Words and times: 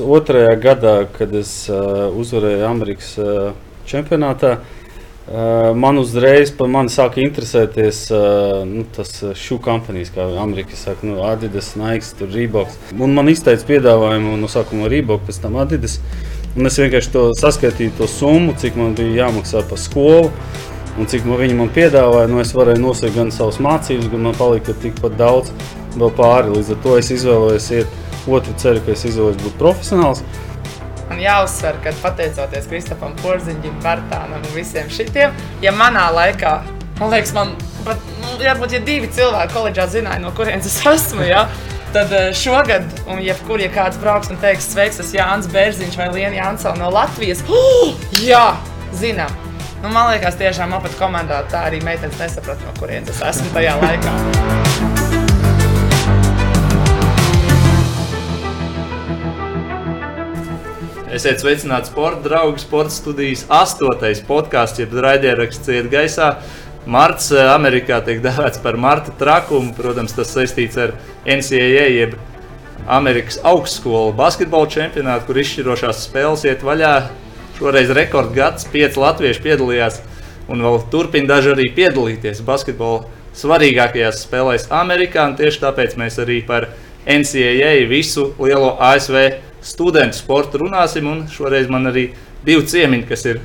Otrajā 0.00 0.54
gadā, 0.60 0.94
kad 1.14 1.32
es 1.36 1.52
uh, 1.70 2.08
uzvarēju 2.16 2.64
Amerikas 2.66 3.12
uh, 3.20 3.52
čempionātā, 3.88 4.56
uh, 4.60 5.70
man 5.76 6.00
uzreiz 6.00 6.52
par 6.56 6.70
mani 6.72 6.92
sāka 6.92 7.20
interesēties 7.22 8.00
uh, 8.14 8.62
nu, 8.68 8.86
tas 8.96 9.12
šūnu 9.36 9.62
kompānijas, 9.64 10.12
kā 10.14 10.26
Amerikas 10.40 10.86
saka, 10.88 11.06
nu, 11.06 11.20
Adidas, 11.28 11.74
Nike, 11.80 12.28
Reeboks. 12.32 12.78
Un 12.96 13.14
man 13.16 13.30
izteica 13.32 13.68
piedāvājumu 13.68 14.36
no 14.40 14.50
sākuma 14.50 14.90
Reebok, 14.90 15.26
pēc 15.28 15.42
tam 15.44 15.60
Adidas. 15.60 16.00
Un 16.56 16.66
es 16.66 16.80
vienkārši 16.82 17.14
to 17.14 17.28
saskaitīju, 17.38 17.94
to 18.00 18.10
summu, 18.10 18.56
cik 18.58 18.78
man 18.80 18.96
bija 18.98 19.26
jāmaksā 19.26 19.62
par 19.70 19.78
skolu. 19.78 20.32
Un 20.98 21.06
cik 21.06 21.22
man 21.28 21.38
viņi 21.38 21.54
man 21.56 21.70
piedāvāja, 21.72 22.26
nu 22.28 22.40
es 22.42 22.50
varēju 22.56 22.82
nosaukt 22.82 23.14
gan 23.14 23.30
savas 23.32 23.60
mācības, 23.62 24.10
gan 24.10 24.24
man 24.26 24.34
palika 24.36 24.74
tikpat 24.82 25.14
daudz 25.20 25.52
vēl 25.94 26.10
pāri. 26.18 26.56
Līdz 26.56 26.74
ar 26.74 26.80
to 26.84 26.96
es 26.98 27.12
izvēlējos 27.14 27.68
iet 27.78 27.99
otru 28.28 28.54
ceļu, 28.60 28.84
ka 28.84 28.94
es 28.94 29.06
izvēlos 29.08 29.40
būt 29.40 29.56
profesionāls. 29.60 30.22
Man 31.10 31.22
jāuzsver, 31.22 31.80
ka 31.82 31.94
pateicoties 32.02 32.68
Kristofam 32.70 33.16
Porziņam, 33.22 33.80
Bartānam 33.82 34.44
un 34.44 34.54
visiem 34.54 34.90
šitiem, 34.92 35.34
ja 35.64 35.72
manā 35.74 36.06
laikā, 36.14 36.60
man 37.00 37.10
liekas, 37.14 37.34
man 37.34 37.56
pat, 37.84 37.98
nu, 38.20 38.36
varbūt, 38.38 38.76
ja 38.76 38.82
divi 38.86 39.10
cilvēki 39.10 39.56
koledžā 39.56 39.88
zināja, 39.90 40.22
no 40.22 40.30
kurienes 40.36 40.68
es 40.70 40.78
esmu, 40.86 41.26
ja, 41.26 41.46
tad 41.94 42.14
eh, 42.14 42.30
šogad, 42.36 42.86
un 43.10 43.22
jebkur, 43.24 43.62
ja 43.62 43.70
kāds 43.74 43.98
brauks 44.02 44.30
un 44.30 44.38
teiks, 44.42 44.70
sveiks, 44.70 45.00
tas 45.02 45.14
Jānis 45.16 45.50
Bērziņš 45.50 45.98
vai 45.98 46.10
Liena 46.14 46.38
Jansona 46.38 46.84
no 46.84 46.92
Latvijas, 46.94 47.42
oh, 47.48 47.96
jā, 48.30 48.46
zinām. 49.00 49.34
Nu, 49.80 49.88
man 49.88 50.12
liekas, 50.12 50.36
tiešām 50.36 50.76
apat 50.76 50.94
komandā 51.00 51.40
tā 51.50 51.64
arī 51.70 51.80
meitenes 51.84 52.20
nesaprata, 52.20 52.60
no 52.68 52.76
kurienes 52.78 53.16
es 53.16 53.26
esmu 53.32 53.54
tajā 53.56 53.78
laikā. 53.80 54.89
Esiet 61.10 61.40
sveicināti 61.42 61.90
sporta 61.90 62.22
draugi, 62.22 62.60
sporta 62.62 62.92
studijas 62.94 63.40
astotais 63.50 64.20
podkāsts, 64.22 64.78
jeb 64.78 64.92
raidieraksts 64.94 65.66
ciet 65.66 65.88
gaisā. 65.90 66.36
Marts 66.86 67.32
eh, 67.34 67.48
Amerikā 67.50 67.98
tiek 68.06 68.20
dēvēts 68.22 68.60
par 68.62 68.78
Marta 68.78 69.10
trakumu. 69.18 69.72
Protams, 69.74 70.14
tas 70.14 70.30
saistīts 70.30 70.78
ar 70.78 70.92
NCAA, 71.26 71.88
jeb 71.96 72.14
Amerikas 72.86 73.40
augstskolu 73.42 74.14
basketbola 74.14 74.70
čempionātu, 74.70 75.26
kur 75.26 75.42
izšķirošās 75.42 76.04
spēles 76.06 76.46
iet 76.46 76.62
vaļā. 76.62 76.94
Šoreiz 77.58 77.90
rekordgads, 77.98 78.70
pieci 78.70 79.02
latvieši 79.02 79.44
piedalījās 79.48 79.98
un 80.46 80.62
vēl 80.62 80.78
turpina 80.94 81.34
daži 81.34 81.56
arī 81.56 81.72
piedalīties 81.74 82.46
basketbola 82.46 83.02
svarīgākajās 83.34 84.22
spēlēs 84.28 84.70
Amerikā. 84.70 85.26
Tieši 85.42 85.66
tāpēc 85.66 85.98
mēs 85.98 86.22
arī 86.22 86.38
par 86.46 86.70
NCAA 87.02 87.88
visu 87.90 88.30
lielo 88.38 88.76
ASV 88.78 89.49
studentu 89.62 90.18
sportu 90.18 90.64
runāsim. 90.64 91.08
Un 91.10 91.24
šoreiz 91.32 91.70
man 91.70 91.90
arī 91.90 92.10
divi 92.46 92.66
ciemiņi, 92.66 93.06
kas 93.08 93.26
ir 93.28 93.40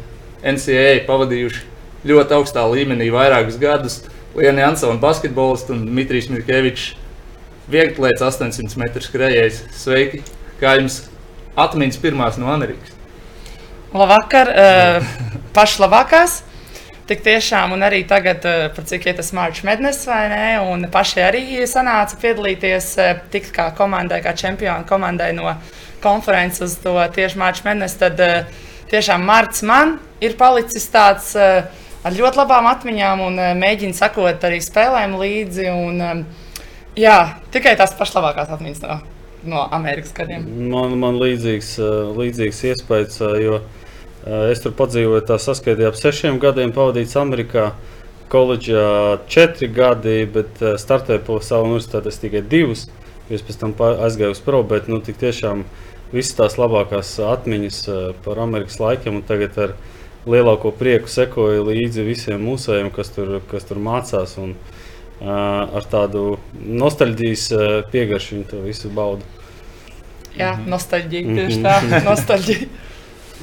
NCAA 0.45 1.05
pavadījuši 1.07 1.63
ļoti 2.05 2.37
augstā 2.37 2.65
līmenī 2.69 3.09
vairākus 3.13 3.57
gadus. 3.61 4.01
Liena 4.35 4.65
Jansona, 4.65 4.99
basketbolists 4.99 5.71
un 5.71 5.85
Dmitrijs 5.87 6.27
Mirkevičs, 6.27 6.89
vieglietis 7.71 8.23
800 8.25 8.81
metru 8.81 9.03
skrejējs. 9.03 9.61
Sveiki! 9.79 10.21
Kā 10.59 10.75
jums 10.79 11.05
atmiņas 11.59 12.01
pirmās 12.03 12.39
no 12.39 12.51
Amerikas? 12.51 12.91
Labvakar, 13.95 14.51
uh, 14.51 15.15
pašlabākās. 15.55 16.41
Tik 17.05 17.21
tiešām, 17.21 17.75
un 17.75 17.85
arī 17.85 17.99
tagad, 18.09 18.41
par 18.73 18.85
cik 18.89 19.03
ir 19.05 19.17
tas 19.19 19.27
Marčs 19.37 19.61
Mednes 19.67 19.99
vai 20.09 20.23
nē, 20.31 20.45
un 20.71 20.87
paši 20.89 21.21
arī 21.21 21.43
sanāca 21.69 22.17
piedalīties, 22.21 22.87
uh, 22.97 23.19
tikt 23.31 23.51
kā 23.55 23.69
komandai, 23.77 24.23
kā 24.25 24.33
čempionu 24.35 24.87
komandai 24.89 25.29
no 25.37 25.51
konferences 26.05 26.69
uz 26.69 26.77
to 26.85 26.93
tieši 27.17 27.41
Marčs 27.41 27.65
Mednes, 27.65 27.97
tad 27.99 28.21
uh, 28.21 28.61
tiešām 28.93 29.25
Marts 29.25 29.65
man 29.65 29.97
ir 30.23 30.37
palicis 30.39 30.85
tāds 30.93 31.33
uh, 31.39 31.65
ar 32.05 32.15
ļoti 32.15 32.41
labām 32.43 32.69
atmiņām 32.69 33.23
un 33.25 33.41
uh, 33.41 33.53
mēģina 33.57 33.97
sakot 33.97 34.45
arī 34.45 34.61
spēlēm 34.63 35.17
līdzi. 35.19 35.69
Un, 35.73 36.25
jā, 36.97 37.17
tikai 37.53 37.75
tās 37.79 37.95
pašlabākās 37.97 38.53
atmiņas 38.55 38.83
no, 38.85 38.99
no 39.51 39.65
Amerikas 39.75 40.13
gadiem. 40.15 40.45
Man, 40.71 40.95
man 41.01 41.19
līdzīgs, 41.21 41.75
līdzīgs 42.15 42.61
iespējas, 42.71 43.19
jo 43.41 43.59
es 44.51 44.63
tur 44.63 44.73
padzīvoju, 44.77 45.25
tā 45.27 45.37
saskaitīju 45.41 45.91
ap 45.91 45.99
sešiem 45.99 46.39
gadiem 46.41 46.73
pavadīts 46.75 47.17
Amerikā. 47.19 47.73
Koledžā 48.25 49.19
četri 49.29 49.67
gadi, 49.69 50.23
bet 50.25 50.57
startēju 50.81 51.21
pa 51.27 51.35
savu 51.45 51.67
universitāti 51.69 52.13
tikai 52.23 52.41
divus. 52.41 52.87
Es 53.29 53.43
pēc 53.45 53.59
tam 53.61 53.75
aizgāju 53.77 54.33
uz 54.33 54.41
pro, 54.41 54.63
bet 54.65 54.89
nu, 54.89 54.97
tiešām 55.05 55.61
visas 56.13 56.35
tās 56.37 56.57
labākās 56.59 57.15
atmiņas 57.23 57.79
par 58.25 58.41
Amerikas 58.43 58.79
laikiem. 58.81 59.21
Tagad 59.27 59.59
ar 59.61 59.75
lielāko 60.29 60.71
prieku 60.75 61.11
sekoju 61.11 61.65
līdzi 61.69 62.05
visiem 62.05 62.41
mūsējiem, 62.45 62.91
kas 62.93 63.13
tur, 63.15 63.39
kas 63.51 63.67
tur 63.69 63.81
mācās. 63.83 64.35
Un, 64.41 64.55
uh, 64.55 64.75
ar 65.25 65.87
tādu 65.91 66.37
nostalģijas 66.53 67.47
piegaršu 67.93 68.37
viņi 68.37 68.49
to 68.51 68.61
visu 68.65 68.91
bauda. 68.93 69.25
Jā, 70.35 70.55
nostalģija. 70.67 71.39
Tieši 71.39 71.63
tā, 71.63 71.79
nostalģija. 72.09 72.69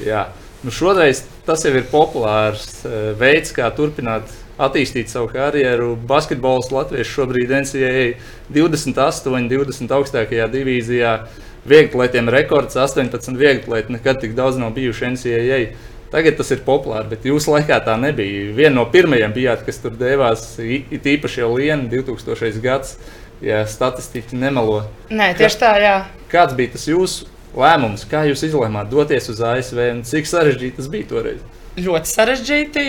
Jā. 0.03 0.27
Nu 0.63 0.71
šoreiz 0.71 1.25
tas 1.43 1.65
jau 1.65 1.73
ir 1.75 1.87
populārs 1.91 2.83
uh, 2.87 3.11
veids, 3.19 3.51
kā 3.55 3.67
turpināt 3.75 4.29
attīstīt 4.61 5.09
savu 5.11 5.31
karjeru. 5.33 5.95
Basketbols 6.07 6.69
Latvijas 6.71 7.09
šobrīd 7.11 7.51
NCAA 7.63 8.05
28, 8.53 9.49
20 9.51 9.97
augstākajā 9.97 10.47
divīzijā. 10.53 11.17
Vieglatlētiem 11.69 12.27
rekords 12.33 12.75
18 12.75 13.37
vieglatlēti 13.39 13.95
nekad 13.95 14.19
tik 14.19 14.35
daudz 14.35 14.59
nav 14.59 14.73
bijuši 14.75 15.13
NCAA. 15.15 15.59
Tagad 16.13 16.35
tas 16.37 16.51
ir 16.53 16.59
populāri, 16.65 17.07
bet 17.15 17.23
jūsu 17.25 17.55
laikā 17.55 17.79
tā 17.87 17.95
nebija. 17.97 18.51
Viena 18.53 18.75
no 18.75 18.83
pirmajām 18.91 19.31
bijāt, 19.33 19.63
kas 19.65 19.79
tur 19.81 19.95
devās, 19.97 20.43
it 20.61 21.07
īpaši 21.09 21.41
jau 21.41 21.53
Lienu 21.55 21.87
2000. 21.89 22.59
gads, 22.61 22.97
ja 23.41 23.63
statistika 23.65 24.37
nemelo. 24.37 24.83
Nē, 25.09 25.31
tieši 25.39 25.57
tā, 25.63 25.71
jā. 25.81 25.95
Kāds 26.29 26.53
bija 26.59 26.75
tas 26.75 26.85
jūsu 26.91 27.31
lēmums, 27.57 28.05
kā 28.11 28.27
jūs 28.29 28.45
izlēmāt 28.45 28.91
doties 28.91 29.31
uz 29.33 29.41
ASV 29.41 29.81
un 29.87 30.03
cik 30.05 30.29
sarežģīti 30.29 30.77
tas 30.81 30.91
bija 30.93 31.09
toreiz? 31.09 31.41
Ļoti 31.73 32.11
sarežģīti. 32.11 32.85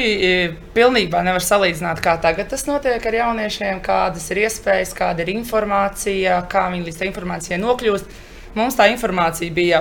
Pilnībā 0.77 1.23
nevar 1.25 1.41
salīdzināt, 1.41 2.03
kā 2.05 2.19
tagad 2.21 2.51
tas 2.53 2.67
notiek 2.69 3.01
ar 3.01 3.19
jauniešiem, 3.23 3.81
kādas 3.85 4.29
ir 4.35 4.43
iespējas, 4.45 4.93
kāda 4.99 5.25
ir 5.25 5.33
informācija, 5.39 6.43
kā 6.53 6.67
viņi 6.75 6.91
līdz 6.91 7.01
tai 7.01 7.09
informācijai 7.09 7.61
nokļūst. 7.65 8.17
Mums 8.55 8.77
tā 8.79 8.87
informācija 8.93 9.51
bija, 9.55 9.81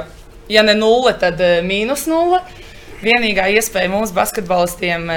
ja 0.50 0.64
ne 0.66 0.74
nulle, 0.78 1.14
tad 1.22 1.42
mīnus 1.66 2.08
nulle. 2.10 2.42
Vienīgā 3.04 3.50
iespēja 3.54 3.92
mums, 3.92 4.14
basketbolistiem, 4.16 5.10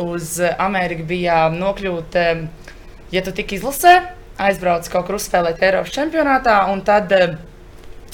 uz 0.00 0.38
Ameriku 0.58 1.04
bija 1.06 1.44
nokļūt, 1.52 2.16
ja 3.12 3.22
tu 3.22 3.34
tik 3.36 3.52
izlasē, 3.58 3.94
aizbrauc 4.40 4.88
kaut 4.92 5.06
kur 5.06 5.18
uzspēlēt 5.20 5.62
Eiropas 5.62 5.92
čempionātā, 5.94 6.58
un 6.72 6.82
tad 6.84 7.12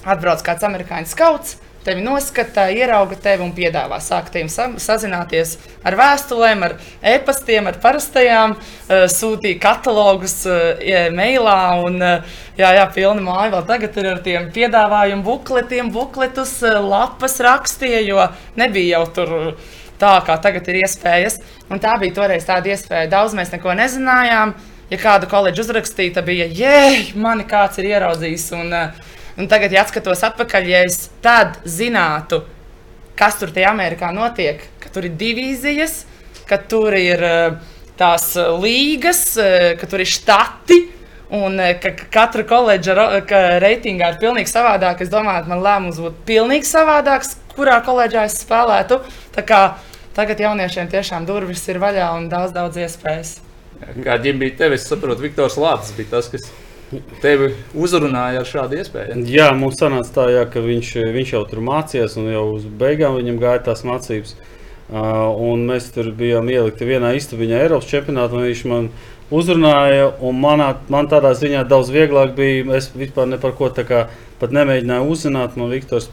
atbrauc 0.02 0.42
kāds 0.44 0.66
amerikāņu 0.66 1.12
skauts 1.12 1.56
Tevi 1.82 2.02
noskata, 2.04 2.68
ierauga 2.70 3.16
tevi 3.18 3.42
un 3.42 3.50
piedāvā 3.56 3.96
sākt 3.98 4.36
sa 4.52 4.68
sazināties 4.78 5.56
ar 5.82 5.96
vēstulēm, 5.98 6.60
ar 6.62 6.76
e-pastiem, 7.02 7.66
ar 7.66 7.80
parastajām, 7.82 8.54
uh, 8.54 9.06
sūtīja 9.10 9.58
katalogus 9.64 10.36
uh, 10.46 10.78
mailā 11.10 11.58
un 11.82 11.98
uh, 11.98 12.36
jā, 12.54 12.70
jā, 12.78 12.84
pilni 12.94 13.24
māja 13.26 13.50
vēl 13.56 13.66
tagad 13.66 13.98
ir 13.98 14.10
ar 14.12 14.22
tiem 14.22 14.46
piedāvājumu 14.54 15.26
bukletiem, 15.26 15.90
bukletus, 15.90 16.54
uh, 16.62 16.78
lapas 16.86 17.40
rakstīja, 17.42 18.04
jo 18.06 18.28
nebija 18.62 19.00
jau 19.00 19.08
tur 19.16 19.32
tā, 19.98 20.12
kā 20.26 20.36
tagad 20.42 20.70
ir 20.70 20.84
iespējas. 20.84 21.40
Un 21.66 21.82
tā 21.82 21.96
bija 21.98 22.14
toreiz 22.20 22.46
tāda 22.46 22.70
iespēja. 22.70 23.10
Daudz 23.10 23.34
mēs 23.34 23.50
neko 23.54 23.74
nezinājām. 23.78 24.54
Ja 24.92 24.98
kādu 25.00 25.26
koledžu 25.26 25.64
uzrakstīja, 25.64 26.18
tad 26.18 26.26
bija, 26.28 26.46
jē, 26.46 27.14
mani 27.18 27.46
kāds 27.48 27.80
ir 27.80 27.90
ieraudzījis. 27.94 28.46
Un, 28.58 28.70
uh, 28.76 29.10
Un 29.40 29.48
tagad, 29.48 29.72
ja 29.72 29.84
skatos 29.88 30.20
atpakaļ, 30.26 30.66
ja 30.68 30.82
es 30.84 31.06
tad 31.24 31.60
zinātu, 31.64 32.42
kas 33.16 33.38
tur 33.40 33.52
tajā 33.54 33.70
Amerikā 33.72 34.10
notiek, 34.12 34.60
ka 34.82 34.90
tur 34.92 35.06
ir 35.08 35.14
divīzijas, 35.16 36.02
ka 36.48 36.58
tur 36.68 36.92
ir 36.98 37.22
eh, 37.24 37.54
tās 38.00 38.32
eh, 38.36 38.50
līgas, 38.60 39.22
eh, 39.40 39.68
ka 39.80 39.88
tur 39.88 40.04
ir 40.04 40.10
štati. 40.10 40.80
Un 41.32 41.56
ka 41.80 41.94
katra 42.12 42.42
koledža 42.44 42.92
reitingā 43.62 44.10
ir 44.12 44.18
pilnīgi 44.20 44.50
savādāk. 44.50 44.98
Es 45.00 45.08
domāju, 45.08 45.46
ka 45.46 45.48
man 45.54 45.62
lēmums 45.64 46.00
būtu 46.04 46.26
pilnīgi 46.28 46.68
savādāks, 46.68 47.38
kurā 47.54 47.78
koledžā 47.86 48.26
es 48.28 48.36
spēlētu. 48.42 48.98
Tā 49.32 49.44
kā 49.48 49.60
tagad 50.12 50.42
jauniešiem 50.44 50.90
tiešām 50.92 51.24
durvis 51.24 51.64
ir 51.72 51.80
vaļā 51.80 52.10
un 52.18 52.28
daudz, 52.28 52.52
daudz 52.52 52.76
iespējas. 52.84 53.38
Kā 53.80 54.18
ģimene 54.20 54.42
bija 54.44 54.58
tevis, 54.66 54.84
saprotu, 54.84 55.24
Viktors 55.24 55.56
Lācis 55.56 55.96
bija 55.96 56.18
tas, 56.18 56.28
kas 56.28 56.44
Tevi 57.22 57.52
uzrunāja 57.78 58.42
ar 58.42 58.48
šādu 58.48 58.76
iespēju? 58.80 59.22
Jā, 59.32 59.50
mums 59.56 59.78
sanāca 59.80 60.12
tā, 60.12 60.26
jā, 60.34 60.42
ka 60.50 60.60
viņš, 60.64 60.90
viņš 61.14 61.36
jau 61.36 61.44
tur 61.48 61.62
mācījās, 61.64 62.18
un 62.20 62.28
jau 62.32 62.44
uz 62.56 62.66
beigām 62.66 63.16
viņam 63.16 63.38
gāja 63.40 63.62
tās 63.70 63.84
mācības. 63.88 64.34
Uh, 64.92 65.56
mēs 65.56 65.86
tur 65.94 66.10
bijām 66.12 66.50
ielikti 66.52 66.84
vienā 66.84 67.14
istabiņā 67.16 67.62
Eiropas 67.64 67.88
čempionātā, 67.88 68.36
un 68.36 68.44
viņš 68.44 68.64
man 68.68 68.90
uzrunāja. 69.32 70.10
Manā, 70.20 70.74
man 70.92 71.08
tādā 71.08 71.32
ziņā 71.38 71.64
daudz 71.68 71.92
vieglāk 71.94 72.34
bija. 72.36 72.66
Es 72.76 72.90
vispār 72.92 73.30
ne 73.30 73.38
par 73.40 73.56
ko 73.56 73.70
tā 73.72 73.86
kā 73.88 74.04
pat 74.40 74.52
nemēģināju 74.52 75.08
uzzināt. 75.14 75.56
Man 75.56 75.72
Viktors 75.72 76.10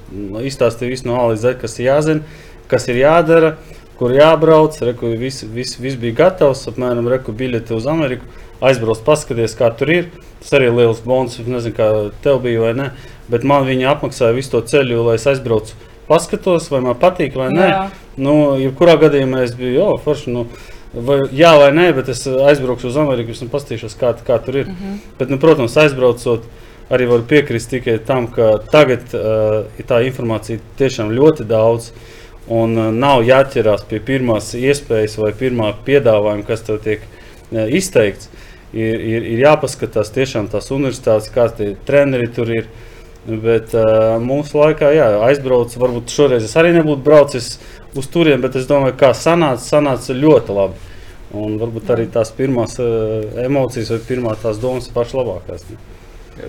izstāstīja 0.48 0.94
visu 0.94 1.10
no 1.10 1.20
A 1.20 1.28
līdz 1.34 1.44
Z, 1.44 1.58
kas 1.62 1.80
ir 1.80 1.90
jāzina, 1.90 2.40
kas 2.72 2.88
ir 2.88 3.02
jādara, 3.02 3.56
kur 4.00 4.16
jābrauc. 4.16 4.80
Reku, 4.80 5.12
viss, 5.20 5.44
viss, 5.44 5.80
viss 5.82 6.00
bija 6.00 6.22
gatavs, 6.24 6.68
apmēram 6.72 7.10
reku 7.12 7.36
biļeti 7.36 7.76
uz 7.76 7.90
Ameriku. 7.90 8.30
Aizbrauc, 8.62 9.04
paskaties, 9.06 9.56
kā 9.60 9.70
tur 9.76 9.92
ir. 9.94 10.10
Tas 10.40 10.56
arī 10.58 10.68
ir 10.70 10.76
liels 10.76 11.04
bonus. 11.06 11.38
Es 11.40 11.48
nezinu, 11.48 11.76
kā 11.76 11.92
tev 12.24 12.42
bija 12.44 12.66
vai 12.66 12.74
ne. 12.76 12.90
Bet 13.32 13.46
man 13.48 13.68
viņi 13.68 13.88
apmaksāja 13.92 14.36
visu 14.36 14.56
to 14.56 14.64
ceļu, 14.72 15.04
lai 15.08 15.16
es 15.20 15.28
aizbraucu, 15.30 15.78
paskatos, 16.10 16.68
vai 16.74 16.82
man 16.84 16.98
patīk 17.00 17.38
vai 17.40 17.52
nē. 17.54 17.70
Jā. 17.70 17.86
Nu, 18.20 18.36
jebkurā 18.60 18.98
gadījumā 19.00 19.46
es 19.46 19.56
biju, 19.56 19.86
oh, 19.86 19.96
forši. 20.04 20.36
Nu, 20.36 20.50
Vai, 20.90 21.20
jā, 21.38 21.52
vai 21.62 21.68
nē, 21.70 21.92
bet 21.94 22.08
es 22.10 22.24
aizbraukšu 22.26 22.88
uz 22.90 22.96
Ameriku 22.98 23.36
un 23.46 23.52
paskatīšos, 23.52 23.94
kā, 24.00 24.10
kā 24.26 24.40
tur 24.42 24.56
ir. 24.58 24.72
Mm 24.72 24.74
-hmm. 24.74 24.96
bet, 25.20 25.30
nu, 25.30 25.38
protams, 25.38 25.78
aizbraucot, 25.78 26.48
arī 26.90 27.06
varu 27.10 27.24
piekrist 27.30 27.70
tikai 27.70 28.00
tam, 28.06 28.28
ka 28.28 28.58
tagad 28.72 29.14
uh, 29.14 29.66
tā 29.86 30.02
informācija 30.06 30.60
tiešām 30.78 31.14
ļoti 31.14 31.46
daudz. 31.46 31.92
Un 32.48 32.78
uh, 32.78 32.90
nav 32.94 33.22
jāķerās 33.22 33.86
pie 33.90 34.00
pirmās 34.00 34.54
iespējas 34.58 35.18
vai 35.18 35.32
pirmā 35.32 35.74
piedāvājuma, 35.86 36.46
kas 36.48 36.62
tev 36.62 36.80
tiek 36.82 37.02
uh, 37.52 37.68
izteikts. 37.70 38.30
Ir, 38.70 39.02
ir, 39.02 39.26
ir 39.26 39.40
jāpaskatās 39.42 40.12
tiešām 40.14 40.50
tās 40.52 40.70
universitātes, 40.74 41.32
kādi 41.34 41.74
treneri 41.88 42.30
tur 42.34 42.52
ir. 42.54 42.70
Bet 43.30 43.74
uh, 43.76 44.16
mūsu 44.24 44.58
laikā, 44.62 44.94
jā, 44.96 45.08
aizbraucu, 45.28 45.82
varbūt 45.82 46.14
šoreiz 46.14 46.46
es 46.48 46.56
arī 46.58 46.72
nebūtu 46.78 47.04
braucis 47.04 47.50
uz 47.98 48.08
turieni, 48.10 48.42
bet 48.42 48.56
es 48.56 48.70
domāju, 48.70 48.96
kā 48.98 49.12
sanāca, 49.18 49.62
sanāca 49.66 50.16
ļoti 50.16 50.56
labi. 50.56 50.88
Un 51.40 51.60
varbūt 51.62 51.92
arī 51.94 52.08
tās 52.10 52.32
pirmās 52.34 52.80
uh, 52.82 53.26
emocijas 53.44 53.92
vai 53.94 54.00
pirmā 54.08 54.38
tās 54.40 54.62
domas 54.62 54.88
ir 54.88 54.96
pašas 54.96 55.20
labākās. 55.20 55.68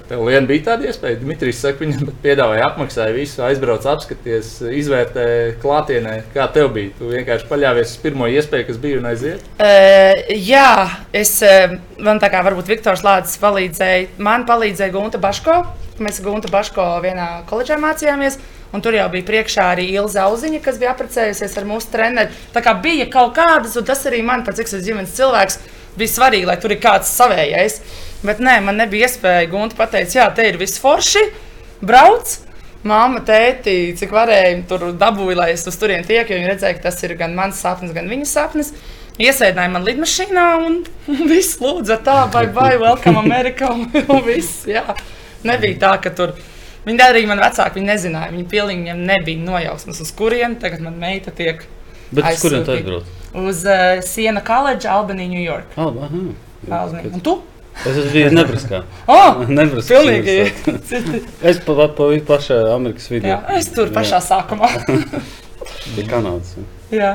Tev 0.08 0.22
vien 0.28 0.46
bija 0.46 0.70
tāda 0.70 0.86
iespēja. 0.90 1.18
Dmitrijs 1.20 1.60
saka, 1.64 1.82
viņam 1.82 2.12
piedāvāja, 2.22 2.68
apmaksāja 2.70 3.14
visu, 3.16 3.42
aizbrauc, 3.46 3.86
apskaties, 3.90 4.52
izvērtē 4.80 5.26
klātienē. 5.62 6.16
Kā 6.34 6.46
tev 6.54 6.70
bija? 6.76 6.92
Tu 6.98 7.10
vienkārši 7.10 7.48
paļāvies 7.50 7.94
uz 7.94 8.02
pirmo 8.02 8.28
iespēju, 8.30 8.68
kas 8.70 8.80
bija 8.82 9.00
un 9.00 9.10
aiziet. 9.10 9.44
Uh, 9.58 10.30
jā, 10.36 10.70
es 11.16 11.34
uh, 11.46 11.76
man 12.02 12.22
tā 12.22 12.30
kā 12.32 12.44
varbūt 12.46 12.70
Viktors 12.70 13.04
Lācis 13.06 13.40
palīdzēja. 13.42 14.14
Man 14.22 14.46
palīdzēja 14.48 14.94
Gunta 14.94 15.20
Baško. 15.22 15.60
Mēs 16.00 16.22
Gunta 16.24 16.50
Baško 16.52 16.86
vienā 17.04 17.28
koledžā 17.50 17.80
mācījāmies. 17.80 18.38
Un 18.70 18.84
tur 18.84 18.94
jau 18.94 19.08
bija 19.10 19.26
priekšā 19.26 19.64
arī 19.72 19.88
Ilza 19.96 20.28
Auziņa, 20.28 20.60
kas 20.62 20.78
bija 20.78 20.92
apprecējusies 20.94 21.56
ar 21.58 21.66
mūsu 21.66 21.90
treneri. 21.90 22.36
Tā 22.54 22.62
kā 22.62 22.76
bija 22.78 23.08
kaut 23.10 23.34
kādas, 23.34 23.74
un 23.80 23.88
tas 23.88 24.04
arī 24.06 24.22
man, 24.22 24.44
cik 24.46 24.70
es 24.70 24.84
ģimenes 24.86 25.16
cilvēks, 25.16 25.58
bija 25.98 26.12
svarīgi, 26.12 26.46
lai 26.46 26.56
tur 26.62 26.76
ir 26.76 26.78
kāds 26.82 27.10
savējais. 27.18 27.80
Bet 28.26 28.40
nē, 28.44 28.58
man 28.64 28.76
nebija 28.80 29.08
iespēja. 29.08 29.48
Gunta 29.48 29.78
pateica, 29.78 30.18
jā, 30.18 30.26
te 30.36 30.44
ir 30.48 30.58
viss 30.60 30.80
forši, 30.82 31.22
brauc. 31.80 32.36
Māma, 32.84 33.20
tēti, 33.24 33.92
cik 33.96 34.12
varēja, 34.16 34.54
tur 34.68 34.86
dabūja, 34.96 35.36
lai 35.36 35.48
es 35.52 35.66
uz 35.68 35.76
turieni 35.76 36.06
tieku, 36.08 36.32
viņi 36.32 36.48
redzēja, 36.48 36.78
ka 36.78 36.86
tas 36.86 37.02
ir 37.04 37.12
gan 37.20 37.34
mans 37.36 37.58
sapnis, 37.60 37.92
gan 37.96 38.08
viņas 38.08 38.32
sapnis. 38.32 38.70
Iesēdināja 39.20 39.72
man 39.74 39.84
lidmašīnā 39.84 40.44
un 40.64 40.78
viss 41.32 41.58
lūdza 41.60 41.98
tā, 42.04 42.22
vai 42.32 42.46
vai, 42.56 42.70
welcome 42.80 43.20
Amerikā 43.20 43.68
un, 43.76 43.90
viss. 44.24 44.62
Jā. 44.68 44.86
Nebija 45.44 45.76
tā, 45.82 45.92
ka 46.04 46.12
tur. 46.16 46.32
Viņi 46.86 47.04
arī 47.04 47.26
man 47.28 47.40
vecāki 47.44 47.76
viņi 47.80 47.90
nezināja. 47.90 48.32
Viņi 48.32 48.48
pilnīgi 48.48 48.86
viņiem 48.86 49.04
nebija 49.12 49.44
nojausmas, 49.44 50.00
uz 50.00 50.12
kurien 50.16 50.56
tagad 50.60 50.80
man 50.84 50.96
meita 51.00 51.32
tiek 51.36 51.66
Bet 52.10 52.24
uz 52.24 52.40
kurien 52.40 52.64
aizsūtīta. 52.64 52.78
aizbrauc? 52.78 53.16
Uz 53.44 53.60
uh, 53.68 54.00
Siena 54.04 54.40
College, 54.44 54.88
Albany, 54.88 55.28
New 55.28 55.44
York. 55.44 55.68
Ah, 55.76 55.92
aha. 55.92 56.22
Albany. 56.80 57.12
Un 57.12 57.24
tu? 57.24 57.36
Es 57.80 57.96
esmu 57.96 58.10
bijis 58.12 58.34
Nebraskā. 58.36 58.82
Oh, 59.08 59.40
Nebraskā. 59.58 60.00
pilnīgi. 60.00 60.34
Es 61.40 61.60
pa, 61.64 61.76
pa, 61.78 61.86
pa 61.96 62.08
pašā 62.28 62.58
Amerikas 62.74 63.08
vidū. 63.12 63.30
Jā, 63.30 63.38
es 63.56 63.70
tur 63.72 63.92
pašā 63.94 64.20
sākumā. 64.24 64.68
Bija 65.96 66.08
Kanādas. 66.10 66.58
Jā. 66.92 67.14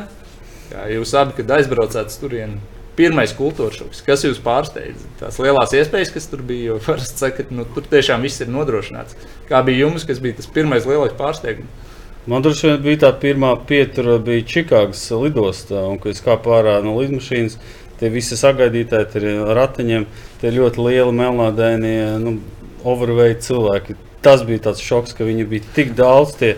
Jā, 0.71 0.87
jūs 0.95 1.13
abi, 1.17 1.35
kad 1.37 1.53
aizbraucāt 1.59 2.13
turieni, 2.17 2.57
pirmais 2.97 3.33
kultūras 3.37 3.77
šoks, 3.77 4.01
kas 4.07 4.25
jūs 4.25 4.41
pārsteidza? 4.43 5.05
Tās 5.19 5.37
lielās 5.43 5.75
iespējas, 5.77 6.13
kas 6.15 6.25
tur 6.31 6.41
bija, 6.47 6.71
jo 6.71 6.79
parasti 6.81 7.21
saka, 7.21 7.45
ka 7.45 7.55
nu, 7.55 7.67
tur 7.75 7.85
tiešām 7.91 8.25
viss 8.25 8.41
ir 8.41 8.49
nodrošināts. 8.49 9.17
Kā 9.51 9.61
bija 9.67 9.85
jums, 9.85 10.07
kas 10.09 10.21
bija 10.23 10.39
tas 10.39 10.49
pirmais 10.49 10.87
lielais 10.89 11.13
pārsteigums? 11.19 11.83
Man 12.25 12.41
droši 12.41 12.71
vien 12.71 12.79
bija 12.81 13.03
tā 13.03 13.11
pirmā 13.21 13.51
pietura, 13.69 14.15
bija 14.17 14.41
Čikāgas 14.49 15.03
lidostā, 15.13 15.83
un 15.85 15.99
kad 16.01 16.15
es 16.15 16.23
kāpu 16.25 16.55
ārā 16.57 16.79
no 16.81 16.95
lidmašīnas, 16.97 17.59
tie 17.99 18.11
visi 18.13 18.37
sagaidītāji, 18.39 19.09
tie 19.11 19.21
ir 19.23 19.51
ratiņiem, 19.57 20.07
tie 20.41 20.53
ļoti 20.55 20.85
lieli 20.85 21.15
melnādainie, 21.15 21.99
nu, 22.21 22.37
overweight 22.85 23.45
cilvēki. 23.45 23.97
Tas 24.25 24.43
bija 24.45 24.67
tāds 24.69 24.81
šoks, 24.81 25.13
ka 25.17 25.27
viņi 25.27 25.45
bija 25.49 25.73
tik 25.75 25.93
daudz, 25.97 26.35
tie 26.39 26.55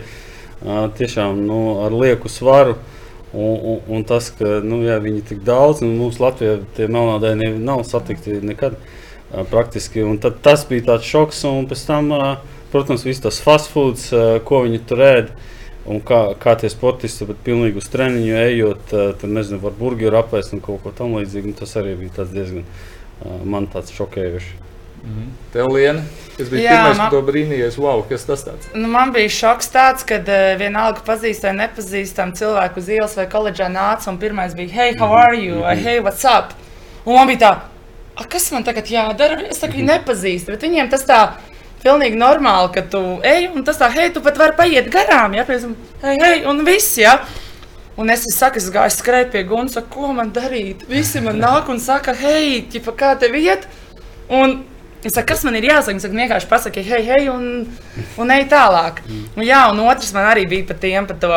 tiešām 0.98 1.42
nu, 1.46 1.58
ar 1.86 1.94
lieku 1.94 2.30
svaru. 2.32 2.78
Un, 3.28 3.58
un, 3.60 3.80
un 3.92 4.04
tas, 4.08 4.30
ka 4.32 4.62
nu, 4.64 4.80
jā, 4.86 4.96
viņi 5.04 5.20
ir 5.20 5.26
tik 5.28 5.42
daudz, 5.44 5.82
un 5.84 5.98
mums 5.98 6.16
Latvijā 6.20 6.62
tie 6.78 6.86
melnādainie 6.88 7.50
nav 7.60 7.82
satikti 7.84 8.38
nekad 8.40 8.78
praktiski. 9.50 10.00
Un 10.00 10.16
tad, 10.22 10.40
tas 10.44 10.64
bija 10.68 10.86
tāds 10.94 11.08
šoks, 11.08 11.42
un 11.44 11.68
pēc 11.68 11.82
tam, 11.90 12.08
protams, 12.72 13.04
viss 13.04 13.20
tas 13.20 13.40
fast 13.44 13.68
foods, 13.72 14.08
ko 14.48 14.62
viņi 14.64 14.80
tur 14.88 15.04
ēd. 15.04 15.34
Un 15.88 16.00
kā, 16.04 16.34
kā 16.36 16.52
tie 16.60 16.68
sportisti, 16.68 17.24
bet 17.24 17.38
pilnīgi 17.46 17.80
uz 17.80 17.86
treniņu 17.88 18.34
ejot, 18.42 18.90
tur 19.20 19.30
nezinu, 19.32 19.60
var 19.62 19.72
burgeru 19.78 20.18
apēst 20.20 20.52
un 20.52 20.60
kaut 20.60 20.82
ko 20.84 20.92
tamlīdzīgu. 20.92 21.52
un 21.52 21.56
Tas 21.56 21.72
arī 21.80 21.94
bija 21.96 22.18
tāds 22.20 22.34
diezgan 22.34 22.64
man 23.44 23.66
tāds 23.72 23.94
šokējošs. 23.96 24.50
Tev, 25.54 25.68
Liena, 25.72 26.02
kas 26.36 26.48
bija 26.50 26.74
pirmais, 26.74 26.98
man- 26.98 27.10
ko 27.10 27.22
brīnījies, 27.22 27.78
wow, 27.80 28.02
kas 28.08 28.24
tas 28.28 28.42
tāds? 28.44 28.66
Nu, 28.74 28.88
man 28.92 29.12
bija 29.14 29.30
šoks 29.30 29.70
tāds, 29.72 30.04
ka 30.04 30.18
uh, 30.18 30.58
vienalga 30.60 31.00
pazīstam, 31.06 31.56
nepazīstam 31.62 32.34
cilvēku 32.36 32.82
uz 32.82 32.88
ielas 32.88 33.14
vai 33.16 33.26
koledžā 33.30 33.70
nāca 33.72 34.10
un 34.10 34.18
pirmais 34.18 34.54
bija, 34.58 34.68
hey, 34.74 34.94
how 34.98 35.12
are 35.14 35.36
you? 35.38 35.60
vai 35.62 35.76
hey, 35.76 36.00
what's 36.00 36.24
up? 36.24 36.52
Un 37.06 37.14
man 37.14 37.28
bija 37.30 37.38
tā, 37.46 37.52
"A, 38.18 38.24
kas 38.24 38.50
man 38.52 38.64
tagad 38.64 38.84
jādara? 38.90 39.48
Es 39.48 39.60
tā 39.62 39.68
kā 39.70 39.78
viņu 39.78 39.86
nepazīstu, 39.94 40.46
bet 40.52 40.60
viņiem 40.66 40.90
tas 40.90 41.04
tā. 41.06 41.20
Pilnīgi 41.82 42.18
normāli, 42.18 42.72
ka 42.74 42.82
tu 42.90 43.00
ej, 43.22 43.48
un 43.54 43.62
tas 43.66 43.78
tā, 43.78 43.86
hei, 43.94 44.08
tu 44.14 44.22
pat 44.24 44.38
vari 44.40 44.56
paiet 44.58 44.88
garām, 44.90 45.36
ja, 45.38 45.44
piemēram, 45.46 45.76
hei, 46.02 46.16
hei, 46.22 46.40
un 46.50 46.64
viss, 46.66 46.96
ja. 46.98 47.18
Un 47.98 48.10
es, 48.14 48.24
saku, 48.34 48.58
es 48.60 48.66
gāju 48.74 48.94
skrēt 48.94 49.30
pie 49.34 49.44
Gunas, 49.46 49.74
saku, 49.74 49.88
ko 49.94 50.12
man 50.14 50.32
darīt? 50.34 50.84
Visi 50.90 51.22
man 51.22 51.38
nāk 51.42 51.70
un 51.70 51.78
saka, 51.82 52.14
hei, 52.18 52.60
ķipa, 52.70 52.94
kā 52.98 53.12
tev 53.18 53.34
iet? 53.38 53.64
Un 54.30 54.60
es 55.02 55.14
saku, 55.14 55.32
kas 55.32 55.42
man 55.46 55.56
ir 55.58 55.66
jāsaka? 55.66 55.96
Es 55.98 56.06
saku, 56.06 56.18
vienkārši 56.18 56.50
pasaki, 56.50 56.84
hei, 56.86 57.00
hei, 57.08 57.24
un, 57.30 57.66
un 58.22 58.34
ej 58.34 58.44
tālāk. 58.50 59.02
Un, 59.36 59.42
jā, 59.46 59.64
un 59.72 59.82
otrs 59.86 60.12
man 60.14 60.28
arī 60.30 60.46
bija 60.50 60.68
par 60.70 60.78
tiem, 60.82 61.06
par 61.10 61.18
to, 61.22 61.32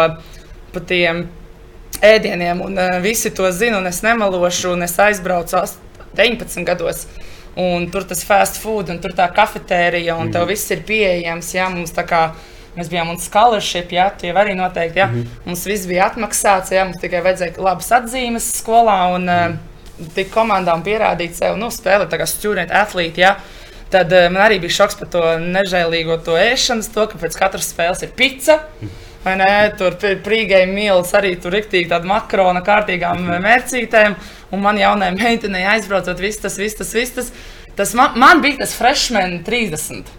par 0.73 0.85
tiem 0.89 1.23
ēdieniem, 2.01 2.61
un 2.65 2.77
uh, 2.81 2.91
visi 3.03 3.29
to 3.33 3.49
zina, 3.53 3.77
un 3.81 3.89
es 3.89 4.01
nemalošu, 4.05 4.71
un 4.75 4.85
es 4.85 4.97
aizbraucu 5.01 5.57
ast- 5.61 5.81
19 6.17 6.65
gados. 6.67 7.05
Un 7.59 7.89
tur 7.91 8.05
tas 8.07 8.23
fast 8.23 8.61
food, 8.63 8.93
un 8.93 9.01
tur 9.03 9.11
tā 9.15 9.25
kafetērija, 9.35 10.15
un 10.15 10.31
tev 10.31 10.47
viss 10.47 10.71
ir 10.71 10.85
pieejams. 10.87 11.49
Jā, 11.57 11.67
mums 11.73 11.91
tā 11.91 12.05
kā 12.07 12.21
mēs 12.77 12.87
bijām 12.91 13.11
un 13.11 13.19
scholarship, 13.19 13.91
jā, 13.91 14.07
tie 14.19 14.31
arī 14.31 14.55
noteikti. 14.55 15.01
Jā. 15.01 15.09
Mums 15.43 15.65
viss 15.67 15.89
bija 15.89 16.07
atmaksāts, 16.07 16.71
jā, 16.71 16.85
mums 16.87 17.01
tikai 17.01 17.19
vajadzēja 17.25 17.59
labas 17.59 17.91
atzīmes 17.99 18.47
skolā, 18.61 18.97
un 19.17 19.27
uh, 19.27 19.57
tik 20.15 20.31
komandām 20.31 20.83
pierādīt 20.85 21.35
sev, 21.35 21.59
nu, 21.59 21.67
spēlēt 21.73 22.13
tā 22.13 22.21
kā 22.21 22.29
student 22.29 22.71
atlīti. 22.71 23.25
Jā. 23.25 23.35
Tad 23.91 24.15
uh, 24.15 24.29
man 24.31 24.45
arī 24.45 24.61
bija 24.63 24.79
šoks 24.79 24.95
par 25.01 25.11
to 25.11 25.27
nežēlīgo 25.43 26.21
to 26.23 26.39
ēšanas, 26.39 26.93
to, 26.95 27.09
ka 27.11 27.19
pēc 27.19 27.35
katras 27.35 27.73
spēles 27.73 28.07
ir 28.07 28.15
pica. 28.15 28.61
Vai 28.79 29.10
ne? 29.25 29.49
Tur 29.77 29.97
prīgai 30.25 30.63
mīlis 30.69 31.13
arī 31.17 31.35
tur 31.41 31.53
rīktīgi 31.55 31.91
tāda 31.91 32.09
makrona 32.09 32.63
kārtīgām 32.65 33.27
mērcītēm. 33.43 34.17
Un 34.51 34.63
man 34.63 34.79
jaunai 34.81 35.11
meitenei 35.15 35.65
aizbraucot, 35.75 36.19
viss 36.19 36.41
tas, 36.41 36.57
viss 36.59 36.79
tas, 36.79 36.93
viss 36.95 37.15
tas. 37.17 37.31
tas 37.77 37.93
man, 37.97 38.17
man 38.19 38.41
bija 38.43 38.63
tas 38.63 38.75
freshman 38.77 39.39
30. 39.47 40.09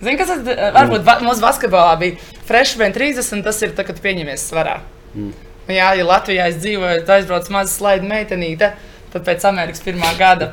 Zini, 0.00 0.16
kas 0.16 0.32
tas 0.32 0.46
ir? 0.46 0.60
Varbūt 0.76 1.04
va, 1.04 1.18
mūsu 1.24 1.44
basketbolā 1.44 1.96
bija 2.00 2.36
freshman 2.48 2.94
30, 2.96 3.44
tas 3.44 3.64
ir 3.64 3.74
tad, 3.76 3.88
kad 3.90 4.00
pieņemies 4.04 4.46
svarā. 4.52 4.78
Mm. 5.14 5.34
Jā, 5.70 5.90
ja 5.98 6.06
Latvijā 6.06 6.46
es 6.50 6.56
dzīvoju, 6.62 7.02
tad 7.04 7.20
aizbraucu 7.20 7.52
mazu 7.54 7.74
slaidu 7.74 8.08
meitenīti. 8.10 8.64
Tad 8.64 8.89
pēc 9.18 9.44
Amerikas 9.48 9.82
pirmā 9.82 10.12
gada. 10.18 10.52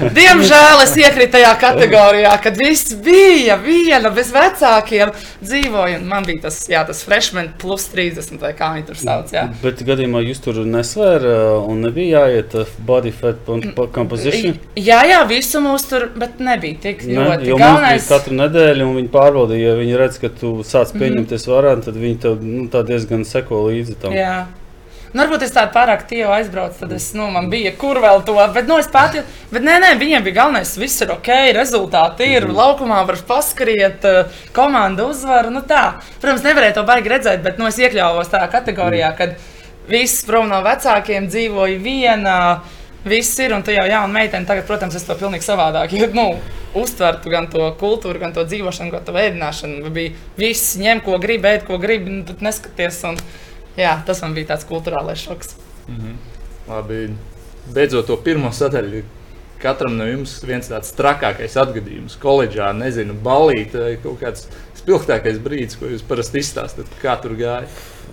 Diemžēl 0.00 0.82
es 0.84 0.92
iekrītu 0.96 1.32
tajā 1.36 1.50
kategorijā, 1.60 2.32
kad 2.42 2.56
viss 2.60 2.94
bija 3.04 3.56
viena 3.60 4.10
bez 4.14 4.30
vecākiem. 4.34 5.12
Dzīvoju, 5.42 5.98
un 6.00 6.06
man 6.10 6.24
bija 6.26 6.46
tas, 6.46 6.60
jā, 6.70 6.84
tas 6.88 7.02
freshman 7.06 7.50
plus 7.60 7.88
30, 7.92 8.38
vai 8.42 8.52
kā 8.58 8.70
viņi 8.76 8.86
tur 8.88 9.00
sauc. 9.00 9.32
Jā. 9.34 9.46
Bet 9.62 9.82
gadījumā 9.86 10.22
jūs 10.26 10.40
tur 10.44 10.60
nesvēra 10.68 11.34
un 11.60 11.82
nebija 11.86 12.24
jāiet 12.28 12.54
uh, 12.62 12.70
body 12.88 13.12
fat 13.14 13.42
pa- 13.46 13.88
composition. 13.94 14.56
Jā, 14.78 15.02
jā, 15.08 15.20
visu 15.30 15.60
mūs 15.64 15.88
tur, 15.90 16.08
bet 16.18 16.38
nebija 16.42 16.78
tik 16.88 17.04
Ne, 17.08 17.18
ļoti. 17.24 17.50
jo 17.52 17.58
mums 17.60 17.84
bija 17.84 18.06
katru 18.08 18.38
nedēļu, 18.38 18.86
un 18.88 18.96
viņi 19.02 19.12
pārbaudīja, 19.14 19.72
ja 19.72 19.76
viņi 19.78 19.98
redz, 20.00 20.18
ka 20.22 20.30
tu 20.40 20.54
sāc 20.66 20.92
pieņemties 20.96 21.46
varā, 21.50 21.76
tad 21.84 21.98
viņi 21.98 22.18
tev 22.24 22.40
nu, 22.44 22.66
tā 22.72 22.84
diezgan 22.88 23.24
seko 23.28 23.66
līdzi 23.68 23.98
tam. 24.02 24.14
Jā. 24.16 24.46
Nu, 25.12 25.22
varbūt 25.22 25.46
es 25.46 25.54
tādu 25.54 25.72
pārāk 25.72 26.02
tievu 26.08 26.32
aizbraucu, 26.36 26.82
tad 26.82 26.90
es, 26.92 27.06
nu, 27.16 27.30
man 27.32 27.48
bija 27.52 27.72
kur 27.80 27.96
vēl 28.02 28.20
to. 28.28 28.36
Bet, 28.52 28.66
nu, 28.68 28.76
es 28.80 28.90
pati, 28.92 29.22
bet 29.48 29.64
nē, 29.64 29.78
nē, 29.80 29.92
viņiem 30.00 30.26
bija 30.26 30.42
galvenais, 30.42 30.74
viss 30.76 31.00
ir 31.04 31.14
ok, 31.14 31.30
rezultāti 31.56 32.28
ir. 32.28 32.44
Mm. 32.44 32.58
Laukumā 32.58 32.98
var 33.08 33.20
paskriet, 33.28 34.04
eh, 34.04 34.42
komanda 34.56 35.06
uzvar. 35.08 35.48
Nu, 35.54 35.64
tā. 35.64 36.02
Protams, 36.20 36.44
nevarēja 36.44 36.76
to 36.76 36.84
baigi 36.88 37.14
redzēt, 37.14 37.40
bet 37.46 37.60
nu, 37.60 37.70
es 37.70 37.80
iekļāvos 37.80 38.28
tajā 38.34 38.50
kategorijā, 38.52 39.14
kad 39.16 39.38
viss 39.88 40.26
prom 40.28 40.50
no 40.52 40.60
vecākiem 40.66 41.30
dzīvoja 41.32 41.80
vienā. 41.80 42.38
Viss 43.08 43.38
ir, 43.40 43.54
un 43.56 43.62
tu 43.64 43.72
jau 43.72 43.86
jauna 43.88 44.12
meitene. 44.12 44.44
Tagad, 44.44 44.66
protams, 44.68 44.96
es 44.98 45.06
to 45.06 45.14
pilnīgi 45.16 45.46
savādāk 45.46 45.94
jo, 45.96 46.10
nu, 46.12 46.28
uztvertu 46.76 47.32
gan 47.32 47.46
to 47.48 47.70
kultūru, 47.80 48.20
gan 48.20 48.34
to 48.36 48.44
dzīvošanu, 48.44 48.92
gan 48.92 49.06
to 49.06 49.16
ēdināšanu. 49.16 49.88
Bija 49.94 50.12
viss, 50.36 50.76
ņem, 50.76 51.00
ko 51.06 51.16
gribi, 51.22 51.54
ēd, 51.54 51.64
ko 51.64 51.78
gribi, 51.80 52.18
nu, 52.18 52.24
tad 52.28 52.42
neskaties. 52.44 53.00
Un, 53.08 53.20
jā, 53.78 53.94
tas 54.06 54.22
man 54.24 54.34
bija 54.36 54.52
tāds 54.54 54.66
kultūrālais 54.68 55.22
šoks. 55.24 55.54
Mm 55.88 55.96
-hmm. 55.96 56.16
Labi, 56.68 57.08
beidzot 57.74 58.06
to 58.06 58.16
pirmo 58.16 58.52
sadaļu. 58.52 59.02
Katram 59.58 59.96
no 59.96 60.04
jums 60.06 60.36
viens 60.46 60.68
tāds 60.70 60.92
trakākais 60.94 61.56
atgadījums, 61.56 62.18
koledžā, 62.22 62.72
nezinu, 62.72 63.14
balīt, 63.22 63.72
kaut 64.02 64.20
kāds 64.20 64.46
spilgtākais 64.74 65.40
brīdis, 65.42 65.78
ko 65.78 65.86
jūs 65.86 66.04
parasti 66.06 66.38
izstāstāt, 66.38 66.86
kā 67.02 67.16
tur 67.22 67.34
gāja. 67.38 67.66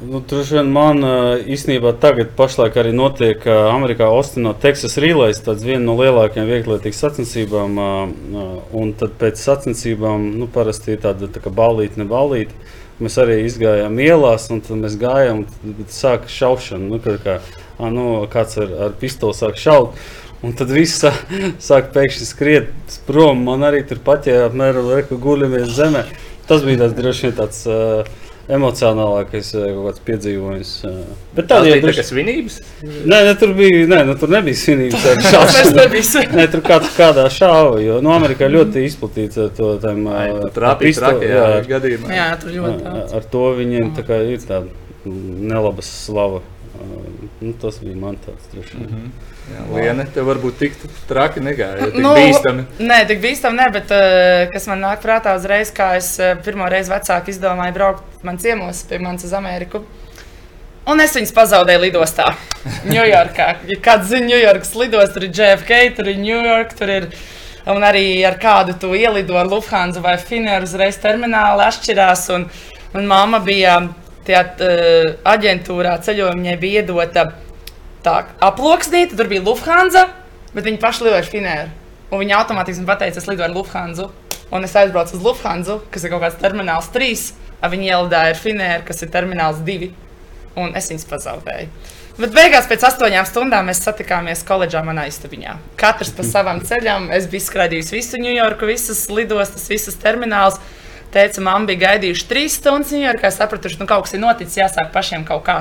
Nu, 0.03 0.19
Droši 0.19 0.57
vien 0.57 0.72
man 0.75 1.00
īstenībā 1.48 1.93
tagad 2.03 2.34
pašlaik 2.36 2.75
arī 2.81 2.91
notiek 2.91 3.45
Amerikā 3.48 4.10
Austinā 4.12 4.51
Texas 4.60 4.98
Relays, 5.00 5.39
tāds 5.45 5.63
viena 5.63 5.86
no 5.86 5.95
lielākajām 5.95 6.50
vieglietīgas 6.50 7.00
sacensībām. 7.05 7.79
Un 8.75 8.91
tad 9.00 9.15
pēc 9.22 9.39
sacensībām, 9.39 10.34
nu, 10.36 10.50
parasti 10.51 10.95
ir 10.95 11.03
tāda 11.05 11.31
tā 11.31 11.43
kā 11.43 11.53
balīta, 11.53 12.01
ne 12.01 12.10
balīta. 12.12 12.75
Mēs 13.03 13.17
arī 13.19 13.41
izgājām 13.43 13.97
ielās, 13.99 14.47
un 14.53 14.61
tad 14.63 14.79
mēs 14.79 14.93
gājām, 14.99 15.41
un 15.43 15.87
sāka 15.91 16.31
šaušana. 16.31 16.87
Nu, 16.87 16.99
kā, 17.03 17.39
a, 17.75 17.89
nu, 17.91 18.05
kāds 18.31 18.55
ar, 18.63 18.71
ar 18.87 18.95
pistoli 19.01 19.35
sāk 19.35 19.59
šaut. 19.59 19.97
Un 20.45 20.53
tad 20.55 20.71
viss 20.71 21.01
sāk, 21.01 21.17
sāk 21.69 21.91
pēkšņi 21.95 22.29
skriet 22.29 22.99
prom. 23.07 23.43
Man 23.49 23.67
arī 23.67 23.83
tur 23.87 23.99
pat, 24.05 24.29
ja 24.31 24.45
apmēram 24.47 24.93
guļamies 25.11 25.75
zemē. 25.75 26.05
Tas 26.47 26.63
bija 26.63 26.85
tas 26.85 26.95
droši 26.95 27.27
vien 27.27 27.35
tāds. 27.39 27.65
Uh, 27.67 28.25
emocionālākais 28.51 29.51
piedzīvojums. 30.05 30.71
Bet 31.35 31.47
tā 31.49 31.59
bija 31.65 31.79
tā 31.81 32.05
svinības? 32.05 32.59
Nē, 32.83 33.19
ne, 33.27 33.33
tur, 33.39 33.53
bija, 33.57 33.83
nē, 33.89 34.01
nu, 34.09 34.15
tur 34.21 34.31
nebija 34.33 34.59
svinības. 34.59 35.05
nē, 36.37 36.47
tur 36.53 36.63
kāds 36.65 36.91
kādā 36.97 37.25
šāva. 37.33 37.79
Jo 37.83 37.99
nu, 38.05 38.13
Amerikā 38.15 38.49
ļoti 38.51 38.85
izplatīts 38.89 39.41
to 39.57 39.75
tam 39.83 40.05
gadījumā. 41.69 42.11
Jā, 42.13 42.31
tur 42.41 42.53
ļoti 42.59 42.83
daudz. 42.85 43.15
Ar 43.17 43.29
to 43.35 43.45
viņiem 43.61 43.93
tā 43.97 44.05
kā 44.07 44.21
ir 44.29 44.43
tāda 44.45 44.67
nelaba 45.05 45.85
slava. 45.85 46.43
Nu, 47.41 47.53
tas 47.61 47.79
bija 47.81 47.97
man 47.97 48.19
tāds 48.21 48.51
droši. 48.53 48.77
Mm 48.77 48.91
-hmm. 48.91 49.35
Jā, 49.45 49.63
Liene, 49.69 50.07
tev 50.09 50.25
varbūt 50.25 50.55
tik 50.57 50.77
traki 51.05 51.41
negāja. 51.45 51.91
Tik 51.91 51.99
nu, 52.01 52.15
bīstami. 52.17 52.63
Nē, 52.81 52.97
tik 53.09 53.19
bīstami 53.21 53.59
ne, 53.59 53.67
bet 53.75 53.91
uh, 53.93 54.45
kas 54.49 54.65
man 54.71 54.81
nāk 54.81 55.03
prātā 55.03 55.35
uzreiz, 55.37 55.69
kā 55.75 55.91
es 55.99 56.15
uh, 56.17 56.33
pirmo 56.45 56.65
reizi 56.71 56.89
vecāki 56.89 57.29
izdomāju 57.35 57.75
braukt 57.75 58.25
man 58.25 58.41
ciemos 58.41 58.81
pie 58.89 58.97
manis 59.03 59.27
uz 59.27 59.35
Ameriku. 59.37 59.83
Un 60.89 61.01
es 61.01 61.13
viņus 61.17 61.33
pazaudēju 61.37 61.83
lidostā, 61.83 62.31
Ņujorkā. 62.93 63.47
Ja 63.69 63.79
kāds 63.85 64.09
zina, 64.09 64.31
Ņujorkas 64.33 64.73
lidostā, 64.81 65.13
tur 65.19 65.27
ir 65.27 65.37
JFK, 65.37 65.79
tur 65.99 66.09
ir 66.09 66.19
New 66.23 66.41
York, 66.41 66.73
tur 66.77 66.95
ir 66.95 67.07
un 67.69 67.85
arī 67.85 68.07
ar 68.25 68.41
kādu 68.41 68.73
tu 68.81 68.93
ielido 68.97 69.37
ar 69.37 69.49
Lufthansa 69.49 70.01
vai 70.01 70.17
Finnair 70.21 70.65
uzreiz 70.65 70.97
termināli 71.01 71.65
atšķirās. 71.69 72.27
Un, 72.33 72.49
un 72.97 73.09
mamma 73.09 73.45
bija 73.45 73.77
tajā 74.25 74.45
uh, 74.45 75.15
aģentūrā 75.37 75.99
ceļojumā, 76.05 76.41
viņai 76.41 76.61
bija 76.61 76.81
iedota 76.81 77.29
tā 78.05 78.19
aploksnīta, 78.45 79.17
tur 79.17 79.29
bija 79.31 79.43
Lufthansa, 79.45 80.05
bet 80.53 80.67
viņi 80.67 80.81
paši 80.81 81.05
lidoja 81.05 81.24
ar 81.24 81.31
Finēru. 81.31 81.74
Un 82.13 82.21
viņi 82.21 82.38
automātiski 82.38 82.85
pateica, 82.88 83.19
es 83.19 83.27
lidoju 83.27 83.47
ar 83.47 83.55
Lufthansa. 83.55 84.09
Un 84.53 84.63
es 84.67 84.75
aizbraucu 84.77 85.17
uz 85.17 85.25
Lufthansa, 85.25 85.79
kas 85.91 86.05
ir 86.05 86.13
kaut 86.13 86.24
kāds 86.24 86.39
termināls 86.41 86.91
3. 86.93 87.25
Viņi 87.65 87.88
ielidāja 87.89 88.35
ar 88.35 88.39
Finēru, 88.39 88.85
kas 88.88 89.01
ir 89.01 89.09
termināls 89.13 89.62
2. 89.65 89.89
Un 90.62 90.75
es 90.77 90.91
viņus 90.91 91.07
pazaudēju. 91.09 91.71
Bet 92.15 92.31
beigās 92.31 92.67
pēc 92.69 92.85
astoņām 92.88 93.25
stundām 93.27 93.65
mēs 93.67 93.81
satikāmies 93.83 94.45
koledžā 94.47 94.79
manā 94.88 95.03
istabiņā. 95.09 95.57
Katrs 95.79 96.13
pa 96.15 96.24
savam 96.24 96.62
ceļam. 96.63 97.09
Es 97.12 97.25
biju 97.27 97.43
skraidījis 97.43 97.91
visu 97.91 98.21
Ņujorku, 98.21 98.69
visas 98.69 99.01
lidostas, 99.12 99.65
visas 99.67 99.97
terminālus. 100.00 100.62
Teica, 101.12 101.41
man 101.43 101.67
bija 101.67 101.89
gaidījuši 101.89 102.29
trīs 102.29 102.55
stundas 102.62 102.93
Ņujorkā. 102.95 103.27
Es 103.27 103.41
sapratu, 103.41 103.67
ka 103.67 103.83
nu, 103.83 103.89
kaut 103.89 104.05
kas 104.07 104.15
ir 104.15 104.24
noticis, 104.24 104.62
jāsāk 104.62 104.93
pašiem 104.95 105.27
kaut 105.27 105.43
kā 105.50 105.57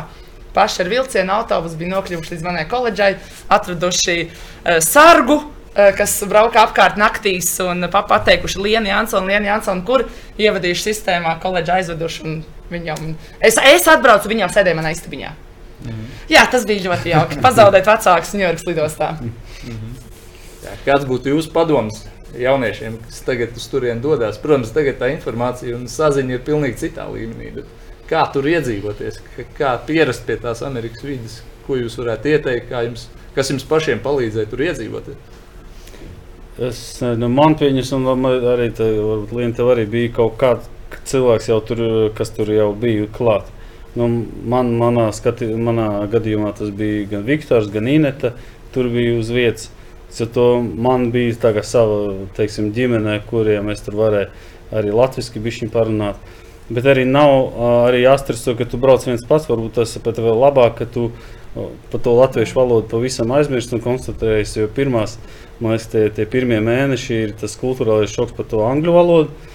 paši 0.55 0.83
ar 0.85 0.93
vilcienu 0.93 1.35
autobusu 1.39 1.79
bija 1.81 1.97
nokļuvuši 1.97 2.35
līdz 2.35 2.47
manai 2.47 2.65
koledžai, 2.71 3.15
atraduši 3.53 4.17
uh, 4.25 4.79
sargu. 4.85 5.41
Uh, 5.75 5.91
kas 5.99 6.13
brauka 6.31 6.63
apkārt 6.63 6.99
naktīs 7.01 7.49
un 7.65 7.89
pateikuši 7.91 8.61
Lienu 8.63 8.93
Jansonu, 8.93 9.27
Lienu 9.27 9.51
Jansonu, 9.51 9.83
kur 9.87 10.07
ievadījuši 10.39 10.91
sistēmā, 10.91 11.39
koledžā 11.43 11.81
aizveduši. 11.83 12.37
Viņam, 12.71 13.11
es, 13.45 13.59
es 13.59 13.89
atbraucu, 13.91 14.31
viņam 14.31 14.53
sēdēja 14.55 14.79
manā 14.79 14.95
istabiņā. 14.95 15.33
Mm 15.85 15.91
-hmm. 15.91 16.07
Jā, 16.33 16.47
tas 16.51 16.65
bija 16.67 16.87
ļoti 16.87 17.11
jauki. 17.11 17.41
Pazaudēt 17.45 17.87
vecākus 17.87 18.33
Ņujorkas 18.35 18.67
lidostā. 18.67 19.11
Mm 19.21 19.33
-hmm. 19.67 19.95
Jā, 20.65 20.77
kāds 20.87 21.05
būtu 21.05 21.35
jūsu 21.35 21.53
padoms 21.53 22.05
jauniešiem, 22.39 22.99
kas 23.07 23.21
tagad 23.21 23.57
uz 23.57 23.67
turieni 23.69 24.01
dodas? 24.01 24.39
Protams, 24.39 24.73
tagad 24.73 24.99
tā 25.01 25.11
informācija 25.13 25.77
un 25.77 25.87
saziņa 25.89 26.39
ir 26.39 26.45
pilnīgi 26.47 26.81
citā 26.87 27.07
līmenī. 27.11 27.55
Bet 27.55 27.65
kā 28.09 28.25
tur 28.33 28.49
iedzīvoties, 28.51 29.21
kā 29.59 29.75
pierast 29.87 30.27
pie 30.27 30.37
tās 30.43 30.63
Amerikas 30.67 31.05
vidas, 31.07 31.39
ko 31.67 31.79
jūs 31.81 31.97
varētu 32.01 32.35
ieteikt, 32.35 32.75
jums, 32.89 33.09
kas 33.37 33.51
jums 33.53 33.67
pašiem 33.69 34.03
palīdzēja 34.05 34.51
tur 34.51 34.65
iedzīvoties? 34.69 35.33
Es, 36.63 36.81
nu, 37.03 37.29
man 37.35 37.57
pieņems, 37.59 37.91
un 37.97 38.29
arī 38.31 38.69
Lienam 39.35 39.71
arī 39.73 39.89
bija 39.91 40.13
kaut 40.21 40.37
kāds 40.39 40.71
cilvēks, 41.11 41.51
tur, 41.67 41.83
kas 42.15 42.31
tur 42.37 42.53
jau 42.55 42.71
bija 42.79 43.09
klāt. 43.11 43.49
Nu, 43.95 44.09
man, 44.51 44.73
manā, 44.79 45.09
skati, 45.15 45.49
manā 45.55 45.89
gadījumā 46.11 46.51
tas 46.59 46.71
bija 46.75 47.07
gan 47.13 47.27
Viktors, 47.27 47.71
gan 47.71 47.87
Inete. 47.91 48.33
Tur 48.75 48.89
bija 48.91 49.19
uz 49.21 49.31
vietas. 49.31 49.71
To 50.35 50.47
man 50.63 51.09
bija 51.15 51.63
sava 51.67 52.15
teiksim, 52.37 52.71
ģimene, 52.75 53.21
kuriem 53.27 53.71
es 53.71 53.83
tur 53.83 53.99
varēju 53.99 54.75
arī 54.75 54.95
latviešu 54.95 55.71
parunāt. 55.75 56.19
Bet 56.73 56.87
arī 56.89 57.05
nav 57.05 57.51
arī 57.85 58.05
jāstreso, 58.07 58.55
ka 58.57 58.65
tu 58.65 58.79
brauc 58.81 59.03
viens 59.05 59.25
pats. 59.29 59.49
Varbūt 59.51 59.81
tas 59.81 59.97
pat 60.01 60.21
vēl 60.23 60.39
labāk, 60.41 60.79
ka 60.79 60.87
tu 60.89 61.11
par 61.91 62.01
to 62.03 62.15
latviešu 62.17 62.57
valodu 62.57 62.89
pavisam 62.91 63.33
aizmirsti 63.37 63.77
un 63.77 63.83
konstatējies. 63.85 64.55
Jo 64.59 64.69
pirmās, 64.73 65.19
man 65.61 65.75
liekas, 65.75 65.91
tie, 65.93 66.07
tie 66.15 66.25
pirmie 66.31 66.63
mēneši 66.65 67.19
ir 67.27 67.35
tas 67.41 67.59
kultūrālais 67.61 68.15
šoks 68.15 68.33
par 68.37 68.49
to 68.49 68.65
angļu 68.67 68.95
valodu. 68.97 69.53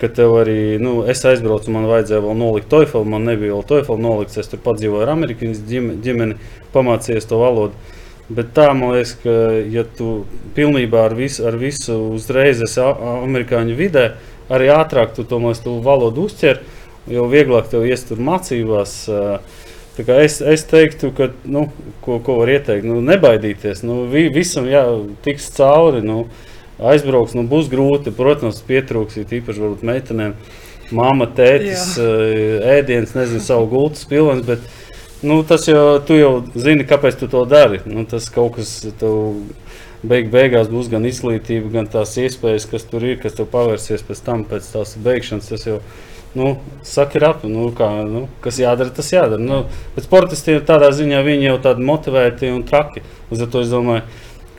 Ka 0.00 0.08
tev 0.16 0.32
arī, 0.40 0.78
nu, 0.80 1.02
es 1.12 1.20
aizbraucu, 1.28 1.72
man 1.74 1.88
vajadzēja 1.88 2.22
vēl 2.24 2.36
nolikt 2.40 2.70
TOEFL, 2.72 3.08
man 3.08 3.26
nebija 3.28 3.52
vēl 3.52 3.66
TOEFL 3.68 4.00
nolikts. 4.00 4.38
Es 4.40 4.48
tur 4.48 4.60
padzīvoju 4.64 5.04
ar 5.04 5.12
amerikāņu 5.16 5.96
ģimeni, 6.04 6.38
pamācījies 6.76 7.28
to 7.28 7.40
valodu. 7.40 7.96
Bet 8.30 8.52
tā, 8.56 8.68
man 8.76 8.94
liekas, 8.94 9.16
ka, 9.24 9.34
ja 9.72 9.82
tu 9.98 10.22
pilnībā 10.56 11.02
ar 11.08 11.16
visu, 11.18 11.42
ar 11.50 11.56
visu 11.60 11.96
uzreiz 12.14 12.62
esi 12.62 12.80
amerikāņu 12.84 13.76
vidē, 13.76 14.04
arī 14.50 14.70
ātrāk 14.74 15.14
tu 15.16 15.24
to 15.24 15.40
tu 15.62 15.78
valodu 15.84 16.26
uztver, 16.26 16.60
jo 17.08 17.26
vieglāk 17.30 17.70
tev 17.70 17.86
iest 17.86 18.10
tur 18.10 18.18
mācībās. 18.18 19.10
Es, 20.00 20.38
es 20.40 20.62
teiktu, 20.64 21.10
ka, 21.12 21.28
nu, 21.44 21.66
ko, 22.00 22.20
ko 22.24 22.38
var 22.38 22.48
ieteikt, 22.48 22.86
nu, 22.88 23.02
nebaidīties. 23.04 23.82
Nu, 23.84 24.06
vi, 24.08 24.30
visam 24.32 24.68
jā, 24.70 24.84
tiks 25.24 25.50
cauri. 25.56 26.00
Nu, 26.06 26.22
aizbrauks, 26.80 27.34
nu, 27.36 27.44
būs 27.50 27.68
grūti. 27.68 28.14
Protams, 28.16 28.62
pietrūks 28.64 29.20
īpaši 29.20 29.60
varbūt 29.60 29.84
meitenēm. 29.84 30.36
Māma, 30.96 31.28
tētis, 31.36 31.92
ēdienas, 32.00 33.12
nezinu, 33.14 33.42
savu 33.44 33.68
gultas 33.74 34.08
pilns. 34.08 34.46
Bet, 34.46 34.64
nu, 35.26 35.42
tas 35.46 35.68
jau, 35.68 36.00
tu 36.06 36.16
jau 36.16 36.32
zini, 36.56 36.88
kāpēc 36.88 37.20
tu 37.20 37.28
to 37.30 37.44
dari. 37.50 37.82
Nu, 37.84 38.06
tas 38.08 38.30
kaut 38.32 38.56
kas 38.56 38.72
tev 39.02 39.34
beig, 40.02 40.30
beigās 40.32 40.70
būs 40.70 40.88
gan 40.92 41.04
izglītība, 41.08 41.72
gan 41.74 41.90
tās 41.90 42.16
iespējas, 42.20 42.68
kas 42.70 42.86
tur 42.88 43.04
ir, 43.04 43.18
kas 43.22 43.36
tev 43.36 43.50
pavērsies 43.52 44.04
pēc 44.06 44.22
tam, 44.26 44.44
pēc 44.48 44.70
tās 44.72 44.96
beigšanas. 45.00 45.50
Tas 45.52 45.66
jau 45.66 45.80
nu, 46.38 46.54
saka, 46.86 47.22
ap, 47.30 47.44
nu, 47.48 47.68
kā, 47.76 47.90
nu, 48.08 48.26
kas 48.44 48.60
jādara, 48.62 48.92
tas 48.94 49.10
jādara. 49.12 49.42
Nu, 49.42 49.64
bet 49.96 50.06
sportistiem 50.06 50.62
tādā 50.66 50.92
ziņā 50.96 51.22
viņi 51.26 51.50
jau 51.50 51.58
tādi 51.66 51.86
motivēti 51.86 52.52
un 52.54 52.64
traki. 52.68 53.04
Uz 53.30 53.44
to 53.44 53.64
es 53.64 53.72
domāju, 53.72 54.06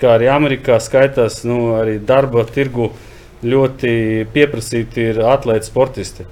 ka 0.02 0.16
arī 0.18 0.30
Amerikā 0.34 0.80
skaitās 0.82 1.44
nu, 1.48 1.76
arī 1.80 1.98
darba 2.00 2.46
tirgu 2.50 2.92
ļoti 3.42 4.28
pieprasīti 4.34 5.12
ir 5.12 5.22
atlēti 5.26 5.70
sportisti. 5.70 6.28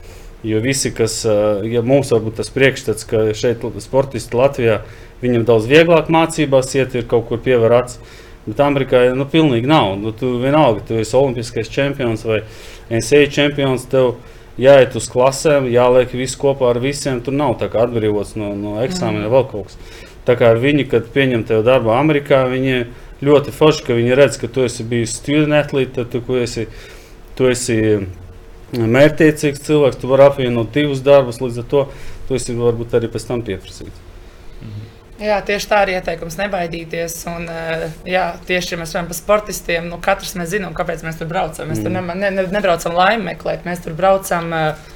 Jo 0.46 0.62
visi, 0.64 0.94
kas, 0.96 1.22
ja 1.68 1.82
mums 1.84 2.14
varbūt 2.14 2.38
tas 2.40 2.52
priekšstats, 2.56 3.06
ka 3.10 3.26
šeit 3.36 3.66
sportisti 3.84 4.38
Latvijā, 4.40 4.80
viņam 5.20 5.44
daudz 5.50 5.68
vieglāk 5.68 6.08
mācībās 6.14 6.72
iet, 6.78 6.96
ir 6.96 7.10
kaut 7.12 7.28
kur 7.28 7.42
pievērt 7.44 7.76
acis. 7.76 8.19
Bet 8.48 8.62
Amerikā 8.64 9.04
nu, 9.18 9.28
pilnīgi 9.30 9.70
nav. 9.70 9.94
Nu, 10.00 10.14
tu 10.16 10.38
vienalga, 10.42 10.84
tu 10.88 11.00
esi 11.00 11.16
olimpiskais 11.18 11.72
čempions 11.72 12.26
vai 12.26 12.42
NCAA 12.90 13.32
čempions. 13.36 13.88
Tev 13.92 14.16
jāiet 14.60 14.96
uz 14.98 15.10
klasēm, 15.12 15.68
jāliek 15.72 16.14
viss 16.16 16.40
kopā 16.40 16.72
ar 16.74 16.82
visiem. 16.84 17.22
Tur 17.26 17.36
nav 17.36 17.58
tā 17.62 17.70
kā 17.72 17.84
atbrīvots 17.86 18.36
no, 18.40 18.54
no 18.58 18.78
eksāmena 18.84 19.26
mm. 19.26 19.28
vai 19.28 19.36
vēl 19.38 19.46
kaut 19.52 19.70
kas. 19.70 20.08
Tā 20.28 20.36
kā 20.40 20.54
viņi, 20.58 20.88
kad 20.92 21.08
pieņem 21.14 21.46
tevi 21.50 21.66
darbā 21.66 22.00
Amerikā, 22.00 22.44
viņi 22.52 22.82
ļoti 23.26 23.54
forši, 23.56 23.86
ka 23.88 23.98
viņi 23.98 24.18
redz, 24.20 24.40
ka 24.40 24.50
tu 24.52 24.66
esi 24.68 24.86
bijis 24.88 25.18
student 25.20 25.56
atlīte, 25.58 26.06
tad 26.06 26.14
tu, 26.14 26.38
esi, 26.40 26.68
tu 27.38 27.50
esi 27.50 27.80
mērķtiecīgs 28.78 29.66
cilvēks, 29.66 30.00
tu 30.00 30.12
vari 30.12 30.28
apvienot 30.28 30.70
divus 30.76 31.02
darbus, 31.06 31.42
līdz 31.42 31.64
ar 31.64 31.72
to 31.72 31.88
tu 32.28 32.38
esi 32.38 32.56
varbūt 32.58 32.94
arī 33.00 33.10
pēc 33.12 33.26
tam 33.32 33.42
pieprasīts. 33.46 34.09
Jā, 35.20 35.42
tieši 35.44 35.68
tā 35.68 35.82
ir 35.84 35.98
ieteikums 35.98 36.38
nebaidīties. 36.40 37.16
Un, 37.28 37.50
eh, 37.52 37.90
jā, 38.08 38.24
tieši 38.48 38.74
ja 38.74 38.78
mēs 38.80 38.94
runājam 38.94 39.10
par 39.10 39.18
sportistiem, 39.18 39.90
nu, 39.92 39.98
katrs 40.00 40.32
mēs 40.40 40.54
zinām, 40.54 40.76
kāpēc 40.78 41.04
mēs 41.04 41.20
tur 41.20 41.28
braucam. 41.28 41.68
Mēs 41.68 41.84
tur 41.84 41.92
ne, 41.92 42.04
ne, 42.16 42.30
ne, 42.32 42.46
nebraucam 42.54 42.96
laimi 42.96 43.34
meklēt, 43.34 43.68
mēs 43.68 43.84
tur 43.84 43.98
braucam 44.00 44.48
uh, 44.56 44.94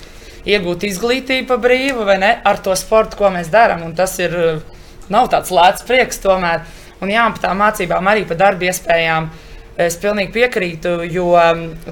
iegūt 0.47 0.87
izglītību 0.87 1.49
pa 1.51 1.57
brīvu 1.59 2.07
vai 2.07 2.17
ne 2.23 2.31
ar 2.43 2.61
to 2.63 2.75
sportu, 2.79 3.19
ko 3.19 3.33
mēs 3.35 3.51
darām. 3.51 3.83
Tas 3.97 4.15
ir, 4.23 4.63
nav 5.11 5.27
tāds 5.33 5.51
lēts 5.51 5.83
prieks 5.87 6.23
tomēr. 6.23 6.63
Un 7.03 7.11
jā, 7.11 7.27
par 7.35 7.43
tām 7.43 7.59
mācībām 7.59 8.07
arī 8.07 8.23
par 8.27 8.39
darba 8.39 8.71
iespējām. 8.71 9.27
Es 9.83 9.97
pilnīgi 9.97 10.31
piekrītu, 10.35 10.99
jo 11.09 11.33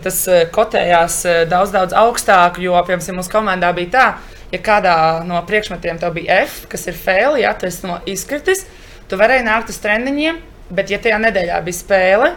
tas 0.04 0.24
kotējās 0.54 1.24
daudz, 1.50 1.72
daudz 1.74 1.96
augstāk. 1.98 2.62
Jo, 2.62 2.78
piemēram, 2.88 3.18
mūsu 3.18 3.34
komandā 3.34 3.74
bija 3.76 3.92
tā, 3.92 4.06
ja 4.52 4.60
kādā 4.64 4.96
no 5.28 5.40
priekšmetiem 5.48 6.00
tev 6.02 6.16
bija 6.18 6.42
F, 6.46 6.66
kas 6.72 6.88
ir 6.92 6.98
fail, 6.98 7.38
ja 7.42 7.54
tu 7.58 7.68
esi 7.70 7.88
no 7.88 8.00
izkritis, 8.10 8.66
tu 9.10 9.20
varēji 9.20 9.48
nākt 9.48 9.72
uz 9.72 9.80
treniņiem, 9.84 10.40
bet 10.76 10.92
ja 10.92 11.00
tajā 11.02 11.20
nedēļā 11.24 11.60
bija 11.66 11.80
spēle, 11.80 12.32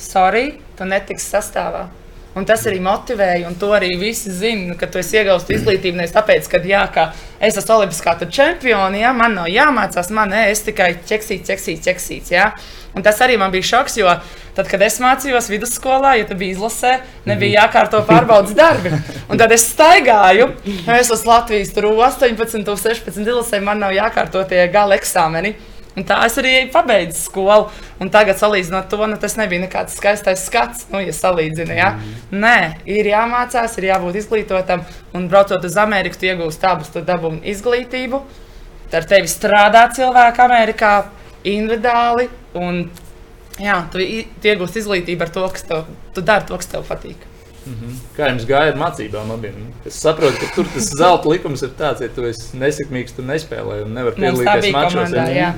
sorry, 0.00 0.46
tu 0.78 0.88
netiksi 0.88 1.34
sastāvā. 1.36 1.86
Un 2.32 2.46
tas 2.48 2.62
arī 2.64 2.78
motivēja, 2.80 3.44
un 3.44 3.58
to 3.60 3.68
arī 3.76 3.90
visi 4.00 4.32
zina, 4.32 4.72
ka 4.80 4.86
tu 4.88 5.00
esi 5.02 5.18
iegūst 5.20 5.50
izglītību. 5.52 5.98
Nevis 5.98 6.14
tāpēc, 6.14 6.46
ka 6.48 6.62
jā, 6.64 6.86
ka 6.92 7.10
es 7.36 7.58
esmu 7.60 7.74
olimpiskā 7.76 8.14
čempiona, 8.24 8.96
ja 8.96 9.10
man 9.12 9.36
nav 9.36 9.50
jāmācās, 9.52 10.08
man 10.16 10.32
ne, 10.32 10.46
es 10.52 10.64
tikai 10.64 10.94
ķeksīts, 11.04 11.44
ķeksīts, 11.50 11.84
ķeksīts. 11.84 12.32
Ja? 12.32 12.54
Un 12.96 13.04
tas 13.04 13.20
arī 13.24 13.36
man 13.40 13.52
bija 13.52 13.68
šoks, 13.74 13.98
jo 14.00 14.08
tad, 14.56 14.68
kad 14.68 14.80
es 14.84 14.96
mācījos 15.00 15.50
vidusskolā, 15.52 16.14
ja 16.20 16.28
tu 16.28 16.36
biji 16.40 16.56
izlasē, 16.56 16.94
nebija 17.28 17.66
jākārto 17.66 18.00
pārbaudas 18.08 18.56
darbi. 18.56 18.94
Un 19.28 19.40
tad 19.40 19.52
es 19.52 19.66
staigāju, 19.74 20.48
es 20.96 21.12
esmu 21.12 21.34
Latvijas 21.34 21.72
18, 21.76 22.64
16 22.64 23.22
izlasē, 23.28 23.60
man 23.64 23.84
nav 23.84 23.92
jākārto 23.96 24.44
tie 24.48 24.64
gala 24.72 24.96
eksāmeni. 24.96 25.52
Un 25.92 26.06
tā 26.08 26.16
es 26.24 26.38
arī 26.40 26.52
pabeidzu 26.72 27.18
skolu. 27.18 27.66
Un 28.00 28.10
tagad, 28.12 28.38
salīdzinot 28.40 28.88
to, 28.88 29.00
nu, 29.10 29.18
tas 29.20 29.36
nebija 29.36 29.64
nekāds 29.66 29.96
skaistais 29.98 30.44
skats. 30.48 30.86
Nu, 30.92 31.02
ja 31.04 31.12
salīdzinu, 31.16 31.74
ja? 31.76 31.90
mm. 31.98 32.36
Nē, 32.42 32.56
ir 32.88 33.10
jāmācās, 33.10 33.76
ir 33.78 33.90
jābūt 33.90 34.22
izglītotam. 34.22 34.86
Un 35.16 35.28
braucot 35.32 35.64
uz 35.68 35.76
Ameriku, 35.80 36.16
tu 36.18 36.30
iegūsi 36.30 36.64
abus, 36.68 36.92
tu 36.94 37.04
dabūji 37.04 37.42
izglītību. 37.52 38.22
Ar 38.92 39.08
tevi 39.08 39.28
strādā 39.28 39.86
cilvēki 39.96 40.42
Amerikā 40.44 40.94
individuāli. 41.48 42.28
Un, 42.60 42.86
jā, 43.60 43.76
tu, 43.92 44.00
tu 44.40 44.52
iegūsi 44.52 44.80
izglītību 44.82 45.26
ar 45.26 45.34
to, 45.34 45.44
kas 45.52 45.68
tev, 45.68 45.84
tu 46.16 46.24
dari 46.24 46.48
to, 46.48 46.56
kas 46.60 46.72
tev 46.72 46.88
patīk. 46.88 47.28
Mm 47.62 47.74
-hmm. 47.74 47.98
Kā 48.16 48.28
jums 48.28 48.44
gāja 48.44 48.72
ar 48.72 48.78
mācībām 48.78 49.30
abiem? 49.32 49.54
Es 49.86 50.00
saprotu, 50.00 50.36
ka 50.40 50.46
tur 50.54 50.66
tas 50.74 50.88
zelta 50.98 51.28
likums 51.28 51.62
ir 51.62 51.70
tāds, 51.78 52.02
ja 52.02 52.08
tu 52.08 52.24
esi 52.24 52.56
nesekmīgs, 52.56 53.14
tu 53.16 53.22
nespēlē 53.22 53.84
un 53.84 53.94
nevari 53.94 54.16
piedalīties 54.16 54.72
mačos. 54.72 55.10
Ja? 55.12 55.54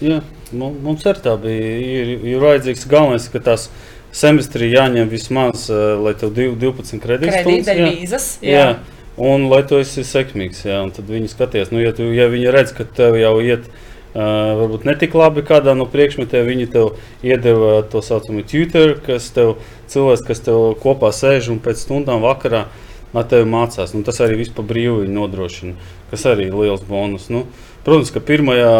Jā, 0.00 0.22
mums 0.56 1.04
arī 1.04 1.20
tā 1.24 1.34
bija. 1.40 1.72
Ir, 1.84 2.14
ir 2.32 2.40
vajadzīgs 2.40 2.86
galvenais, 2.88 3.26
ka 3.32 3.42
tās 3.44 3.68
semestrī 4.16 4.70
jāņem 4.72 5.10
vismaz, 5.12 5.66
uh, 5.68 5.98
lai 6.00 6.14
tev 6.18 6.32
12 6.34 7.02
kredītus 7.02 7.68
vīzas. 7.68 8.32
Jā. 8.40 8.64
jā. 8.64 8.72
Un 9.20 9.50
lai 9.50 9.60
tu 9.68 9.76
esi 9.76 10.00
sekmīgs, 10.06 10.64
jā, 10.64 10.80
tad 10.96 11.10
viņi 11.12 11.28
skatījās, 11.28 11.72
nu, 11.74 11.82
ja, 11.82 11.92
tu, 11.92 12.06
ja 12.16 12.30
viņi 12.32 12.52
redz, 12.54 12.72
ka 12.72 12.86
tev 12.96 13.18
jau 13.20 13.34
iet, 13.44 13.66
uh, 13.68 14.56
varbūt 14.62 14.86
ne 14.88 14.94
tik 14.96 15.16
labi 15.18 15.44
kādā 15.44 15.74
no 15.76 15.84
priekšmetiem, 15.90 16.48
viņi 16.48 16.68
tev 16.72 16.94
iedeva 17.26 17.82
to 17.92 18.00
saucamo 18.06 18.46
tutor, 18.48 18.96
kas 19.04 19.28
tev, 19.36 19.58
cilvēks, 19.92 20.24
kas 20.30 20.40
tev 20.48 20.70
kopā 20.80 21.12
sēž 21.12 21.50
un 21.52 21.60
pēc 21.60 21.84
stundām 21.84 22.24
vakarā 22.24 22.70
ar 23.10 23.26
tevi 23.28 23.44
mācās. 23.50 23.92
Nu, 23.92 24.06
tas 24.06 24.22
arī 24.24 24.40
viss 24.40 24.54
pa 24.56 24.64
brīvu 24.64 25.04
nodrošina, 25.10 25.76
kas 26.14 26.24
arī 26.30 26.48
ir 26.48 26.56
liels 26.56 26.86
bonus. 26.88 27.28
Nu, 27.34 27.44
uh, 27.44 27.69
Protams, 27.80 28.10
ka 28.12 28.20
pirmajā, 28.20 28.72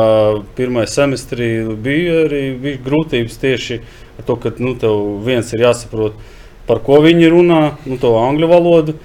pirmajā 0.58 0.88
semestrī 0.92 1.48
bija 1.80 2.26
arī 2.26 2.42
bija 2.60 2.80
grūtības 2.84 3.38
tieši 3.40 3.78
ar 4.20 4.26
to, 4.28 4.36
ka 4.36 4.52
nu, 4.60 4.74
tev 4.76 5.22
viens 5.24 5.48
ir 5.54 5.64
jāsaprot, 5.64 6.18
par 6.68 6.82
ko 6.84 6.98
viņi 7.00 7.30
runā, 7.32 7.62
nu, 7.88 7.96
to 8.00 8.12
angļu 8.20 8.50
valodu. 8.50 8.96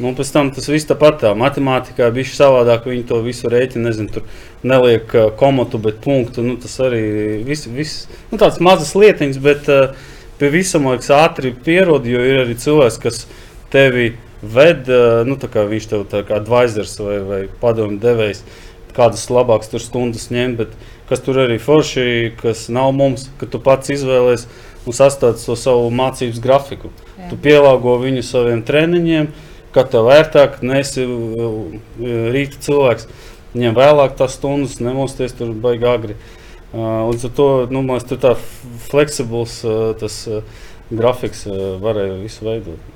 Nu, 0.00 0.14
pēc 0.16 0.30
tam 0.32 0.48
tas 0.54 0.70
viss 0.70 0.88
tāpat 0.88 1.18
tā 1.20 1.34
matemātikā 1.36 2.06
bija 2.14 2.30
savādāk. 2.32 2.86
Viņi 2.88 3.02
to 3.10 3.18
visu 3.26 3.50
rēķinu, 3.52 3.82
nezinu, 3.84 4.14
tur 4.14 4.24
neliek 4.64 5.10
komotu, 5.36 5.82
bet 5.82 5.98
punktu. 6.04 6.46
Nu, 6.46 6.54
tas 6.62 6.78
arī 6.86 7.02
viss, 7.44 7.68
vis, 7.68 7.98
nu, 8.30 8.38
tāds 8.40 8.62
mazas 8.64 8.94
lietiņas, 8.96 9.42
bet 9.44 9.68
uh, 9.68 9.92
pie 10.40 10.54
visam 10.54 10.88
liekas 10.88 11.10
ātri 11.18 11.52
pierod, 11.52 12.08
jo 12.08 12.22
ir 12.24 12.46
arī 12.46 12.56
cilvēks, 12.62 13.02
kas 13.02 13.26
tevi 13.74 14.14
ved, 14.40 14.88
uh, 14.88 15.20
nu, 15.28 15.36
kā 15.36 15.66
viņš 15.68 15.90
tev 15.90 16.08
kā 16.08 16.38
advisors 16.38 16.96
vai, 17.02 17.20
vai 17.26 17.44
padomu 17.60 18.00
devējs. 18.00 18.46
Uh, 18.46 18.69
kādas 18.96 19.26
labākas 19.30 19.70
tur 19.72 19.82
stundas 19.82 20.28
ņemt, 20.32 20.58
bet 20.60 20.74
kas 21.10 21.22
tur 21.24 21.40
arī 21.44 21.58
forši, 21.62 22.32
kas 22.40 22.68
nav 22.72 22.92
mums, 22.96 23.28
ka 23.40 23.48
tu 23.50 23.60
pats 23.62 23.92
izvēlējies 23.94 24.46
un 24.86 24.96
sastādi 24.96 25.42
to 25.44 25.56
savu 25.58 25.90
mācības 25.94 26.40
grafiku. 26.42 26.90
Jā. 27.18 27.30
Tu 27.32 27.38
pielāgo 27.44 27.96
viņu 28.02 28.24
saviem 28.26 28.62
treniņiem, 28.66 29.30
kā 29.74 29.84
tev 29.90 30.08
vērtāk, 30.10 30.60
nesi 30.66 31.04
uh, 31.06 31.78
rīta 32.34 32.62
cilvēks. 32.66 33.08
Viņam 33.54 33.78
vēlāk 33.78 34.16
tās 34.18 34.38
stundas, 34.38 34.78
nemosties 34.82 35.34
tur 35.38 35.52
baigi 35.58 35.88
agri. 35.90 36.18
Uh, 36.70 37.10
līdz 37.10 37.26
ar 37.26 37.36
to 37.38 37.48
nu, 37.74 37.82
man 37.86 38.02
tur 38.06 38.20
tā 38.22 38.36
fleksibls 38.88 39.60
tas 39.98 40.22
grafiks 40.90 41.46
varēja 41.82 42.20
visu 42.22 42.46
veidot. 42.46 42.92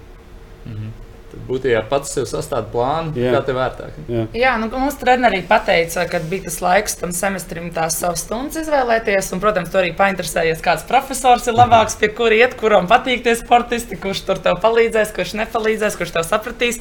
-hmm 0.66 1.03
būtībā 1.48 1.82
pats 1.90 2.12
sev 2.16 2.26
sastāda 2.28 2.68
plānu, 2.72 3.14
Jā. 3.18 3.32
kā 3.36 3.40
te 3.46 3.54
vērtāk. 3.56 3.96
Jā, 4.10 4.26
Jā 4.36 4.52
nu, 4.60 4.68
mums 4.72 4.98
trenerī 5.00 5.42
pateica, 5.48 6.06
ka 6.10 6.20
bija 6.30 6.48
tas 6.48 6.60
laiks 6.64 6.98
tam 7.00 7.14
semestrim 7.16 7.70
tās 7.74 7.98
savas 8.02 8.24
stundas 8.26 8.64
izvēlēties. 8.64 9.32
Un, 9.34 9.42
protams, 9.44 9.72
tur 9.72 9.82
arī 9.82 9.94
painteresējies, 9.98 10.62
kāds 10.64 10.86
profesors 10.88 11.48
ir 11.50 11.58
labāks, 11.58 11.98
pie 12.00 12.12
kura 12.16 12.38
iet, 12.42 12.58
kuram 12.60 12.90
patīk 12.90 13.24
tie 13.26 13.36
sportisti, 13.38 14.00
kurš 14.00 14.26
tur 14.28 14.42
tev 14.44 14.60
palīdzēs, 14.64 15.14
kurš 15.16 15.34
nepalīdzēs, 15.44 15.98
kurš 16.00 16.14
tev 16.18 16.28
sapratīs. 16.28 16.80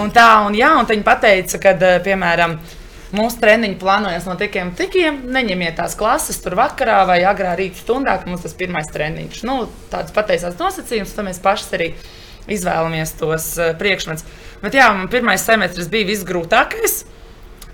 Un 0.00 0.12
tā, 0.14 0.28
un, 0.46 0.54
jā, 0.56 0.72
un 0.80 0.88
viņi 0.88 1.04
pateica, 1.04 1.60
ka, 1.60 1.76
eh, 1.76 1.98
piemēram, 2.04 2.56
Mūsu 3.12 3.42
treniņi 3.42 3.76
plānojas 3.76 4.24
no 4.24 4.38
tikiem 4.40 4.70
tikiem. 4.76 5.18
Neņemiet 5.34 5.76
tās 5.76 5.92
klases 6.00 6.38
tur 6.40 6.56
vakarā 6.56 7.02
vai 7.08 7.18
agrā 7.28 7.52
rīta 7.58 7.82
stundā, 7.82 8.14
kad 8.16 8.30
mums 8.30 8.46
tas 8.46 8.56
pirmais 8.56 8.88
treniņš. 8.88 9.42
Nu, 9.44 9.66
tāds 9.92 10.14
pateicās 10.16 10.56
nosacījums, 10.56 11.12
tad 11.12 11.28
mēs 11.28 11.42
paši 11.44 11.66
arī 11.76 11.88
izvēlamies 12.50 13.14
tos 13.20 13.52
uh, 13.60 13.72
priekšmetus. 13.78 14.26
Bet 14.62 14.76
jā, 14.78 14.88
man 14.94 15.10
pirmais 15.10 15.42
semestris 15.42 15.90
bija 15.90 16.08
visgrūtākais. 16.10 17.02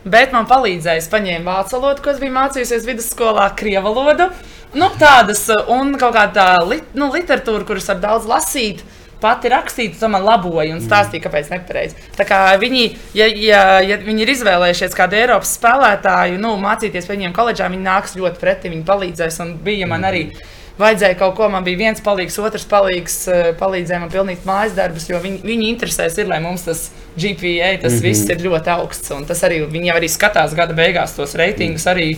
Bet 0.08 0.32
man 0.32 0.46
palīdzēja, 0.48 1.02
es 1.02 1.10
paņēmu 1.12 1.48
vācu 1.48 1.74
valodu, 1.76 2.04
ko 2.04 2.14
biju 2.20 2.32
mācījusies 2.36 2.86
vidusskolā, 2.86 3.48
krievu 3.58 3.92
valodu. 3.96 4.30
Nu, 4.78 4.88
tādas 5.00 5.42
eh, 5.50 5.72
un 5.74 5.96
kaut 6.00 6.14
kāda 6.16 6.52
lit, 6.68 6.94
nu, 6.96 7.10
literatūra, 7.12 7.66
kuras 7.68 7.88
var 7.90 8.00
daudz 8.04 8.28
lasīt. 8.30 8.84
Pati 9.18 9.50
rakstīja, 9.50 9.96
to 9.98 10.08
man 10.12 10.22
laboja 10.22 10.76
un 10.76 10.78
stāstīja, 10.78 11.24
kāpēc 11.24 11.48
nepareizi. 11.50 11.96
Tā 12.14 12.22
kā 12.28 12.38
viņi, 12.62 12.84
ja, 13.18 13.26
ja, 13.26 13.62
ja 13.82 13.96
viņi 13.98 14.22
ir 14.22 14.30
izvēlējušies 14.36 14.94
kādu 14.94 15.18
Eiropas 15.18 15.56
spēlētāju, 15.58 16.38
nu, 16.38 16.52
mācīties 16.62 17.10
viņiem 17.10 17.34
koledžā, 17.34 17.66
viņi 17.72 17.82
nāks 17.82 18.14
ļoti 18.20 18.38
pretī, 18.38 18.70
viņi 18.70 18.86
palīdzēs. 18.86 19.40
Un 19.42 19.56
bija 19.66 19.90
man 19.90 20.06
arī 20.06 20.28
uh, 20.28 20.44
vajadzēja 20.78 21.18
kaut 21.18 21.36
ko. 21.38 21.48
Man 21.52 21.66
bija 21.66 21.80
viens 21.80 22.02
palīgs, 22.04 22.38
otrs 22.42 22.66
palīgs, 22.68 23.18
eh, 23.32 23.50
palīdzēja 23.58 24.00
man 24.04 24.12
pildīt 24.12 24.46
mājas 24.48 24.76
darbus, 24.78 25.08
jo 25.10 25.20
viņi, 25.22 25.42
viņi 25.46 25.70
interesēs, 25.72 26.18
ir, 26.18 26.30
lai 26.30 26.40
mums 26.44 26.66
tas 26.68 26.88
GPA, 27.16 27.76
tas 27.82 27.92
mm 27.92 27.98
-hmm. 27.98 28.02
viss 28.02 28.30
ir 28.30 28.44
ļoti 28.46 28.74
augsts. 28.78 29.10
Un 29.10 29.26
tas 29.26 29.42
arī 29.42 29.64
viņi 29.66 29.94
arī 29.94 30.08
skatās 30.08 30.54
gada 30.54 30.74
beigās 30.74 31.16
tos 31.16 31.34
reitingus, 31.34 31.86
arī 31.86 32.16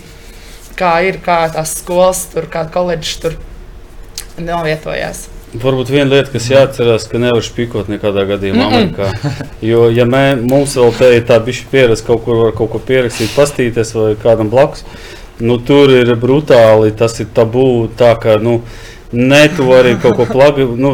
kā 0.77 0.95
ir, 1.05 1.21
kā 1.25 1.53
tās 1.53 1.79
skolas, 1.83 2.27
tur, 2.33 2.47
kā 2.47 2.65
koledžas 2.71 3.21
tur 3.21 3.37
novietojās. 4.39 5.29
Varbūt 5.51 5.89
viena 5.91 6.13
lieta, 6.13 6.31
kas 6.31 6.47
jāatcerās, 6.47 7.09
ka 7.11 7.19
nevar 7.19 7.43
spīkot 7.43 7.89
nekādā 7.91 8.23
gadījumā 8.29 8.69
mm 8.69 8.71
-mm. 8.71 8.77
Amerikā. 8.77 9.47
Jo, 9.71 9.89
ja 9.91 10.05
mē, 10.05 10.37
mums 10.51 10.77
vēl 10.77 10.93
te 10.99 11.09
ir 11.17 11.25
tā 11.27 11.41
bišķi 11.45 11.67
pieredze, 11.71 12.05
kaut 12.07 12.23
kur 12.25 12.37
var 12.45 12.53
kaut 12.53 12.71
ko 12.71 12.79
pierakstīt, 12.79 13.35
pastīties 13.37 13.95
vai 13.95 14.15
kādam 14.23 14.51
blakus, 14.51 14.85
nu, 15.41 15.59
tur 15.65 15.93
ir 15.95 16.15
brutāli, 16.21 16.95
tas 16.97 17.19
ir 17.21 17.29
tabū. 17.35 17.89
Tā, 17.99 18.15
ka, 18.21 18.39
nu, 18.43 18.61
Ne, 19.13 19.49
tu 19.57 19.65
vari 19.67 19.97
kaut 19.99 20.15
ko 20.15 20.25
plagi, 20.31 20.63
nu, 20.63 20.93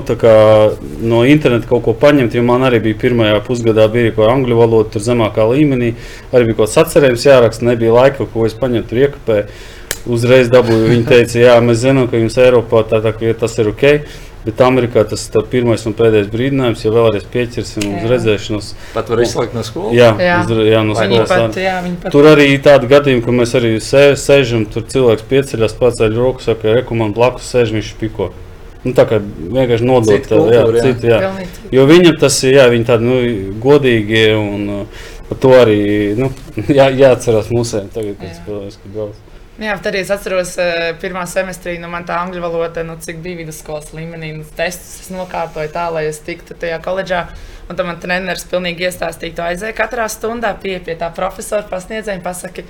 no 1.05 1.19
interneta 1.29 1.69
kaut 1.69 1.83
ko 1.85 1.93
paņemt. 1.93 2.33
Jo 2.33 2.45
man 2.49 2.63
arī 2.65 2.79
bija 2.87 2.97
pirmajā 3.03 3.43
pusgadā, 3.45 3.85
bija 3.93 4.15
kaut 4.15 4.23
kāda 4.23 4.37
angļu 4.39 4.57
valoda, 4.57 4.89
tur 4.95 5.05
zemākā 5.05 5.45
līmenī. 5.51 5.91
Arī 6.33 6.47
bija 6.49 6.57
kaut 6.57 6.71
kāds 6.71 6.79
atcerējums 6.81 7.27
jāraksta, 7.29 7.67
nebija 7.69 7.93
laika, 7.93 8.25
ko 8.33 8.47
es 8.49 8.57
paņemtu 8.57 8.89
tur 8.89 9.03
iekapēju. 9.03 9.45
Uzreiz 10.17 10.49
dabūju. 10.49 10.89
Viņi 10.95 11.05
teica, 11.11 11.39
jā, 11.43 11.59
mēs 11.61 11.83
zinām, 11.83 12.09
ka 12.09 12.17
jums 12.17 12.39
Eiropā 12.41 12.87
tā, 12.89 13.03
tā, 13.05 13.13
tas 13.37 13.59
ir 13.61 13.69
ok. 13.75 13.85
Bet 14.47 14.61
Amerikā 14.63 15.03
tas 15.11 15.25
ir 15.27 15.47
pirmais 15.51 15.83
un 15.91 15.95
pēdējais 15.99 16.29
brīdinājums, 16.31 16.85
ja 16.85 16.93
vēlreiz 16.95 17.25
pieķersim 17.33 17.83
uz 17.83 18.05
Jā. 18.05 18.11
redzēšanos. 18.13 18.69
Pat 18.95 19.09
var 19.11 19.23
izslēgt 19.25 19.57
no 19.59 19.65
skolas. 19.67 19.97
Jā, 19.99 20.13
Jā. 20.23 20.37
uz, 20.45 20.53
jā 20.71 20.83
no 20.87 20.95
skolas. 20.95 21.29
pat, 21.33 21.43
arī. 21.57 21.65
jā, 21.65 21.77
pat 22.05 22.15
Tur 22.15 22.29
arī 22.31 22.47
ir 22.53 22.63
tādi 22.63 22.91
gadījumi, 22.93 23.25
ka 23.27 23.35
mēs 23.35 23.57
arī 23.59 23.73
sē- 23.83 24.15
sēžam, 24.23 24.63
tur 24.71 24.87
cilvēks 24.87 25.27
pieceļas, 25.33 25.75
paceļ 25.81 26.15
roku, 26.15 26.47
saka, 26.47 26.77
rekomendācija 26.79 27.17
blakus 27.19 27.51
sēž, 27.51 27.75
viņš 27.75 27.91
piko. 27.99 28.31
Nu, 28.87 28.93
tā 28.95 29.03
kā 29.11 29.19
vienkārši 29.19 29.83
nodot 29.89 30.13
Cita 30.15 30.37
tā, 30.37 30.39
jā, 30.39 30.63
kultūra, 30.63 30.79
jā. 30.79 30.83
citu, 30.87 31.07
jā. 31.11 31.19
pilnīgi. 31.25 31.71
Jo 31.75 31.87
viņam 31.91 32.19
tas 32.23 32.37
ir, 32.47 32.55
jā, 32.61 32.67
viņi 32.71 32.87
tādi 32.87 33.09
nu, 33.09 33.17
godīgi 33.67 34.25
un 34.39 34.69
uh, 34.77 35.07
par 35.27 35.39
to 35.43 35.55
arī 35.59 35.79
nu, 36.21 36.31
jā, 36.79 36.87
jāatcerās 36.95 37.51
mūsēm 37.51 37.89
tagad, 37.91 38.15
kad 38.21 38.37
spēlēs, 38.39 38.79
kad 38.83 38.95
brauc. 38.95 39.23
Jā, 39.57 39.73
bet 39.73 39.87
arī 39.89 40.03
es 40.05 40.11
atceros, 40.13 40.51
uh, 40.61 40.91
pirmā 41.01 41.23
semestrī, 41.25 41.79
nu, 41.81 41.89
man 41.89 42.05
tā 42.05 42.19
angļu 42.21 42.43
valoda, 42.45 42.83
nu, 42.85 42.99
cik 43.01 43.23
bija 43.25 43.39
vidusskolas 43.39 43.95
līmenī, 43.97 44.35
nu, 44.37 44.45
testus 44.59 45.07
es 45.07 45.13
nokārtoju 45.15 45.71
tā, 45.73 45.87
lai 45.95 46.03
es 46.11 46.19
tiktu 46.27 46.53
tajā 46.61 46.77
koledžā. 46.85 47.23
Un 47.67 47.79
tam 47.79 47.89
man 47.89 47.97
treneris 48.03 48.45
pilnīgi 48.51 48.85
iestāstīja, 48.85 49.35
tu 49.39 49.45
aizēji 49.47 49.79
katrā 49.79 50.05
stundā 50.13 50.53
pie, 50.61 50.77
pie 50.85 50.99
tā 51.01 51.09
profesora 51.17 51.65
pasniedzēja 51.71 52.21
un 52.21 52.27
pasaki, 52.27 52.67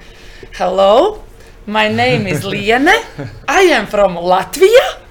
hello, 0.60 1.24
my 1.66 1.88
name 1.90 2.30
is 2.30 2.46
Liene, 2.46 2.94
I 3.50 3.74
am 3.74 3.90
from 3.90 4.14
Latvija. 4.22 5.05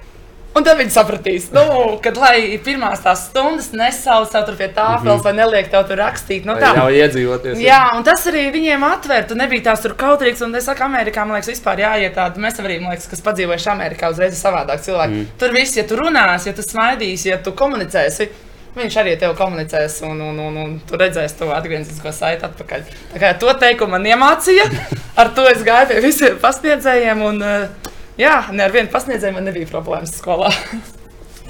Un 0.56 0.64
tad 0.64 0.78
viņi 0.80 0.94
sapratīs, 0.96 1.50
nu, 1.52 1.64
kad 2.04 2.16
lai 2.16 2.56
pirmās 2.64 3.02
tās 3.04 3.26
stundas 3.28 3.74
nesauc 3.76 4.30
tev 4.32 4.54
pie 4.56 4.70
tāfeles 4.72 5.24
vai 5.26 5.34
neliek 5.36 5.68
tev 5.72 5.84
tur 5.90 6.00
rakstīt. 6.00 6.46
Nu, 6.48 6.56
tā. 6.62 6.70
Jau 6.78 6.86
iedzīvoties. 6.96 7.60
Jā, 7.60 7.82
un 7.98 8.06
tas 8.08 8.24
arī 8.32 8.46
viņiem 8.54 8.86
atver. 8.88 9.26
Tu 9.28 9.36
nebija 9.36 9.66
tās 9.68 9.84
tur 9.84 9.98
kautrīgs. 10.00 10.46
Un 10.46 10.56
es 10.56 10.70
saku, 10.70 10.86
Amerikā, 10.88 11.26
man 11.28 11.36
liekas, 11.36 11.52
vispār 11.52 11.84
jāiet 11.84 12.16
tāda. 12.16 12.40
Mēs 12.40 12.62
arī, 12.64 12.78
man 12.80 12.96
liekas, 12.96 13.10
kas 13.12 13.24
padzīvojuši 13.26 13.68
Amerikā, 13.74 14.14
uzreiz 14.16 14.32
ir 14.32 14.40
savādāk 14.40 14.86
cilvēki. 14.86 15.18
Mm. 15.18 15.34
Tur 15.42 15.56
viss, 15.58 15.76
ja 15.76 15.84
tu 15.90 16.00
runāsi, 16.00 16.48
ja 16.48 16.56
tu 16.56 16.64
smaidīsi, 16.64 17.34
ja 17.34 17.40
tu 17.44 17.52
komunicēsi. 17.60 18.30
Viņš 18.76 18.96
arī 19.00 19.16
ar 19.16 19.20
tevi 19.20 19.36
komunicēs, 19.40 19.98
un, 20.08 20.22
un, 20.24 20.40
un, 20.46 20.56
un 20.60 20.72
tu 20.88 21.00
redzēsi 21.00 21.38
to 21.40 21.50
atgrieznisko 21.56 22.12
saiti 22.16 22.48
atpakaļ. 22.48 22.88
Tā 23.12 23.22
kā 23.22 23.34
to 23.40 23.52
teikumu 23.60 23.96
man 23.96 24.08
iemācīja, 24.08 24.70
ar 25.22 25.32
to 25.36 25.48
es 25.52 25.64
gāju 25.68 25.92
pie 25.92 26.00
visiem 26.04 26.40
pasniedzējiem. 26.44 27.24
Un, 27.28 27.44
uh, 27.44 27.92
jā, 28.20 28.36
ne 28.52 28.66
ar 28.66 28.74
vienu 28.76 28.92
pasniedzēju 28.94 29.38
man 29.38 29.50
nebija 29.50 29.72
problēmas 29.72 30.18
skolā. 30.20 30.52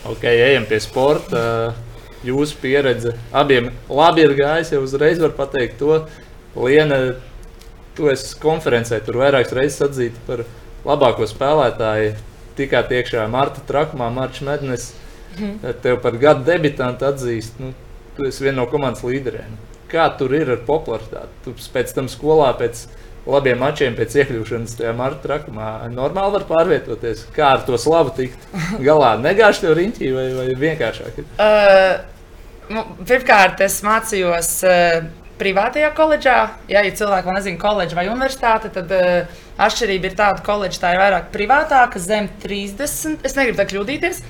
Ok, 0.06 0.22
ejam 0.30 0.68
pie 0.70 0.78
sporta. 0.84 1.40
Jūsu 2.26 2.60
pieredze 2.62 3.16
abiem 3.34 3.72
labi 3.90 4.22
ir 4.22 4.36
gājis. 4.38 4.70
Jau 4.76 4.84
uzreiz 4.86 5.18
var 5.18 5.32
pateikt 5.34 5.80
to. 5.80 5.96
Liena, 6.54 7.00
tu 7.98 8.12
esi 8.12 8.36
konferencē, 8.38 9.00
tur 9.02 9.18
vairākas 9.24 9.56
reizes 9.58 9.82
atzīta 9.88 10.22
par 10.28 10.44
labāko 10.86 11.26
spēlētāju. 11.26 12.14
Tikā 12.56 12.84
tiekšā 12.92 13.26
Marta 13.34 13.66
Trakumā, 13.66 14.12
Marča 14.14 14.46
Mednes. 14.46 14.92
Tev 15.82 15.98
par 16.06 16.20
gadu 16.22 16.46
debitantu 16.48 17.10
atzīst. 17.10 17.58
Nu, 17.60 17.74
tu 18.14 18.30
esi 18.30 18.46
viena 18.46 18.62
no 18.62 18.70
komandas 18.70 19.02
līderiem. 19.04 19.58
Kā 19.90 20.06
tur 20.20 20.38
ir 20.38 20.54
ar 20.54 20.62
popularitāti? 20.70 21.34
Tu 21.48 21.56
pēc 21.74 21.98
tam 21.98 22.14
skolā, 22.14 22.54
pēc 22.62 22.86
labiem 23.30 23.60
mačiem, 23.60 23.96
pēc 23.98 24.16
iekļūšanas 24.22 24.78
tajā 24.80 24.94
Marta 24.98 25.24
Trakumā, 25.26 25.70
normāli 25.94 26.38
var 26.38 26.46
pārvietoties. 26.50 27.26
Kā 27.36 27.56
ar 27.56 27.66
to 27.68 27.78
slavu 27.82 28.14
tikt 28.18 28.48
galā? 28.88 29.16
Negāž 29.22 29.62
tev 29.64 29.76
riņķī 29.80 30.12
vai, 30.16 30.26
vai 30.38 30.48
vienkāršāk? 30.62 31.22
Uh, 31.36 31.96
nu, 32.74 32.86
pirmkārt, 33.02 33.64
es 33.66 33.80
mācījos 33.86 34.52
uh, 34.70 35.08
privātajā 35.42 35.92
koledžā. 35.98 36.38
Jā, 36.72 36.84
ja 36.86 36.98
cilvēki 37.02 37.30
vēl 37.30 37.40
nezina, 37.40 37.62
koledža 37.62 38.00
vai 38.00 38.08
universitāte, 38.12 38.72
tad 38.76 38.94
uh, 38.96 39.40
atšķirība 39.66 40.12
ir 40.12 40.20
tāda, 40.20 40.42
ka 40.42 40.50
koledža 40.52 40.84
tā 40.84 40.94
ir 40.96 41.02
vairāk 41.02 41.32
privātāka, 41.34 42.02
zem 42.02 42.30
30. 42.44 43.26
Es 43.26 43.38
negribu 43.38 43.60
tā 43.62 43.68
kļūdīties. 43.72 44.22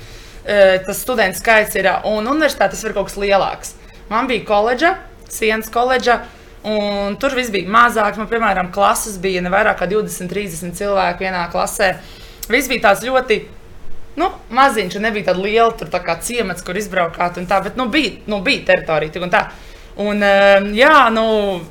Uh, 0.45 0.77
tas 0.85 1.01
studentu 1.01 1.41
skaits 1.41 1.75
ir, 1.75 1.89
uh, 1.91 2.07
un 2.15 2.31
universitāte 2.31 2.77
tas 2.77 2.87
ir 2.87 2.95
kaut 2.95 3.09
kas 3.09 3.19
lielāks. 3.19 3.75
Man 4.07 4.29
bija 4.29 4.45
koledža, 4.47 4.95
sienas 5.33 5.71
koledža. 5.73 6.21
Un 6.65 7.17
tur 7.21 7.35
viss 7.37 7.53
bija 7.53 7.69
mazāk. 7.69 8.17
Man, 8.17 8.29
piemēram, 8.31 8.71
klases 8.73 9.19
bija 9.21 9.43
ne 9.45 9.51
vairāk 9.53 9.77
kā 9.83 9.89
20, 9.89 10.31
30 10.31 10.73
cilvēku 10.79 11.27
vienā 11.27 11.43
klasē. 11.53 11.91
Viss 12.49 12.69
bija 12.71 12.87
tāds 12.87 13.05
ļoti 13.05 13.43
nu, 14.19 14.29
maziņš, 14.55 14.97
un 14.97 15.05
nebija 15.05 15.29
tāda 15.29 15.43
liela 15.43 15.89
tā 15.91 16.01
kā 16.03 16.17
ciemats, 16.23 16.63
kur 16.65 16.77
izbraukāt. 16.79 17.37
Tā, 17.49 17.61
bet 17.65 17.77
nu, 17.79 17.89
bija, 17.91 18.15
nu, 18.31 18.41
bija 18.45 18.65
teritorija. 18.71 19.13
tik 19.13 19.27
un 19.27 19.33
tā. 19.33 19.45
Un, 19.95 20.19
um, 20.19 20.65
jā, 20.75 20.95
nu, 21.15 21.25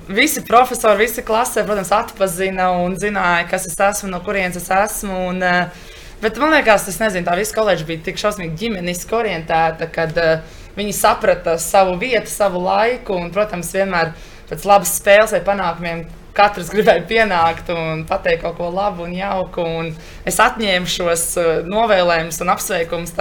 visi 0.08 0.40
profesori, 0.48 1.04
visi 1.04 1.24
klasē, 1.26 1.64
protams, 1.66 1.90
atpazina 1.92 2.70
un 2.80 2.94
zināja, 2.96 3.44
kas 3.50 3.66
es 3.68 3.76
esmu, 3.76 4.08
no 4.12 4.22
kurienes 4.24 4.56
es 4.56 4.70
esmu. 4.72 5.18
Un, 5.28 5.42
uh, 5.44 5.90
bet 6.22 6.38
man 6.40 6.54
liekas, 6.54 6.86
tas 6.86 7.00
nezinu, 7.02 7.26
tā 7.26 7.34
visa 7.36 7.56
koledža 7.56 7.84
bija 7.88 8.06
tik 8.06 8.20
šausmīgi 8.20 8.56
ģimeniski 8.62 9.18
orientēta, 9.18 9.90
kad 9.92 10.16
uh, 10.16 10.62
viņi 10.78 10.94
saprata 10.96 11.58
savu 11.60 11.98
vietu, 12.00 12.32
savu 12.32 12.64
laiku 12.64 13.18
un, 13.18 13.28
protams, 13.34 13.74
vienmēr 13.76 14.14
pēc 14.50 14.68
labas 14.68 14.96
spēles 15.00 15.34
vai 15.36 15.42
panākumiem 15.46 16.04
katrs 16.34 16.72
gribēja 16.72 17.04
pienākt 17.08 17.70
un 17.74 18.02
pateikt 18.08 18.42
kaut 18.42 18.58
ko 18.58 18.70
labu 18.74 19.06
un 19.06 19.14
jauku. 19.14 19.62
Un 19.62 19.92
es 20.26 20.40
atņēmu 20.42 20.90
šos 20.90 21.28
uh, 21.38 21.52
novēlējumus 21.68 22.42
un 22.42 22.52
apsveikumus. 22.54 23.14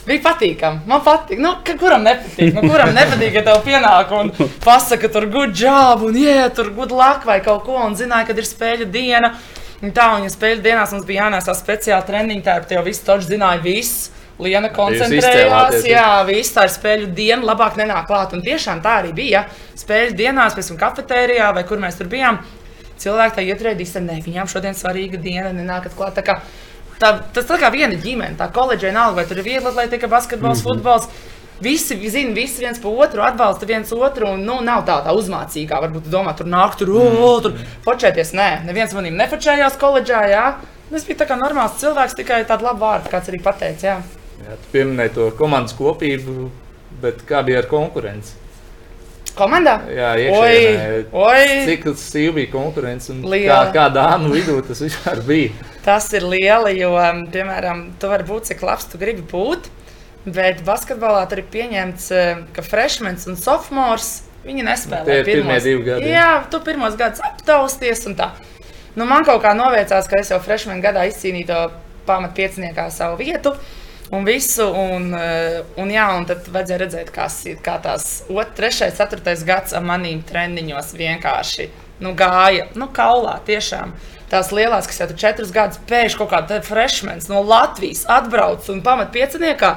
Bija 0.00 0.22
patīkami. 0.24 0.80
Man 0.88 1.02
patīk. 1.04 1.40
Nu, 1.44 1.52
kuram 1.78 2.06
nepatīk? 2.06 2.54
Nu, 2.56 2.64
kuram 2.64 2.94
nepatīk, 2.96 3.34
ja 3.36 3.42
tev 3.46 3.60
pienāk 3.66 4.14
un 4.16 4.32
pasaka, 4.64 5.10
tur 5.12 5.28
good 5.30 5.52
job, 5.56 6.06
un 6.08 6.16
yeah, 6.16 6.48
tur 6.48 6.72
good 6.74 6.94
luck 6.94 7.26
vai 7.28 7.38
kaut 7.44 7.66
ko, 7.66 7.76
un 7.84 7.98
zināja, 7.98 8.30
kad 8.30 8.40
ir 8.40 8.48
spēļu 8.48 8.88
diena. 8.90 9.34
Un 9.84 9.92
tā, 9.96 10.10
un 10.16 10.24
ja 10.24 10.32
spēļu 10.32 10.64
dienās 10.64 10.90
mums 10.92 11.06
bija 11.08 11.26
jānēsā 11.26 11.54
speciāli 11.56 12.08
treniņi, 12.08 12.42
tā 12.48 12.56
tevi 12.68 12.90
visu 12.90 13.04
toču 13.06 13.28
zināja 13.28 13.62
viss. 13.64 14.08
Liena 14.40 14.70
koncentrējās, 14.72 15.84
jā, 15.88 16.06
viss 16.28 16.54
tā 16.56 16.64
ir 16.68 16.72
spēļu 16.76 17.10
diena, 17.16 17.42
labāk 17.52 17.76
nenāk 17.80 18.08
klāt. 18.08 18.32
Un 18.36 18.44
tiešām 18.46 18.80
tā 18.84 19.00
arī 19.02 19.12
bija. 19.16 19.44
Spēļu 19.78 20.16
dienās, 20.16 20.56
pēc 20.56 20.72
tam 20.72 20.80
kafetērijā 20.80 21.52
vai 21.56 21.66
kur 21.68 21.82
mēs 21.82 22.00
tur 22.00 22.08
bijām. 22.12 22.40
Cilvēki 23.00 23.38
tā 23.38 23.44
ietrēdīs, 23.48 23.94
ka 23.96 24.20
viņām 24.26 24.48
šodien 24.48 24.76
svarīga 24.76 25.20
diena, 25.20 25.52
nenākat 25.56 25.96
klāt. 25.96 26.18
Tā 26.20 26.40
tā, 27.00 27.10
tas 27.34 27.48
tā 27.48 27.58
kā 27.60 27.70
viena 27.72 27.98
ģimene, 27.98 28.36
tā 28.38 28.48
koledža 28.54 28.90
vienalga, 28.90 29.20
vai 29.20 29.28
tur 29.28 29.40
ir 29.40 29.46
viegli 29.46 29.70
atletika, 29.70 30.08
basketbols, 30.10 30.60
mm 30.60 30.66
-hmm. 30.66 30.74
futbols. 30.74 31.08
Visi 31.60 32.10
zina, 32.10 32.32
visi 32.32 32.60
viens 32.60 32.78
par 32.78 32.90
otru, 33.04 33.22
atbalsta 33.22 33.66
viens 33.66 33.92
otru. 33.92 34.26
Un, 34.26 34.44
nu, 34.44 34.60
nav 34.60 34.84
tā, 34.86 34.96
tā 35.04 35.12
uzmācīgā, 35.12 35.80
varbūt 35.82 36.08
domā, 36.08 36.36
tur 36.36 36.46
nāk, 36.46 36.76
tur, 36.78 36.88
oh, 36.90 37.42
tur 37.42 37.52
fočēties. 37.84 38.32
Nē, 38.32 38.64
neviens 38.64 38.94
manī 38.94 39.10
nefočējās 39.10 39.76
koledžā. 39.76 40.22
Jā. 40.30 40.54
Es 40.90 41.04
biju 41.04 41.18
tā 41.18 41.26
kā 41.26 41.36
normāls 41.36 41.76
cilvēks, 41.80 42.16
tikai 42.16 42.44
tādu 42.44 42.64
labu 42.64 42.80
vārdu, 42.80 43.10
kāds 43.10 43.28
arī 43.28 43.42
pateica. 43.42 44.02
Jā. 44.40 44.56
Tu 44.62 44.70
pieminēji 44.74 45.14
to 45.16 45.30
komandas 45.38 45.74
kopību, 45.78 46.48
bet 47.02 47.24
kā 47.28 47.42
bija 47.46 47.60
ar 47.62 47.68
konkurenci? 47.70 48.36
Komandā? 49.36 49.76
Jā, 49.94 50.08
Oi, 50.16 50.24
iekšēnē. 50.26 51.02
oi. 51.14 51.42
Cik 51.68 51.84
sīva 52.00 52.34
bija 52.40 52.50
konkurence 52.52 53.12
un 53.12 53.20
kā, 53.22 53.30
Liela. 53.34 53.58
kā 53.72 53.84
dāmu 53.94 54.32
vidū 54.34 54.56
tas 54.66 54.80
vispār 54.82 55.20
bija? 55.28 55.52
Tas 55.84 56.08
ir 56.16 56.26
liela, 56.28 56.72
jo, 56.74 56.90
piemēram, 57.32 57.84
tu 58.00 58.10
vari 58.10 58.26
būt 58.28 58.50
cik 58.50 58.64
labs 58.66 58.88
tu 58.90 58.98
gribi 59.00 59.22
būt. 59.30 59.70
Bet 60.26 60.58
basketbolā 60.66 61.22
tur 61.30 61.40
ir 61.40 61.46
pieņemts, 61.48 62.10
um, 62.12 62.42
ka 62.52 62.60
freshmens 62.66 63.24
un 63.30 63.38
sophomores 63.40 64.10
viņi 64.44 64.66
nespēlē. 64.66 65.06
Tie 65.06 65.20
ir 65.22 65.28
pirmie 65.30 65.56
divi 65.64 65.86
gadi. 65.86 66.10
Jā, 66.12 66.26
tu 66.52 66.60
pirmos 66.66 66.98
gadus 67.00 67.22
aptausties 67.24 68.04
un 68.10 68.18
tā. 68.18 68.32
Nu, 68.98 69.06
man 69.08 69.24
kaut 69.24 69.40
kā 69.40 69.54
noviecās, 69.56 70.10
ka 70.10 70.20
es 70.20 70.28
jau 70.34 70.40
freshman 70.44 70.82
gadā 70.84 71.06
izcīnīju 71.08 71.48
to 71.48 71.60
pamatpieciniekā 72.10 72.90
savu 72.92 73.16
vietu. 73.22 73.54
Un 74.10 74.24
visu, 74.26 74.64
un, 74.66 75.12
uh, 75.14 75.60
un, 75.78 75.90
jā, 75.94 76.08
un 76.18 76.24
tad 76.26 76.48
vajadzēja 76.50 76.80
redzēt, 76.82 77.12
kas 77.14 77.36
ir 77.46 77.60
kā 77.62 77.76
tās 77.82 78.24
2, 78.26 78.42
3, 78.58 78.90
4 78.98 79.36
gads 79.46 79.76
manīm 79.86 80.24
treniņos 80.26 80.96
vienkārši 80.98 81.68
nu, 82.02 82.14
gāja, 82.18 82.66
nu, 82.74 82.88
kaulā 82.94 83.36
tiešām. 83.46 83.94
Tās 84.30 84.50
lielās, 84.54 84.86
kas 84.86 85.00
jau 85.00 85.08
tur 85.10 85.18
četrus 85.18 85.54
gadus 85.54 85.80
pēkšņi 85.90 86.18
kaut 86.18 86.30
kāda 86.32 86.60
freshmens 86.66 87.26
no 87.30 87.42
Latvijas 87.42 88.04
atbrauc 88.10 88.66
un 88.70 88.82
pamat 88.82 89.10
pieciniekā. 89.14 89.72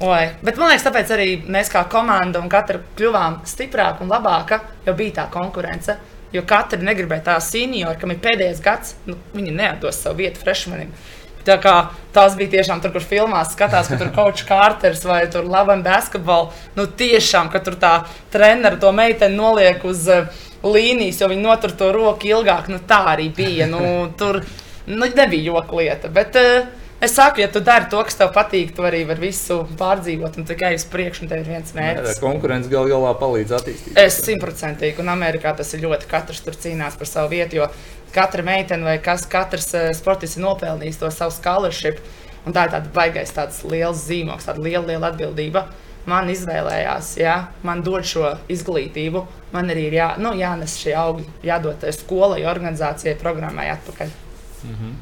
Oi. 0.00 0.30
Bet 0.40 0.56
man 0.56 0.70
liekas, 0.72 0.86
tāpēc 0.86 1.12
arī 1.12 1.28
mēs 1.44 1.68
kā 1.72 1.82
komanda 1.92 2.40
un 2.40 2.48
katra 2.52 2.80
kļuvām 2.96 3.42
stiprāka 3.48 4.04
un 4.04 4.12
labāka, 4.12 4.62
jo 4.86 4.96
bija 4.96 5.18
tā 5.20 5.26
konkurence. 5.32 5.98
Jo 6.32 6.44
katra 6.48 6.78
negribēja 6.80 7.26
tā 7.26 7.38
seniora, 7.42 7.96
kam 7.98 8.12
ir 8.14 8.20
pēdējais 8.22 8.60
gads, 8.64 8.94
nu, 9.08 9.16
viņi 9.34 9.52
neatdos 9.56 9.98
savu 10.00 10.22
vietu 10.22 10.40
freshmanim. 10.40 10.92
Tā 11.46 11.56
kā 11.62 11.74
tās 12.14 12.34
bija 12.38 12.54
tiešām 12.56 12.82
tur, 12.82 12.92
kur 12.94 13.04
filmās 13.04 13.54
skatās, 13.54 13.88
ka 13.90 13.98
tur 14.00 14.10
kaut 14.14 14.34
kāds 14.34 14.46
kārters 14.48 15.04
vai 15.08 15.22
tur 15.32 15.48
labam 15.48 15.84
basketbolu. 15.86 16.50
Nu, 16.76 16.86
tiešām, 16.86 17.48
ka 17.52 17.62
tur 17.64 17.78
tā 17.80 17.94
treneris 18.34 18.82
to 18.82 18.92
meiteni 18.96 19.38
noliek 19.38 19.84
uz 19.88 20.04
uh, 20.10 20.42
līnijas, 20.66 21.22
jo 21.22 21.30
viņi 21.30 21.46
notur 21.46 21.76
to 21.76 21.92
roku 21.96 22.28
ilgāk. 22.28 22.68
Nu, 22.72 22.82
tā 22.86 23.02
arī 23.14 23.30
bija. 23.34 23.70
Nu, 23.70 24.10
tur 24.20 24.42
nu, 24.90 25.06
nebija 25.06 25.52
joka 25.54 25.80
lieta. 25.80 26.12
Bet, 26.12 26.36
uh, 26.36 26.76
Es 27.00 27.14
saku, 27.16 27.40
ja 27.40 27.48
tu 27.48 27.62
dari 27.64 27.86
to, 27.88 27.96
kas 28.04 28.18
tev 28.18 28.28
patīk, 28.34 28.74
tu 28.76 28.84
arī 28.84 28.98
vari 29.08 29.30
visu 29.30 29.62
pārdzīvot, 29.80 30.34
un 30.36 30.44
tikai 30.44 30.74
uz 30.76 30.82
priekšu, 30.92 31.22
un 31.24 31.30
tev 31.30 31.40
ir 31.40 31.48
viens 31.48 31.72
mērķis. 31.72 32.18
konkurence 32.20 32.68
gal 32.68 32.90
galā 32.92 33.14
palīdz 33.16 33.54
attīstīt. 33.56 33.94
Es 33.96 34.18
simtprocentīgi, 34.26 35.00
un 35.00 35.08
Amerikā 35.08 35.54
tas 35.56 35.72
ir 35.72 35.80
ļoti. 35.86 36.10
Katrs 36.10 36.44
tur 36.44 36.58
cīnās 36.60 37.00
par 37.00 37.08
savu 37.08 37.32
vietu, 37.32 37.62
jo 37.62 37.70
katra 38.14 38.44
meitene 38.46 38.86
vai 38.86 38.96
kas, 39.02 39.26
katrs 39.30 39.70
uh, 39.74 39.90
sportists 39.96 40.38
ir 40.38 40.46
nopelnījis 40.46 41.00
to 41.00 41.10
savu 41.14 41.34
scholarship. 41.34 42.00
Un 42.46 42.56
tā 42.56 42.64
ir 42.66 42.72
tāda 42.72 42.88
baigais, 42.94 43.32
tāds 43.36 43.60
liels 43.68 44.06
zīmogs, 44.06 44.46
tāda 44.48 44.62
liela, 44.64 44.86
liela 44.88 45.10
atbildība. 45.12 45.66
Man 46.08 46.30
izvēlējās, 46.32 47.12
ja 47.20 47.34
man 47.62 47.82
dod 47.84 48.06
šo 48.08 48.32
izglītību, 48.50 49.20
man 49.52 49.68
arī 49.70 49.84
ir 49.90 49.98
jā, 49.98 50.08
nu, 50.18 50.32
jānes 50.38 50.78
šie 50.80 50.94
augļi, 50.96 51.26
jādod 51.44 51.84
skolai, 51.92 52.40
organizācijai, 52.48 53.18
programmai 53.20 53.68
atpakaļ. 53.74 54.14
Mm 54.64 54.74
-hmm. 54.78 54.94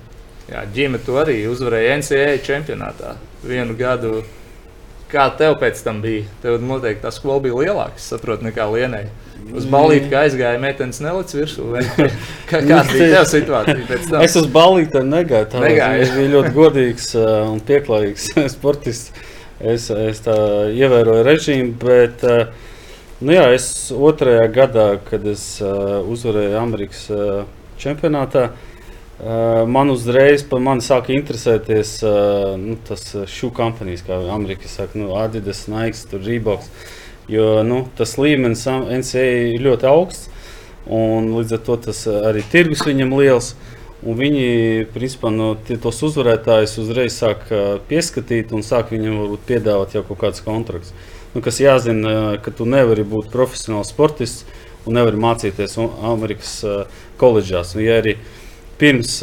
Jā, 0.49 0.65
ģimene 0.75 1.05
to 1.05 1.17
arī 1.21 1.37
uzvarēja 1.45 1.97
NCAA 2.01 2.37
čempionātā 2.41 3.15
vienu 3.45 3.77
gadu. 3.77 4.25
Kā 5.09 5.31
tev 5.37 5.55
pēc 5.61 5.83
tam 5.85 6.03
bija? 6.03 6.25
Tev 6.43 6.61
noteikti 6.61 7.05
tā 7.05 7.13
skola 7.13 7.41
bija 7.41 7.55
lielāka, 7.55 7.99
saprotu, 7.99 8.45
nekā 8.45 8.67
Lienai. 8.73 9.07
Uz 9.57 9.67
balīti, 9.71 10.11
aizgāja 10.17 10.59
meitenes 10.61 11.01
nelicis 11.01 11.37
virsū. 11.39 11.67
Kā, 12.51 12.61
kāda 12.61 12.85
bija 12.91 13.09
tev 13.23 13.27
situācija? 13.31 14.21
Es 14.25 14.37
uz 14.39 14.49
balīti 14.53 15.03
negāju. 15.05 15.49
Tā 15.53 15.63
negāju. 15.63 16.09
bija 16.17 16.33
ļoti 16.37 16.55
godīgs 16.57 17.11
uh, 17.17 17.29
un 17.53 17.61
pieklājīgs 17.65 18.31
sportists. 18.57 19.27
Es, 19.59 19.89
es 19.91 20.23
tā 20.23 20.37
ievēroju 20.71 21.25
režīmu, 21.27 21.73
bet 21.83 22.23
uh, 22.29 22.53
nu 23.25 23.35
jā, 23.35 23.49
es 23.57 23.89
otrajā 23.91 24.45
gadā, 24.55 24.89
kad 25.09 25.25
es 25.27 25.47
uh, 25.65 25.99
uzvarēju 26.07 26.59
Amerikas 26.61 27.07
čempionātā, 27.79 28.51
man 29.67 29.91
uzreiz 29.91 30.45
par 30.47 30.61
mani 30.63 30.83
sāka 30.83 31.11
interesēties 31.11 31.97
nu, 32.59 32.77
tas 32.87 33.03
šūnu 33.27 33.55
kompānijas, 33.55 34.05
kā 34.07 34.19
Amerikā 34.31 34.71
saka, 34.71 34.95
nu, 34.99 35.09
Adidas, 35.19 35.65
Nike, 35.71 36.21
Reeboks. 36.23 36.71
Jo 37.29 37.63
nu, 37.67 37.83
tas 37.97 38.17
līmenis 38.17 38.65
NCA 38.69 39.25
ir 39.55 39.65
ļoti 39.67 39.89
augsts, 39.89 40.31
un 40.89 41.29
līdz 41.35 41.59
ar 41.59 41.65
to 41.67 41.77
tas 41.89 42.07
arī 42.09 42.45
tirgus 42.53 42.87
viņam 42.89 43.13
liels. 43.19 43.53
Un 43.99 44.15
viņi, 44.15 44.87
principā, 44.95 45.29
no 45.35 45.57
tos 45.59 45.99
uzvarētājus 46.07 46.77
uzreiz 46.79 47.17
sāk 47.19 47.49
pieskatīt 47.91 48.55
un 48.55 48.63
sāk 48.63 48.93
viņam 48.95 49.19
varbūt, 49.25 49.43
piedāvāt 49.49 49.97
jau 49.97 50.05
kaut 50.07 50.21
kāds 50.23 50.45
kontrakts. 50.47 50.95
Nu, 51.35 51.43
kas 51.45 51.59
jāzina, 51.61 52.39
ka 52.41 52.55
tu 52.55 52.65
nevari 52.65 53.03
būt 53.05 53.33
profesionāls 53.35 53.91
sportists 53.93 54.47
un 54.87 54.95
nevari 54.97 55.19
mācīties 55.21 55.77
Amerikas 55.83 56.55
koledžās. 57.21 57.75
Un, 57.75 57.85
ja 57.85 57.99
arī 58.01 58.15
pirms 58.79 59.19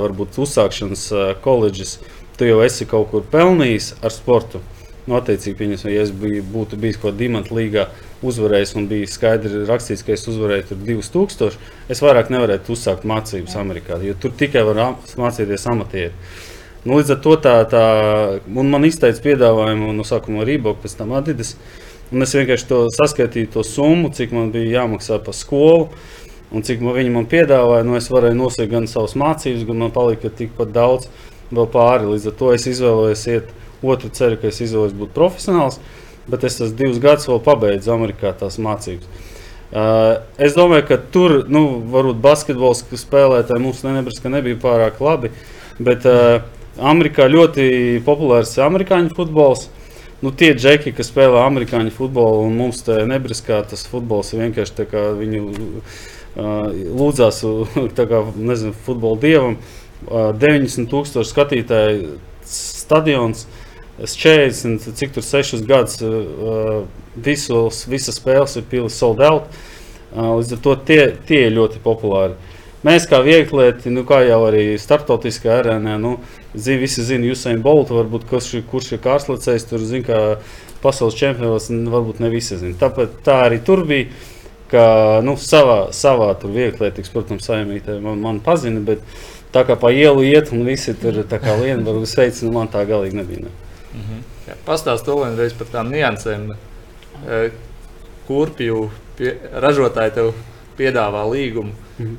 varbūt, 0.00 0.38
uzsākšanas 0.40 1.08
koledžas 1.44 1.98
tu 2.38 2.46
jau 2.48 2.62
esi 2.64 2.86
kaut 2.88 3.10
kur 3.10 3.26
pelnījis 3.34 3.96
ar 4.00 4.14
sportu, 4.14 4.62
Nu, 5.10 5.16
attiecīgi, 5.18 5.56
pieņas, 5.58 5.80
ja 5.90 6.04
es 6.04 6.12
biju, 6.14 6.44
būtu 6.52 6.76
bijis 6.78 7.00
kaut 7.00 7.08
kādā 7.08 7.24
dimanta 7.24 7.54
līgā, 7.56 7.88
uzvarējis 8.22 8.76
un 8.78 8.84
bija 8.86 9.08
skaidri 9.10 9.64
rakstīts, 9.66 10.04
ka 10.06 10.14
es 10.14 10.22
uzvarēju 10.30 10.68
tur 10.68 10.78
2000, 10.86 11.56
es 11.90 12.02
vairāk 12.04 12.30
nevarētu 12.30 12.70
uzsākt 12.76 13.08
mācības 13.10 13.56
Amerikā, 13.58 13.98
jo 14.06 14.14
tur 14.22 14.36
tikai 14.38 14.62
var 14.68 14.78
mācīties 15.18 15.66
amatieri. 15.72 16.12
Nu, 16.84 17.00
līdz 17.00 17.16
ar 17.16 17.18
to 17.24 17.34
tā, 17.42 17.56
tā 17.68 17.82
man 18.54 18.86
izteica 18.86 19.24
piedāvājumu 19.24 19.90
no 19.98 20.06
sākuma 20.06 20.46
Rībok, 20.46 20.78
pēc 20.84 20.94
tam 21.00 21.16
Adidas. 21.18 21.56
Un 22.14 22.22
es 22.22 22.32
vienkārši 22.38 22.70
to 22.70 22.78
saskaitīju, 22.94 23.50
to 23.56 23.66
summu, 23.66 24.12
cik 24.14 24.30
man 24.34 24.54
bija 24.54 24.78
jāmaksā 24.78 25.18
par 25.26 25.34
skolu. 25.36 25.90
Un 26.54 26.64
cik 26.66 26.80
man, 26.86 26.94
viņi 26.96 27.12
man 27.14 27.26
piedāvāja, 27.30 27.84
nu, 27.86 27.98
es 27.98 28.08
varēju 28.10 28.38
nosaukt 28.38 28.70
gan 28.72 28.86
savas 28.90 29.18
mācības, 29.18 29.66
gan 29.66 29.82
man 29.84 29.92
palika 29.94 30.30
tikpat 30.30 30.72
daudz 30.74 31.10
vēl 31.50 31.68
pāri. 31.70 32.08
Līdz 32.14 32.30
ar 32.30 32.38
to 32.40 32.54
es 32.54 32.70
izvēlējos 32.70 33.26
iet 33.34 33.52
Otru 33.82 34.10
ceru, 34.12 34.36
ka 34.36 34.50
es 34.50 34.60
izvēlos 34.60 34.92
būt 34.96 35.14
profesionāls, 35.16 35.78
bet 36.28 36.44
es 36.44 36.58
esmu 36.60 36.76
divus 36.76 37.00
gadus 37.00 37.28
vēl 37.30 37.40
pabeidzu 37.44 37.94
Amerikā 37.94 38.34
tās 38.36 38.58
mācības. 38.60 39.28
Uh, 39.70 40.18
es 40.42 40.56
domāju, 40.56 40.84
ka 40.88 40.96
tur, 41.14 41.36
nu, 41.48 41.62
varbūt 41.92 42.18
basketbols 42.20 42.82
spēlētāji 42.98 43.62
mums 43.62 43.84
nenebraska 43.86 44.32
nebija 44.32 44.58
pārāk 44.60 44.98
labi, 45.00 45.30
bet 45.78 46.04
uh, 46.10 46.42
Amerikā 46.90 47.28
ļoti 47.30 47.68
populārs 48.06 48.56
ir 48.56 48.66
amerikāņu 48.66 49.14
futbols. 49.14 49.68
Nu, 50.20 50.34
tie 50.36 50.50
džeki, 50.52 50.92
kas 50.98 51.08
spēlē 51.08 51.44
amerikāņu 51.46 51.94
futbolu, 51.94 52.42
un 52.48 52.58
mums 52.58 52.82
te 52.84 52.98
nebraskā 53.08 53.62
tas 53.70 53.86
futbols 53.88 54.34
ir 54.34 54.42
vienkārši 54.42 54.76
tā 54.82 54.88
kā 54.90 55.06
viņu 55.16 55.44
uh, 55.54 56.66
lūdzās, 56.74 57.40
kā, 58.10 58.24
nezinu, 58.36 58.74
futbola 58.84 59.22
dievam. 59.22 59.56
Uh, 60.10 60.34
90,000 60.36 61.24
skatītāju 61.30 62.18
stadions. 62.50 63.46
Uh, 63.46 63.59
Es 64.00 64.14
40, 64.16 64.94
cik 64.96 65.12
tur 65.12 65.24
6 65.26 65.66
gadus, 65.68 65.98
uh, 66.00 66.86
visus, 67.20 67.82
visas 67.90 68.16
spēles 68.16 68.56
ir 68.56 68.64
pilnīgi 68.70 68.96
sold 68.96 69.20
out. 69.20 69.50
Uh, 70.10 70.38
līdz 70.38 70.56
ar 70.56 70.62
to 70.64 70.76
tie, 70.88 71.02
tie 71.28 71.42
ir 71.48 71.54
ļoti 71.58 71.82
populāri. 71.84 72.38
Mēs 72.86 73.04
kā 73.04 73.18
vieglieti, 73.20 73.92
nu, 73.92 74.06
kā 74.08 74.22
jau 74.24 74.38
arī 74.46 74.64
starptautiskā 74.80 75.58
arēnā, 75.58 75.98
nu, 76.00 76.14
zin, 76.56 76.80
visi 76.80 77.04
zina, 77.04 77.28
Usain 77.28 77.60
Bolt, 77.60 77.92
varbūt 77.92 78.24
kurš, 78.30 78.54
kurš 78.72 78.94
ir 78.96 79.02
kārslacējs, 79.04 79.68
tur 79.68 79.84
zina, 79.84 80.06
kā 80.08 80.20
pasaules 80.80 81.18
čempions, 81.20 81.68
varbūt 81.92 82.24
ne 82.24 82.32
visi 82.32 82.56
zina. 82.56 82.78
Tāpēc 82.80 83.20
tā 83.26 83.36
arī 83.50 83.60
tur 83.66 83.84
bija, 83.84 84.08
ka 84.72 84.84
nu, 85.26 85.36
savā, 85.36 85.90
savā 85.92 86.32
tur 86.40 86.56
vieglietiks, 86.56 87.12
protams, 87.12 87.44
saimītē 87.50 88.00
man, 88.00 88.22
man 88.24 88.40
pazina, 88.40 88.80
bet 88.80 89.04
tā 89.52 89.68
kā 89.68 89.76
pa 89.76 89.92
ielu 89.92 90.24
iet 90.32 90.54
un 90.56 90.64
visi 90.64 90.96
tur 90.96 91.20
tā 91.28 91.42
kā 91.42 91.60
lien, 91.60 91.84
varbūt 91.84 92.16
sveic, 92.16 92.40
nu, 92.46 92.56
man 92.56 92.72
tā 92.72 92.88
galīgi 92.88 93.20
nebija. 93.20 93.50
Ne. 93.50 93.69
Mm 93.94 94.00
-hmm. 94.00 94.54
Pastāstiet 94.66 95.04
to 95.04 95.16
vienreiz 95.24 95.52
par 95.52 95.66
tām 95.66 95.90
niansēm. 95.90 96.50
E, 97.28 97.50
kurpju 98.26 98.90
pie, 99.16 99.36
ražotāji 99.52 100.14
tev 100.14 100.32
piedāvā 100.78 101.24
līgumu. 101.30 101.72
-hmm. 101.98 102.16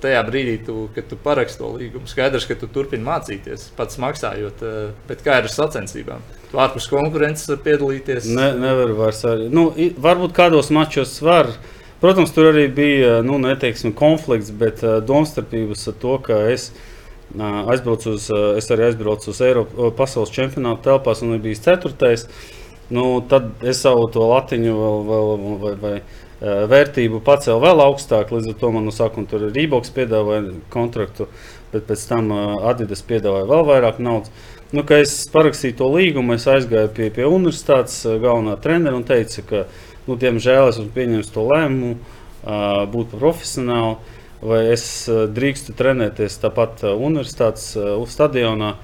Tajā 0.00 0.22
brīdī, 0.30 0.64
tu, 0.66 0.88
kad 0.94 1.08
tu 1.08 1.16
paraksti 1.16 1.58
to 1.58 1.68
līgumu, 1.74 2.06
skaidrs, 2.06 2.46
ka 2.46 2.54
tu 2.54 2.66
turpini 2.66 3.04
mācīties, 3.04 3.70
pats 3.76 3.98
maksājot. 3.98 4.62
E, 4.62 4.90
bet 5.08 5.24
kā 5.24 5.38
ir 5.38 5.48
ar 5.48 5.50
sacensībām? 5.50 6.20
Tu 6.50 6.56
ārpus 6.56 6.88
konkurences 6.88 7.48
var 7.48 7.56
piedalīties? 7.56 8.24
Ne, 8.24 8.52
nevar 8.52 8.92
vairs. 8.92 9.24
Arī. 9.24 9.48
Nu, 9.50 9.74
varbūt 9.96 10.32
kādos 10.32 10.70
mačos 10.70 11.22
var. 11.22 11.46
Protams, 12.00 12.30
tur 12.30 12.52
arī 12.52 12.68
bija 12.74 13.22
nu, 13.22 13.38
neteiksim, 13.38 13.92
konflikts, 13.92 14.50
bet 14.50 14.82
uh, 14.82 15.04
domstarpības 15.04 15.88
ar 15.88 15.94
to, 15.94 16.18
ka 16.18 16.34
es 16.52 16.70
esmu 16.70 16.87
aizbraucu 17.36 18.14
uz, 18.16 18.28
es 18.56 18.70
arī 18.72 18.88
aizbraucu 18.88 19.32
uz 19.32 19.42
Eiropas 19.44 19.96
pasaules 19.98 20.32
čempionāta 20.32 20.90
telpās 20.90 21.20
un 21.22 21.36
biju 21.42 21.60
ceturtais. 21.60 22.28
Nu, 22.88 23.20
tad 23.28 23.50
es 23.68 23.82
savu 23.84 24.06
to 24.08 24.24
latiņu 24.30 24.72
vēl, 24.72 25.02
vēl, 25.08 25.32
vai, 25.60 25.74
vai, 25.82 25.94
vērtību 26.40 27.20
pacēlu 27.26 27.60
vēl 27.62 27.82
augstāk. 27.84 28.32
Līdz 28.32 28.52
ar 28.52 28.60
to 28.60 28.70
man 28.72 28.86
no 28.88 28.94
sākuma 28.94 29.28
tur 29.28 29.48
Rīboks 29.52 29.92
piedāvāja 29.94 30.54
kontraktu, 30.72 31.28
bet 31.72 31.84
pēc 31.88 32.06
tam 32.08 32.32
Adidas 32.32 33.04
piedāvāja 33.04 33.48
vēl 33.50 33.66
vairāk 33.68 34.00
naudas. 34.00 34.32
Nu, 34.72 34.84
kad 34.84 35.00
es 35.00 35.22
parakstīju 35.32 35.78
to 35.78 35.88
līgumu, 35.94 36.34
es 36.36 36.44
aizgāju 36.48 36.90
pie, 36.96 37.08
pie 37.12 37.24
universitātes 37.24 38.02
galvenā 38.20 38.58
trenera 38.60 38.96
un 38.96 39.04
teicu, 39.08 39.44
ka, 39.48 39.62
nu, 40.06 40.16
diemžēl, 40.20 40.68
esmu 40.68 40.90
pieņēmis 40.92 41.32
to 41.32 41.44
lēmumu 41.48 41.94
būt 42.92 43.14
profesionāli 43.16 43.96
vai 44.42 44.62
es 44.72 44.84
eh, 45.08 45.26
drīkstu 45.34 45.74
trenēties 45.78 46.38
tāpat 46.42 46.84
eh, 46.84 46.94
universitātes 46.94 47.72
eh, 47.76 47.90
stadionā. 48.10 48.74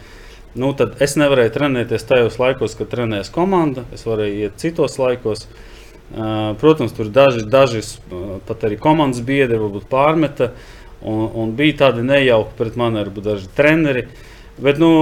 Nu, 0.54 0.70
tad 0.78 1.00
es 1.02 1.16
nevarēju 1.18 1.52
trenēties 1.54 2.06
tajos 2.06 2.38
laikos, 2.38 2.76
kad 2.78 2.90
trenējas 2.92 3.32
komanda. 3.34 3.82
Es 3.94 4.04
varēju 4.06 4.44
iet 4.44 4.60
citos 4.62 5.00
laikos. 5.02 5.48
Protams, 6.60 6.92
tur 6.94 7.08
daži, 7.10 7.40
daži 7.50 7.80
pat 8.46 8.66
arī 8.68 8.76
komandas 8.78 9.24
biedri 9.26 9.58
varbūt 9.58 9.88
pārmeta. 9.90 10.52
Un, 11.02 11.24
un 11.42 11.56
bija 11.58 11.80
tādi 11.80 12.04
nejauki 12.06 12.54
pret 12.60 12.78
mani, 12.78 13.00
varbūt 13.00 13.26
daži 13.26 13.50
treneri. 13.56 14.04
Bet 14.62 14.78
nu, 14.78 14.92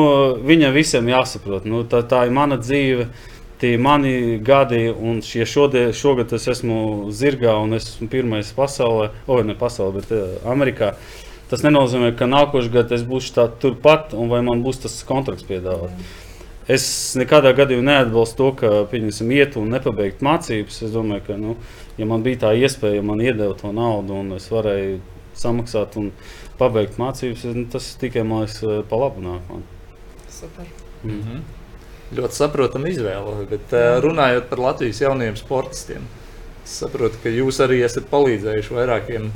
viņam 0.41 0.73
visiem 0.73 1.11
jāsaprot, 1.12 1.69
nu, 1.69 1.83
tā, 1.85 2.01
tā 2.09 2.23
ir 2.31 2.33
mana 2.33 2.57
dzīve. 2.57 3.11
Uh, 3.11 3.33
tie 3.62 3.79
mani 3.79 4.38
gadi, 4.42 4.88
un 4.90 5.20
ja 5.22 5.46
šodien, 5.46 5.92
šogad 5.94 6.33
es 6.35 6.48
esmu 6.51 7.12
zirgā 7.14 7.55
un 7.62 7.77
esmu 7.77 8.09
pirmais 8.11 8.51
pasaulē, 8.57 9.12
o 9.31 9.37
ne 9.46 9.55
pasaulē, 9.59 10.01
bet 10.01 10.11
uh, 10.16 10.33
Amerikā. 10.51 10.96
Tas 11.53 11.62
nenozīmē, 11.62 12.11
ka 12.18 12.27
nākošais 12.27 12.72
gads 12.72 12.96
es 12.96 13.05
būšu 13.07 13.37
tā, 13.37 13.46
turpat, 13.62 14.16
un 14.18 14.33
vai 14.33 14.40
man 14.42 14.64
būs 14.64 14.83
tas 14.83 14.98
kontrakts 15.07 15.46
piedāvāts. 15.46 16.18
Es 16.70 16.85
nekādā 17.18 17.53
gadījumā 17.59 17.87
neatbalstu 17.90 18.38
to, 18.38 18.51
ka 18.59 18.72
pieņemsim 18.90 19.31
iet 19.37 19.59
un 19.61 19.70
nepabeigt 19.75 20.22
mācības. 20.27 20.83
Es 20.87 20.94
domāju, 20.94 21.27
ka, 21.27 21.38
nu, 21.38 21.57
ja 21.98 22.07
man 22.09 22.27
bija 22.27 22.44
tā 22.46 22.53
iespēja, 22.59 22.98
ja 22.98 23.07
man 23.07 23.22
iedeva 23.22 23.55
to 23.59 23.70
naudu 23.75 24.18
un 24.22 24.38
es 24.38 24.46
varēju 24.51 25.01
samaksāt 25.38 25.98
un 26.03 26.12
pabeigt 26.59 26.98
mācības, 27.03 27.46
tas 27.75 27.94
tikai 28.03 28.27
man 28.27 28.46
liekas 28.46 28.87
pa 28.90 29.03
labu 29.07 29.27
nāk. 29.27 29.59
Super. 30.31 30.70
Mm 31.03 31.18
-hmm 31.18 31.62
ļoti 32.16 32.38
saprotama 32.38 32.90
izvēle. 32.90 33.46
Bet 33.51 33.72
uh, 33.77 33.96
runājot 34.05 34.51
par 34.51 34.62
Latvijas 34.62 35.03
jauniem 35.05 35.38
sportistiem, 35.38 36.05
es 36.62 36.77
saprotu, 36.83 37.20
ka 37.22 37.33
jūs 37.33 37.61
arī 37.64 37.81
esat 37.87 38.09
palīdzējuši 38.12 38.77
vairākiem 38.77 39.31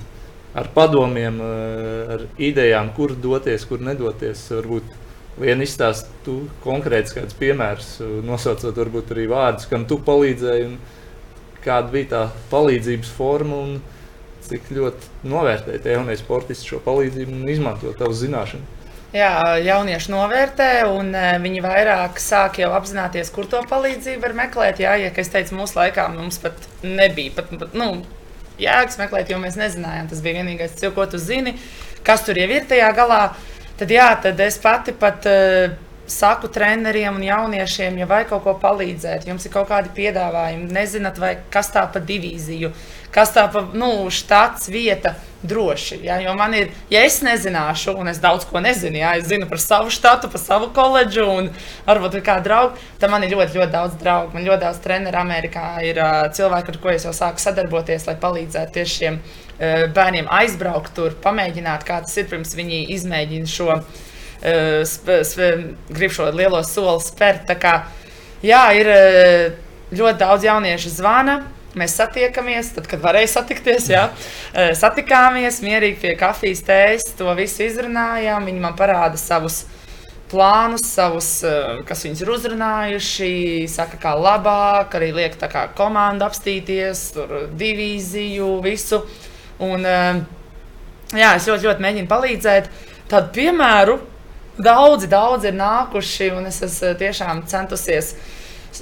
ar 0.56 0.70
padomiem, 0.76 1.40
uh, 1.42 2.14
ar 2.16 2.28
idejām, 2.40 2.92
kur 2.96 3.16
doties, 3.20 3.66
kur 3.68 3.82
nedoties. 3.84 4.46
Varbūt 4.54 4.94
viena 5.40 5.66
izstāsta 5.66 6.36
konkrēts 6.64 7.16
kāds 7.16 7.36
piemērs, 7.36 7.96
nosaucot 8.24 8.76
varbūt 8.76 9.12
arī 9.14 9.26
vārdus, 9.30 9.68
kam 9.68 9.84
tu 9.88 10.00
palīdzēji 10.04 10.70
un 10.70 10.78
kāda 11.66 11.92
bija 11.92 12.12
tā 12.14 12.24
palīdzības 12.52 13.12
forma. 13.18 13.60
Cik 14.46 14.68
ļoti 14.70 15.26
novērtēji 15.26 15.80
tie 15.82 15.96
jaunie 15.96 16.14
sportisti 16.20 16.68
šo 16.70 16.78
palīdzību 16.84 17.32
un 17.34 17.48
izmanto 17.50 17.90
tavu 17.98 18.14
zināšanu? 18.14 18.75
Jā, 19.14 19.30
jaunieši 19.62 20.10
novērtē, 20.10 20.68
un 20.90 21.12
uh, 21.14 21.36
viņi 21.40 21.62
vairāk 21.64 22.18
sāk 22.20 22.58
jau 22.58 22.72
apzināties, 22.74 23.30
kur 23.32 23.46
to 23.48 23.60
palīdzību 23.70 24.24
var 24.24 24.34
meklēt. 24.42 24.82
Jā, 24.82 24.96
ja, 24.98 25.12
es 25.14 25.30
teicu, 25.32 25.54
mūsu 25.60 25.78
laikā 25.78 26.08
mums 26.12 26.40
pat 26.42 26.66
nebija 26.82 27.36
pat, 27.38 27.54
pat, 27.60 27.76
nu, 27.78 28.02
jēgas 28.60 28.98
meklēt, 29.00 29.30
jo 29.30 29.38
mēs 29.40 29.56
nezinājām. 29.60 30.10
Tas 30.10 30.22
bija 30.24 30.42
vienīgais, 30.42 30.82
ko 30.96 31.06
tu 31.10 31.22
zini, 31.22 31.54
kas 32.06 32.26
tur 32.26 32.38
jau 32.42 32.50
ir 32.50 32.66
tajā 32.68 32.90
galā. 32.98 33.22
Tad, 33.78 33.94
jā, 33.94 34.10
tad 34.26 34.42
es 34.42 34.58
pati 34.62 34.96
pat. 34.96 35.30
Uh, 35.30 35.82
saku 36.06 36.48
treneriem 36.48 37.16
un 37.18 37.22
jauniešiem, 37.26 37.96
ja 37.98 38.06
vajag 38.06 38.28
kaut 38.30 38.44
ko 38.44 38.52
palīdzēt, 38.62 39.26
jums 39.26 39.46
ir 39.46 39.52
kaut 39.54 39.66
kādi 39.70 39.90
piedāvājumi, 39.96 40.68
nezināt, 40.70 41.18
vai 41.18 41.32
kas 41.50 41.72
tā 41.74 41.82
pa 41.90 41.98
divīziju, 41.98 42.70
kas 43.14 43.32
tā 43.34 43.46
pa 43.52 43.64
nu, 43.72 44.10
štats 44.12 44.70
vieta. 44.72 45.16
Droši, 45.46 46.00
ja, 46.02 46.16
jo 46.18 46.32
man 46.34 46.54
ir, 46.58 46.70
ja 46.90 47.04
es 47.06 47.20
nezināšu, 47.22 47.92
un 48.00 48.08
es 48.10 48.16
daudz 48.18 48.46
ko 48.48 48.58
nezinu, 48.58 48.98
ja 48.98 49.12
es 49.14 49.28
zinu 49.28 49.46
par 49.46 49.60
savu 49.62 49.92
štatu, 49.94 50.30
par 50.32 50.40
savu 50.42 50.70
koledžu, 50.74 51.26
un 51.28 51.50
varbūt 51.86 52.16
ir 52.16 52.24
kādi 52.26 52.48
draugi, 52.48 52.80
tad 52.98 53.12
man 53.12 53.22
ir 53.22 53.34
ļoti, 53.36 53.54
ļoti 53.60 53.72
daudz 53.74 53.94
draugu. 54.00 54.32
Man 54.34 54.48
ļoti 54.48 54.64
daudz 54.64 54.80
treneru 54.82 55.20
Amerikā 55.20 55.68
ir 55.86 56.00
uh, 56.02 56.24
cilvēki, 56.34 56.72
ar 56.72 56.80
kuriem 56.82 56.98
es 56.98 57.06
jau 57.06 57.14
sāku 57.14 57.44
sadarboties, 57.44 58.08
lai 58.08 58.16
palīdzētu 58.24 58.74
tieši 58.78 58.96
šiem 58.96 59.20
uh, 59.20 59.86
bērniem 59.94 60.32
aizbraukt 60.40 60.96
tur, 60.96 61.14
pamēģināt, 61.22 61.86
kā 61.86 62.00
tas 62.02 62.16
ir, 62.18 62.26
pirms 62.32 62.56
viņi 62.58 62.82
izmēģina 62.96 63.52
šo 63.52 63.70
uh, 63.76 64.06
grib 66.00 66.16
šo 66.16 66.30
lielo 66.34 66.64
soli 66.66 67.04
spērt. 67.06 67.54
Jā, 68.42 68.64
ir 68.76 68.90
ļoti 69.96 70.18
daudz 70.20 70.44
jauniešu 70.44 70.90
zvana. 70.98 71.44
Mēs 71.76 71.96
satiekamies, 71.98 72.70
tad, 72.72 72.86
kad 72.88 73.02
varēja 73.04 73.34
satikties, 73.34 73.90
jā, 73.92 74.06
satikāmies 74.80 75.60
mierīgi 75.64 75.98
pie 76.00 76.14
kafijas, 76.16 76.62
tējas, 76.64 77.10
to 77.18 77.28
visu 77.36 77.66
izrunājām. 77.66 78.48
Viņi 78.48 78.62
man 78.62 78.78
parāda 78.78 79.20
savus 79.20 79.66
plānus, 80.30 80.86
savus, 80.88 81.28
kas 81.86 82.06
viņus 82.06 82.24
ir 82.24 82.32
uzrunājuši, 82.32 83.30
saka, 83.70 84.00
kā 84.02 84.16
labāk, 84.16 84.96
arī 84.96 85.12
liek 85.20 85.36
tā 85.38 85.50
kā 85.52 85.66
komandu 85.76 86.26
apstīties, 86.26 87.04
tur 87.14 87.36
divīziju, 87.60 88.50
visu. 88.64 89.04
Un, 89.62 89.84
jā, 89.86 91.30
es 91.36 91.46
ļoti, 91.46 91.68
ļoti 91.68 91.88
mēģinu 91.88 92.10
palīdzēt. 92.10 92.72
Tādu 93.12 93.34
piemēru 93.36 94.00
Daudzi, 94.56 95.04
daudzi 95.12 95.50
ir 95.50 95.56
nākuši, 95.58 96.30
un 96.32 96.46
es 96.48 96.62
esmu 96.64 96.94
tiešām 96.96 97.42
centusies 97.50 98.14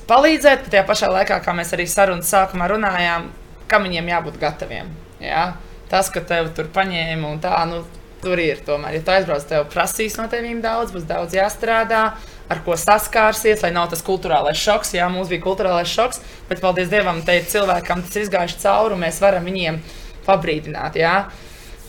palīdzēt, 0.09 0.65
bet 0.65 0.73
tajā 0.75 0.85
pašā 0.89 1.11
laikā, 1.13 1.41
kā 1.45 1.55
mēs 1.57 1.73
arī 1.77 1.87
sarunas 1.91 2.31
sākumā 2.33 2.69
runājām, 2.73 3.29
kam 3.71 3.87
viņiem 3.87 4.11
jābūt 4.13 4.41
gataviem. 4.41 4.91
Ja? 5.23 5.53
Tas, 5.91 6.11
ka 6.13 6.23
tev 6.25 6.51
tur 6.57 6.71
paņēma 6.75 7.31
un 7.31 7.41
tā, 7.43 7.55
nu, 7.71 7.83
tur 8.25 8.41
ir 8.41 8.63
tomēr. 8.67 8.99
Ja 8.99 9.05
tu 9.05 9.15
aizbrauc, 9.15 9.47
tev 9.49 9.67
prasīs 9.73 10.17
no 10.19 10.27
tevis 10.33 10.61
daudz, 10.65 10.95
būs 10.95 11.07
daudz 11.09 11.37
jāstrādā, 11.37 12.05
ar 12.51 12.61
ko 12.65 12.77
saskārsies, 12.81 13.63
lai 13.65 13.73
nav 13.77 13.91
tas 13.93 14.05
kultūrālais 14.05 14.61
šoks. 14.61 14.95
Jā, 14.97 15.09
mums 15.13 15.33
bija 15.33 15.45
kultūrālais 15.45 15.91
šoks, 15.93 16.23
bet 16.49 16.63
paldies 16.65 16.93
Dievam, 16.93 17.23
te 17.25 17.39
ir 17.39 17.49
cilvēkam, 17.49 18.05
tas 18.05 18.25
izgājuši 18.25 18.63
cauri, 18.65 18.97
un 18.97 19.05
mēs 19.05 19.21
varam 19.25 19.45
viņiem 19.49 19.83
pabrīdināt. 20.29 21.01
Jā 21.01 21.19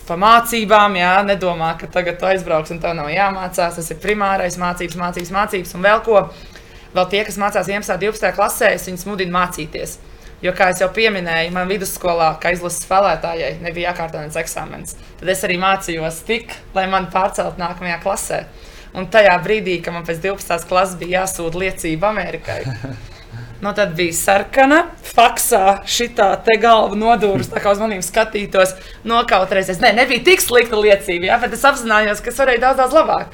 pa 0.06 0.16
mācībām, 0.20 0.96
jā, 1.00 1.14
nedomā, 1.26 1.72
ka 1.80 1.88
tagad 1.90 2.20
tu 2.20 2.28
aizbrauks 2.28 2.70
un 2.70 2.78
tev 2.82 2.94
nav 2.94 3.10
jāmācās. 3.10 3.78
Tas 3.78 3.90
ir 3.90 3.98
primārais 4.02 4.58
mācības, 4.60 4.98
mācības, 5.00 5.32
mācības 5.34 5.74
un 5.76 5.86
vēl 5.86 6.02
ko. 6.06 6.20
Vēl 6.96 7.08
tie, 7.12 7.22
kas 7.28 7.36
mācās 7.40 7.68
11. 7.68 7.92
un 7.92 8.04
12. 8.06 8.30
klasē, 8.36 8.70
viņus 8.86 9.08
mudina 9.08 9.34
mācīties. 9.34 9.98
Jo, 10.44 10.52
kā 10.56 10.68
jau 10.76 10.88
pieminēju, 10.92 11.52
man 11.52 11.68
vidusskolā, 11.68 12.30
kā 12.40 12.52
izlases 12.52 12.84
spēlētājai, 12.84 13.54
nebija 13.64 13.90
jākārto 13.90 14.20
viens 14.20 14.36
eksāmens. 14.36 14.96
Tad 15.20 15.32
es 15.32 15.44
arī 15.44 15.56
mācījos 15.60 16.22
tik, 16.28 16.52
lai 16.76 16.86
mani 16.92 17.12
pārceltu 17.12 17.60
nākamajā 17.60 17.98
klasē. 18.04 18.40
Un 18.96 19.08
tajā 19.12 19.34
brīdī, 19.44 19.80
kad 19.84 19.96
man 19.96 20.08
pēc 20.08 20.22
12. 20.24 20.68
klases 20.68 20.96
bija 21.00 21.22
jāsūta 21.22 21.60
liecība 21.64 22.12
Amerikai, 22.12 22.62
Nu, 23.60 23.72
tad 23.72 23.94
bija 23.96 24.12
sarkana, 24.12 24.82
faksā, 25.16 25.78
šitā 25.88 26.28
te 26.44 26.58
galva 26.60 26.96
nodūrus, 26.98 27.48
tā 27.48 27.62
kā 27.64 27.72
uz 27.72 27.80
maniem 27.80 28.02
skatītos, 28.04 28.74
nokautrēsies. 29.08 29.80
Nē, 29.80 29.94
nebija 29.96 30.24
tik 30.26 30.44
slikta 30.44 30.76
liecība, 30.76 31.30
ja, 31.30 31.38
bet 31.40 31.56
es 31.56 31.64
apzinājos, 31.64 32.20
ka 32.20 32.32
es 32.32 32.40
varēju 32.42 32.62
daudz, 32.66 32.82
daudz 32.82 32.96
labāk. 32.98 33.32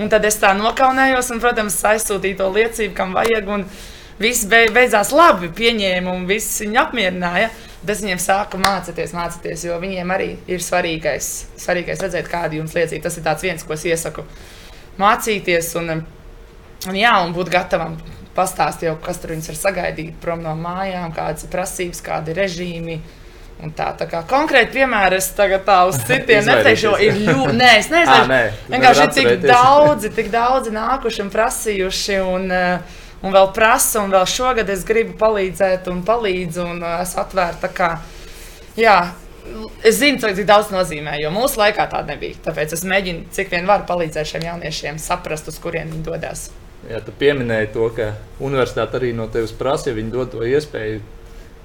Un 0.00 0.08
tad 0.08 0.24
es 0.24 0.38
tā 0.40 0.54
nokaunējos, 0.56 1.28
un, 1.34 1.40
protams, 1.42 1.76
aizsūtīju 1.84 2.38
to 2.38 2.46
liecību, 2.54 2.94
kam 2.96 3.16
vajag. 3.16 3.50
Viss 4.20 4.44
beidzās 4.48 5.14
labi, 5.16 5.48
pieņēma, 5.56 6.12
un 6.12 6.26
viss 6.28 6.60
viņu 6.60 6.80
apmierināja. 6.82 7.50
Tad 7.80 7.92
es 7.94 8.02
viņiem 8.04 8.20
sāku 8.20 8.60
mācīties, 8.60 9.14
mācīties, 9.16 9.64
jo 9.64 9.76
viņiem 9.80 10.10
arī 10.12 10.30
ir 10.52 10.64
svarīgais, 10.64 11.28
svarīgais 11.60 12.02
redzēt, 12.04 12.28
kāda 12.28 12.58
jums 12.58 12.76
liecība. 12.76 13.06
Tas 13.06 13.16
ir 13.16 13.28
viens, 13.44 13.64
ko 13.64 13.76
es 13.76 13.86
iesaku 13.88 14.24
mācīties 15.00 15.70
un, 15.80 16.02
un, 16.02 16.96
jā, 16.96 17.14
un 17.24 17.32
būt 17.36 17.52
gatavam 17.52 17.96
pastāstīja, 18.36 18.98
kas 19.04 19.20
tur 19.20 19.32
viņus 19.34 19.52
var 19.52 19.58
sagaidīt 19.62 20.20
prom 20.20 20.44
no 20.44 20.52
mājām, 20.56 21.12
kādas 21.16 21.44
ir 21.44 21.52
prasības, 21.52 22.04
kādi 22.04 22.34
ir 22.34 22.40
režīmi. 22.44 23.00
Un 23.60 23.72
tā, 23.76 23.90
tā 23.98 24.06
kā 24.08 24.22
konkrēti 24.28 24.78
piemēri 24.78 25.18
es 25.20 25.28
tagad 25.36 25.66
tā 25.66 25.82
uz 25.88 25.98
citiem 26.08 26.46
neteikšu, 26.48 26.94
ir 27.04 27.18
ļoti. 27.26 27.56
Nē, 27.60 27.70
es 27.82 27.90
nezinu, 27.92 28.28
nē, 28.30 28.40
vienkārši 28.72 29.04
ir 29.04 29.14
tik 29.18 29.46
daudzi, 29.46 30.12
tik 30.16 30.30
daudzi 30.32 30.72
nākuši 30.74 31.24
un 31.26 31.32
prasījuši. 31.34 32.20
Un, 32.24 32.46
uh, 32.48 33.00
un 33.20 33.34
vēl 33.36 33.50
prasa, 33.56 34.00
un 34.00 34.14
vēl 34.14 34.24
šogad 34.32 34.70
es 34.72 34.86
gribu 34.88 35.16
palīdzēt, 35.20 35.90
un 35.92 36.00
palīdzu, 36.08 36.64
un 36.72 36.80
uh, 36.80 37.02
esmu 37.04 37.24
atvērta. 37.24 37.72
Kā, 37.76 37.90
jā, 38.80 38.96
es 39.84 40.00
zinu, 40.00 40.22
cik 40.22 40.46
daudz 40.48 40.72
nozīmē, 40.72 41.18
jo 41.20 41.32
mūsu 41.34 41.60
laikā 41.60 41.84
tāda 41.92 42.14
nebija. 42.14 42.40
Tāpēc 42.48 42.74
es 42.76 42.86
mēģinu, 42.88 43.28
cik 43.34 43.52
vien 43.52 43.68
varu 43.68 43.84
palīdzēt 43.88 44.34
šiem 44.34 44.48
jauniešiem, 44.48 45.00
saprast, 45.02 45.52
uz 45.52 45.60
kurien 45.60 45.92
viņi 45.92 46.06
dodas. 46.06 46.48
Jā, 46.88 47.02
tu 47.04 47.12
pieminēji 47.12 47.74
to, 47.74 47.90
ka 47.92 48.14
universitāte 48.40 48.96
arī 48.96 49.12
no 49.16 49.28
tevis 49.32 49.52
prasa, 49.52 49.90
ja 49.90 49.98
viņi 49.98 50.14
dod 50.14 50.32
to 50.32 50.46
iespēju. 50.48 51.02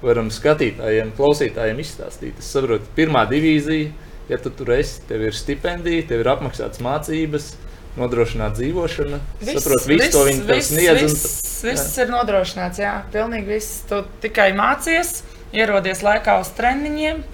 Varam 0.02 0.28
skatītājiem, 0.32 1.14
klausītājiem 1.16 1.80
izstāstīt. 1.80 2.40
Es 2.42 2.50
saprotu, 2.52 2.88
pirmā 2.96 3.24
divīzija, 3.30 3.92
ja 4.28 4.38
tu 4.42 4.52
tur 4.52 4.74
esi, 4.76 5.00
tev 5.08 5.24
ir 5.24 5.36
stipendija, 5.36 6.04
tev 6.10 6.24
ir 6.24 6.30
apmaksātas 6.34 6.82
mācības, 6.84 7.48
nodrošināta 7.96 8.60
dzīvošana. 8.60 9.22
Viss, 9.40 9.56
saprotu, 9.56 9.90
visu 9.94 10.12
to 10.12 10.26
viņi 10.28 10.46
tev 10.50 10.62
sniedz. 10.68 11.02
Viss, 11.06 11.40
un... 11.62 11.70
viss 11.70 11.98
ir 12.02 12.12
nodrošināts, 12.12 12.82
jā, 12.84 12.94
pilnīgi 13.14 13.54
viss. 13.56 13.82
Tu 13.88 14.02
tikai 14.26 14.50
mācies, 14.58 15.22
ierodies 15.56 16.04
laikā 16.04 16.38
uz 16.42 16.52
treniņiem. 16.58 17.24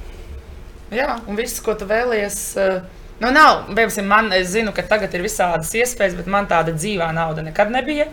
Jā, 0.93 1.17
un 1.27 1.39
viss, 1.39 1.63
ko 1.65 1.75
tu 1.79 1.89
vēlies. 1.91 2.43
Uh, 2.61 3.01
Nu, 3.23 3.29
nav, 3.31 3.69
piemēram, 3.71 4.07
man, 4.11 4.33
es 4.35 4.49
zinu, 4.51 4.73
ka 4.75 4.83
tagad 4.89 5.13
ir 5.15 5.23
visādas 5.23 5.69
iespējas, 5.79 6.17
bet 6.19 6.27
man 6.33 6.49
tāda 6.51 6.73
dzīvā 6.75 7.07
nauda 7.15 7.45
nekad 7.47 7.71
nebija. 7.71 8.09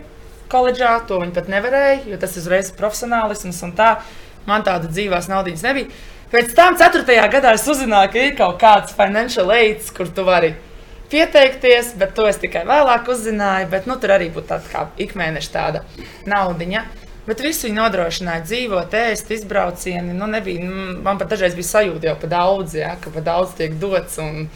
Koledžā 0.50 0.92
to 1.08 1.18
viņi 1.22 1.34
pat 1.34 1.48
nevarēja, 1.50 2.04
jo 2.12 2.18
tas 2.20 2.36
ir 2.36 2.44
uzreiz 2.44 2.70
profesionālisms 2.78 3.58
un 3.66 3.72
tā. 3.78 3.88
Man 4.48 4.64
tāda 4.66 4.88
dzīvās 4.90 5.28
naudas 5.30 5.64
nebija. 5.66 5.90
Pēc 6.30 6.54
tam, 6.54 6.76
4. 6.78 7.04
gadā, 7.32 7.52
es 7.58 7.66
uzzināju, 7.68 8.12
ka 8.12 8.22
ir 8.22 8.36
kaut 8.38 8.60
kāds 8.62 8.94
financial 8.94 9.50
aids, 9.50 9.90
kur 9.94 10.08
tu 10.14 10.22
vari 10.26 10.54
pieteikties, 11.10 11.96
bet 11.98 12.14
to 12.14 12.28
es 12.30 12.38
tikai 12.38 12.62
vēlāk 12.68 13.10
uzzināju. 13.10 13.68
Bet, 13.72 13.90
nu, 13.90 13.98
tur 13.98 14.14
arī 14.14 14.30
būtu 14.30 14.52
tāda 14.52 14.70
kā 14.70 14.86
ikmēneša 15.06 15.54
tāda 15.56 15.84
naudiņa. 16.30 16.84
Bet 17.26 17.42
visu 17.44 17.66
viņi 17.66 17.76
nodrošināja 17.76 18.46
dzīvot, 18.46 18.94
ēst, 18.96 19.34
izbraucieni. 19.34 20.14
Nu, 20.16 20.30
nebija, 20.30 20.62
nu, 20.64 21.00
man 21.04 21.18
pat 21.18 21.34
dažreiz 21.34 21.58
bija 21.58 21.68
sajūta 21.68 22.12
jau 22.12 22.16
par 22.22 22.32
daudz, 22.32 22.78
ja, 22.78 22.94
ka 23.02 23.12
par 23.14 23.26
daudz 23.26 23.58
tiek 23.58 23.74
dots. 23.82 24.18
Un, 24.22 24.46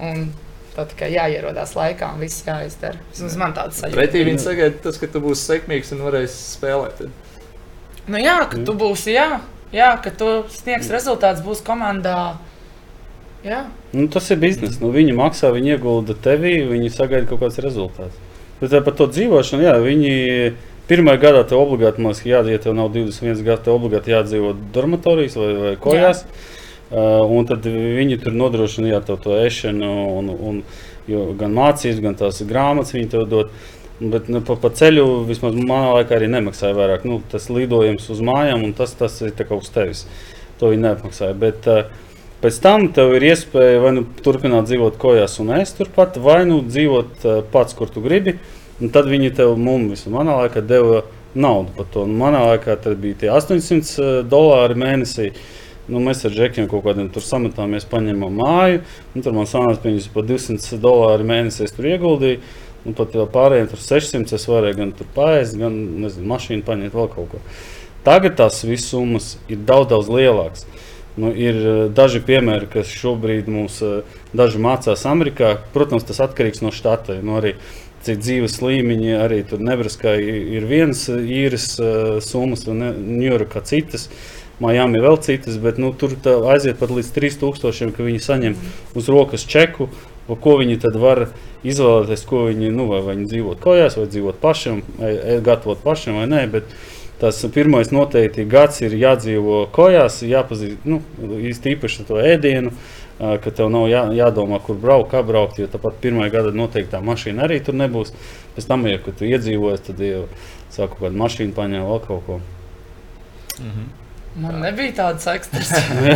Un 0.00 0.30
tā 0.72 0.86
tikai 0.88 1.10
jāierodās 1.12 1.74
laikā 1.76 2.14
un 2.14 2.22
viss 2.24 2.44
jāizdara. 2.46 3.00
Vismaz 3.12 3.34
man 3.40 3.52
tāds 3.56 3.80
sajūta. 3.82 3.98
Pretī 3.98 4.22
viņi 4.24 4.40
sagaida 4.40 4.78
tas, 4.86 4.96
ka 5.00 5.08
tu 5.12 5.20
būsi 5.20 5.44
sekmīgs 5.44 5.92
un 5.96 6.04
varēsi 6.06 6.38
spēlēt. 6.54 7.02
Nu 8.10 8.18
jā, 8.18 8.36
ka 8.50 8.58
tu 8.66 8.74
būsi, 8.74 9.12
jā, 9.14 9.40
jā 9.74 9.90
ka 10.02 10.10
tu 10.10 10.30
sniegs 10.50 10.90
rezultāts, 10.90 11.44
būs 11.46 11.62
komandā. 11.66 12.40
Jā. 13.46 13.64
Nu, 13.94 14.08
tas 14.12 14.26
ir 14.34 14.40
biznesa. 14.42 14.80
Nu, 14.82 14.90
viņi 14.92 15.14
maksā, 15.16 15.52
viņi 15.54 15.76
iegulda 15.76 16.16
tevī, 16.18 16.58
viņi 16.68 16.90
sagaida 16.92 17.28
kaut 17.30 17.44
kāds 17.44 17.60
rezultāts. 17.62 18.18
Bet 18.60 18.74
par 18.84 18.96
to 18.98 19.06
dzīvošanu, 19.08 19.64
jā, 19.64 19.76
viņi 19.80 20.12
pirmajā 20.90 21.22
gadā 21.22 21.44
tev 21.48 21.62
obligāti, 21.62 22.02
man 22.02 22.12
liekas, 22.12 22.26
jā, 22.28 22.42
ja 22.50 22.60
tev 22.60 22.74
nav 22.76 22.90
21 22.92 23.44
gadi, 23.46 23.64
tev 23.64 23.78
obligāti 23.78 24.12
jādzīvo 24.12 24.52
dormitorijas 24.74 25.38
vai, 25.38 25.50
vai 25.62 25.74
kojās. 25.80 26.24
Jā. 26.26 26.48
Uh, 26.90 27.22
un 27.30 27.46
tad 27.46 27.62
viņi 27.70 28.18
tur 28.18 28.34
nodrošina 28.34 28.90
jā, 28.90 28.98
to, 29.06 29.14
to 29.22 29.36
ēšanu, 29.38 29.90
un, 30.18 30.32
un, 30.34 30.62
gan 31.38 31.54
mācības, 31.54 32.00
gan 32.02 32.18
tās 32.18 32.42
grāmatas 32.46 32.96
viņi 32.96 33.12
tev 33.14 33.28
dod. 33.30 33.54
Bet 34.00 34.30
nu, 34.32 34.40
pa, 34.40 34.56
pa 34.56 34.70
ceļu 34.72 35.26
vismaz 35.28 35.56
manā 35.58 35.90
laikā 35.98 36.16
arī 36.16 36.30
nemaksāja 36.32 36.76
vairāk. 36.76 37.02
Nu, 37.04 37.18
tas 37.28 37.50
lidojums 37.52 38.06
uz 38.12 38.22
mājām, 38.24 38.64
un 38.64 38.72
tas, 38.76 38.94
tas 38.96 39.18
ir 39.20 39.34
kas 39.36 39.74
tevis. 39.74 40.06
To 40.60 40.70
viņi 40.72 40.86
neapmaksāja. 40.86 41.36
Bet, 41.40 41.68
uh, 41.68 41.90
pēc 42.40 42.62
tam 42.64 42.88
tev 42.96 43.12
ir 43.18 43.28
iespēja 43.28 43.82
vai 43.84 43.92
nu 43.98 44.06
turpināt 44.24 44.70
dzīvot 44.70 44.96
kojās 45.00 45.36
un 45.44 45.52
ēst 45.58 45.76
turpat, 45.82 46.16
vai 46.16 46.46
nu 46.48 46.62
dzīvot 46.64 47.26
uh, 47.28 47.42
pats, 47.52 47.76
kur 47.76 47.92
tu 47.92 48.00
gribi. 48.04 48.38
Un 48.80 48.88
tad 48.88 49.10
viņi 49.12 49.34
tev 49.36 49.52
mums, 49.60 50.06
manā 50.08 50.38
laikā, 50.46 50.64
deva 50.64 51.02
naudu 51.36 51.74
par 51.76 51.90
to. 51.92 52.06
Un 52.08 52.16
manā 52.16 52.40
laikā 52.54 52.78
tas 52.80 52.96
bija 52.96 53.34
800 53.36 54.22
dolāri 54.32 54.78
mēnesī. 54.80 55.34
Nu, 55.90 56.00
mēs 56.00 56.22
ar 56.24 56.32
džekiem 56.32 56.68
kaut 56.70 56.84
kādiem 56.86 57.08
tur 57.12 57.24
sametāmies, 57.24 57.84
paņēmām 57.90 58.40
māju. 58.40 58.80
Nu, 59.12 59.22
tur 59.26 59.34
man 59.36 59.48
sanāca, 59.50 59.82
ka 59.82 59.90
viņus 59.90 60.08
par 60.14 60.24
200 60.28 60.80
dolāru 60.80 61.26
mēnesī 61.26 61.68
tur 61.74 61.88
ieguldīju. 61.90 62.40
Un 62.88 62.96
pat 62.96 63.12
pārējiem 63.34 63.68
tur 63.68 63.82
600 63.84 64.36
es 64.38 64.46
varēju 64.48 64.78
gan 64.78 64.94
pāriest, 65.16 65.58
gan 65.60 65.74
nezinu, 66.04 66.28
mašīnu 66.30 66.64
paņemt 66.64 66.96
vēl 66.96 67.10
kaut 67.12 67.34
ko. 67.34 67.42
Tagad 68.06 68.38
tās 68.38 68.62
visas 68.64 68.88
summas 68.94 69.34
ir 69.52 69.60
daudz, 69.68 69.90
daudz 69.92 70.08
lielākas. 70.08 70.64
Nu, 71.20 71.34
ir 71.36 71.58
eh, 71.58 71.82
daži 71.92 72.22
piemēri, 72.24 72.70
kas 72.72 72.92
šobrīd 72.96 73.50
mums 73.52 73.82
daži 74.36 74.62
mācās 74.62 75.04
Amerikā. 75.10 75.58
Protams, 75.74 76.06
tas 76.08 76.22
atkarīgs 76.24 76.64
no 76.64 76.72
štata. 76.72 77.18
Nu, 77.20 77.36
arī 77.42 77.56
cik 78.06 78.22
dzīves 78.22 78.60
līmeņi, 78.64 79.10
arī 79.20 79.42
tur 79.44 79.60
Nebraskā 79.60 80.14
ir 80.20 80.64
viens 80.68 81.04
īres 81.10 81.74
summas, 82.24 82.64
un 82.70 82.86
Ņujorkā 83.20 83.60
citas. 83.68 84.08
Miami 84.60 85.00
vēl 85.00 85.16
citas, 85.24 85.56
bet 85.60 85.78
nu, 85.80 85.92
tur 85.96 86.12
aiziet 86.52 86.80
pat 86.80 86.92
līdz 86.92 87.12
3000, 87.16 87.94
ka 87.96 88.04
viņi 88.04 88.20
saņem 88.20 88.56
uz 88.96 89.08
rokas 89.08 89.46
čeku, 89.48 89.88
ko 90.28 90.56
viņi 90.60 90.76
tad 90.82 90.98
var 91.00 91.30
izvēlēties, 91.66 92.24
ko 92.28 92.46
viņi, 92.48 92.70
nu, 92.74 92.86
vai 92.90 93.02
viņi 93.04 93.28
dzīvot 93.30 93.60
kājās, 93.62 93.98
vai 94.00 94.06
dzīvot 94.10 94.40
pašam, 94.40 94.80
gatavot 95.44 95.82
pašam 95.84 96.20
vai 96.20 96.28
nē. 96.30 96.46
Bet 96.52 96.72
tas 97.20 97.40
pirmais 97.52 97.92
noteikti 97.92 98.46
gads 98.48 98.80
ir 98.84 98.96
jādzīvo 98.96 99.66
kājās, 99.74 100.22
jāpazīst 100.24 100.88
nu, 100.88 101.02
īpaši 101.74 102.08
to 102.08 102.20
ēdienu. 102.22 102.72
Ka 103.20 103.50
tev 103.52 103.68
nav 103.68 103.84
jā, 103.92 104.06
jādomā, 104.16 104.62
kur 104.64 104.78
braukt, 104.80 105.10
kā 105.12 105.20
braukt. 105.20 105.58
Jo 105.60 105.66
tāpat 105.68 105.98
pirmā 106.00 106.30
gada 106.32 106.54
noteikti 106.56 106.94
tā 106.94 107.02
mašīna 107.04 107.44
arī 107.44 107.58
tur 107.60 107.76
nebūs. 107.76 108.14
Pēc 108.56 108.68
tam, 108.70 108.86
ja 108.88 108.96
tu 109.04 109.28
iedzīvojies, 109.28 109.82
tad 109.90 110.00
jau 110.00 110.22
sāku 110.72 110.94
kaut 110.94 111.02
kādu 111.02 111.20
mašīnu 111.20 111.52
paņēmu 111.52 111.90
vēl 111.90 112.00
kaut 112.06 112.22
ko. 112.24 112.40
Mm 113.60 113.72
-hmm. 113.74 113.88
Man 114.40 114.60
nebija 114.62 114.92
tādas 114.94 115.26
ekstras. 115.26 115.72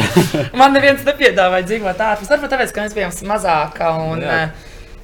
Man 0.61 0.72
neviens 0.72 1.03
nepiedāvāja 1.03 1.66
dzīvot 1.66 2.03
ārpus. 2.09 2.30
Varbūt 2.30 2.53
tāpēc, 2.53 2.72
ka 2.72 2.84
mēs 2.84 2.95
bijām 2.95 3.14
mazāki 3.26 3.88
un 3.90 4.22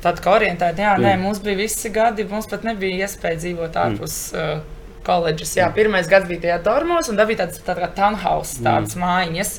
tādi 0.05 0.25
kā 0.25 0.35
orientēti. 0.39 0.85
Jā, 0.85 0.97
nē, 1.01 1.15
mums 1.21 1.43
bija 1.45 1.61
visi 1.61 1.93
gadi, 1.95 2.27
mums 2.29 2.49
pat 2.51 2.67
nebija 2.67 3.07
iespēja 3.07 3.41
dzīvot 3.45 3.73
mm. 3.75 3.81
ārpus. 3.87 4.21
Mm. 4.35 4.61
Uh, 4.61 4.77
koledžas. 5.05 5.55
Jā, 5.57 5.71
pirmais 5.73 6.09
gads 6.11 6.29
bija 6.29 6.43
tajā 6.45 6.59
dormos, 6.65 7.09
un 7.09 7.17
tā 7.17 7.25
bija 7.29 7.47
tāds 7.47 7.63
tā 7.65 7.73
kā 7.79 7.89
townhouse, 7.97 8.59
mm. 8.59 8.67
tādas 8.67 8.97
mm. 8.97 9.07
mājiņas. 9.07 9.55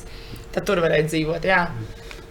Tad 0.54 0.66
tur 0.68 0.82
varēja 0.84 1.08
dzīvot. 1.08 1.48
Jā. 1.48 1.64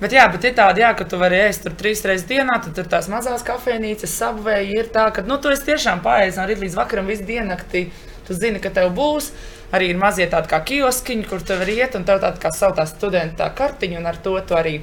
Bet, 0.02 0.16
jā, 0.18 0.24
bet 0.34 0.46
ir 0.48 0.54
tāda, 0.58 0.82
jā, 0.82 0.92
ka 0.98 1.06
tu 1.06 1.18
vari 1.22 1.38
ēst 1.44 1.66
tur 1.66 1.76
trīs 1.78 2.02
reizes 2.08 2.26
dienā, 2.30 2.56
tad 2.64 2.74
tur 2.78 2.88
tās 2.90 3.10
mazās 3.12 3.44
kafejnīcas, 3.46 4.16
subvēja 4.18 4.80
ir 4.80 4.90
tā, 4.94 5.04
ka 5.14 5.22
nu, 5.28 5.38
tu 5.42 5.52
esi 5.54 5.68
tiešām 5.68 6.02
paēdis 6.06 6.40
no 6.40 6.46
rīta 6.50 6.64
līdz 6.66 6.78
vakaram 6.80 7.12
visu 7.12 7.28
diennakti. 7.28 7.84
Tu 8.26 8.38
zini, 8.38 8.62
ka 8.64 8.72
tev 8.74 8.90
būs 8.98 9.30
arī 9.76 9.92
ir 9.92 10.00
mazie 10.02 10.26
tādi 10.32 10.50
kā 10.50 10.62
kioskiņi, 10.66 11.28
kur 11.30 11.46
tu 11.46 11.58
vari 11.60 11.78
iet, 11.78 11.98
un 12.00 12.08
tev 12.08 12.22
tāda 12.24 12.42
kā 12.42 12.50
savā 12.56 12.88
studenta 12.90 13.52
kartiņa, 13.58 14.00
un 14.02 14.10
ar 14.10 14.18
to 14.26 14.34
tu 14.48 14.58
arī 14.58 14.80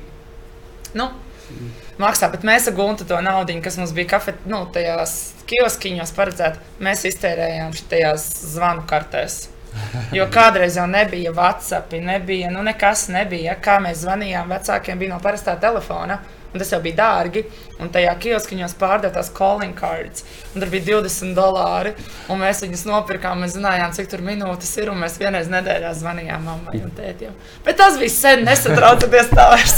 nu, 0.98 1.10
maksā. 2.02 2.30
Bet 2.32 2.46
mēs 2.46 2.68
ar 2.70 2.76
Guntu 2.78 3.06
to 3.08 3.18
naudu, 3.24 3.58
kas 3.64 3.78
mums 3.80 3.94
bija 3.96 4.14
kafet, 4.16 4.40
nu, 4.50 4.64
tajās 4.74 5.18
kioskiņos 5.48 6.14
paredzēta, 6.16 6.64
mēs 6.84 7.06
iztērējām 7.08 7.76
šajās 7.78 8.26
zvanu 8.54 8.84
kartēs. 8.88 9.46
Jo 10.16 10.26
kādreiz 10.36 10.78
jau 10.78 10.86
nebija 10.90 11.32
WhatsApp, 11.36 11.94
nebija, 12.02 12.50
nu 12.54 12.64
nekas 12.66 13.08
nebija. 13.12 13.56
Kā 13.62 13.78
mēs 13.84 14.02
zvanījām 14.04 14.50
vecākiem, 14.52 14.98
bija 15.00 15.14
no 15.14 15.22
parastā 15.24 15.56
telefona. 15.60 16.20
Un 16.48 16.62
tas 16.62 16.70
jau 16.72 16.78
bija 16.80 16.96
dārgi. 16.96 17.42
Un 17.78 17.90
tajā 17.92 18.14
kioskiņos 18.22 18.74
pārdeva 18.80 19.12
tās 19.18 19.28
calling 19.36 19.74
cards. 19.76 20.24
Un 20.54 20.62
tur 20.62 20.70
bija 20.72 20.86
20 20.86 21.36
dolāri. 21.36 21.92
Un 22.32 22.40
mēs 22.40 22.62
viņus 22.64 22.86
nopirkām. 22.88 23.42
Mēs 23.44 23.58
zinājām, 23.58 23.92
cik 23.96 24.08
tur 24.08 24.24
minūtes 24.24 24.70
ir. 24.80 24.88
Un 24.92 25.02
mēs 25.02 25.18
vienreiz 25.20 25.50
nedēļā 25.52 25.92
zvanījām 25.98 26.48
mammai 26.48 26.80
un 26.80 26.94
tētim. 26.96 27.36
Bet 27.66 27.76
tas 27.80 27.98
bija 28.00 28.14
sen, 28.14 28.46
nesatraucieties 28.48 29.28
tā 29.34 29.44
vairs. 29.52 29.76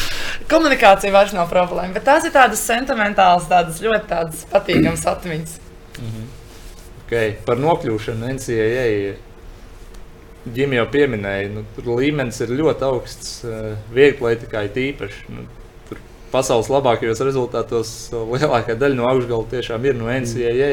Komunikācija 0.52 1.12
vairs 1.12 1.36
nav 1.36 1.50
problēma. 1.52 1.92
Bet 1.98 2.06
tās 2.08 2.24
ir 2.24 2.32
tādas 2.34 2.64
sentimentālas, 2.64 3.50
tādas 3.50 3.82
ļoti 3.84 4.10
tādas 4.10 4.46
patīkamas 4.52 5.04
atmiņas. 5.12 5.60
Mm 5.98 6.08
-hmm. 6.08 6.32
okay. 7.04 7.36
Par 7.44 7.60
nokļūšanu 7.60 8.32
NCAA. 8.38 9.14
Ģimē 10.56 10.76
jau 10.78 10.86
pieminēja, 10.86 11.48
nu, 11.50 11.64
tur 11.74 11.96
līmenis 11.98 12.40
ir 12.40 12.52
ļoti 12.54 12.84
augsts. 12.86 13.30
Uh, 13.44 13.74
Viegli 13.90 14.14
atletikai 14.14 14.68
tīpaši. 14.70 15.24
Nu, 15.34 15.46
pasaules 16.36 16.70
labākajos 16.72 17.24
rezultātos 17.24 17.90
lielākā 18.12 18.76
daļa 18.78 18.98
no 19.00 19.10
augšgala 19.10 19.48
tiešām 19.50 19.88
ir 19.88 19.98
no 19.98 20.12
NCAA. 20.12 20.70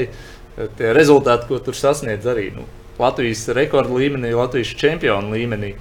Tie 0.78 0.93
rezultāti, 0.93 1.47
ko 1.49 1.57
tur 1.64 1.78
sasniedz 1.78 2.28
arī 2.30 2.51
nu, 2.53 2.68
Latvijas 2.99 3.47
rekordu 3.57 3.97
līmenī, 3.97 4.36
Latvijas 4.38 4.76
čempionu 4.78 5.34
līmenī. 5.34 5.74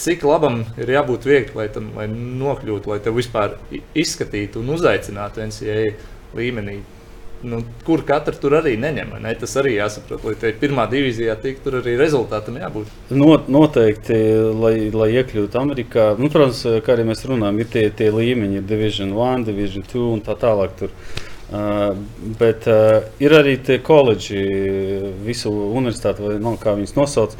Cik 0.00 0.24
labam 0.24 0.62
ir 0.80 0.92
jābūt 0.96 1.26
viegli, 1.28 1.56
lai 1.56 1.68
tam 1.72 1.90
lai 1.96 2.06
nokļūtu, 2.10 2.92
lai 2.92 3.00
te 3.04 3.12
vispār 3.12 3.56
izskatītu 3.96 4.60
un 4.60 4.74
uzaicinātu 4.76 5.44
NCAA 5.48 5.92
līmenī 6.36 6.80
nu, 7.42 7.60
kur 7.86 8.02
katra 8.06 8.34
tur 8.36 8.56
arī 8.58 8.74
neņem. 8.80 9.14
Ne? 9.22 9.32
Tas 9.40 9.54
arī 9.60 9.76
jāsaprot, 9.76 10.24
lai 10.26 10.34
tai 10.40 10.52
pirmā 10.60 10.86
divīzijā 10.90 11.36
tiktu, 11.40 11.64
tur 11.66 11.78
arī 11.80 11.96
rezultātam 12.00 12.58
jābūt. 12.60 12.90
Not, 13.16 13.48
noteikti, 13.52 14.18
lai, 14.60 14.74
lai 14.94 15.10
iekļūtu 15.20 15.60
Amerikā, 15.60 16.10
nu, 16.20 16.30
protams, 16.32 16.62
kā 16.84 16.96
arī 16.96 17.08
mēs 17.10 17.24
runājam, 17.28 17.62
ir 17.62 17.70
tie, 17.72 17.86
tie 17.96 18.10
līmeņi, 18.14 18.60
ir 18.60 18.68
Division 18.68 19.14
1, 19.16 19.46
Division 19.48 19.86
2 19.92 20.06
un 20.16 20.24
tā 20.26 20.36
tālāk. 20.40 20.76
Tur. 20.80 20.94
Uh, 21.50 21.96
bet 22.38 22.68
uh, 22.70 23.00
ir 23.18 23.32
arī 23.34 23.56
tie 23.66 23.80
koledži, 23.82 24.44
visu 25.26 25.50
universitāti, 25.50 26.22
vai 26.22 26.36
no, 26.42 26.54
kā 26.60 26.76
viņas 26.78 26.94
nosauc. 26.94 27.34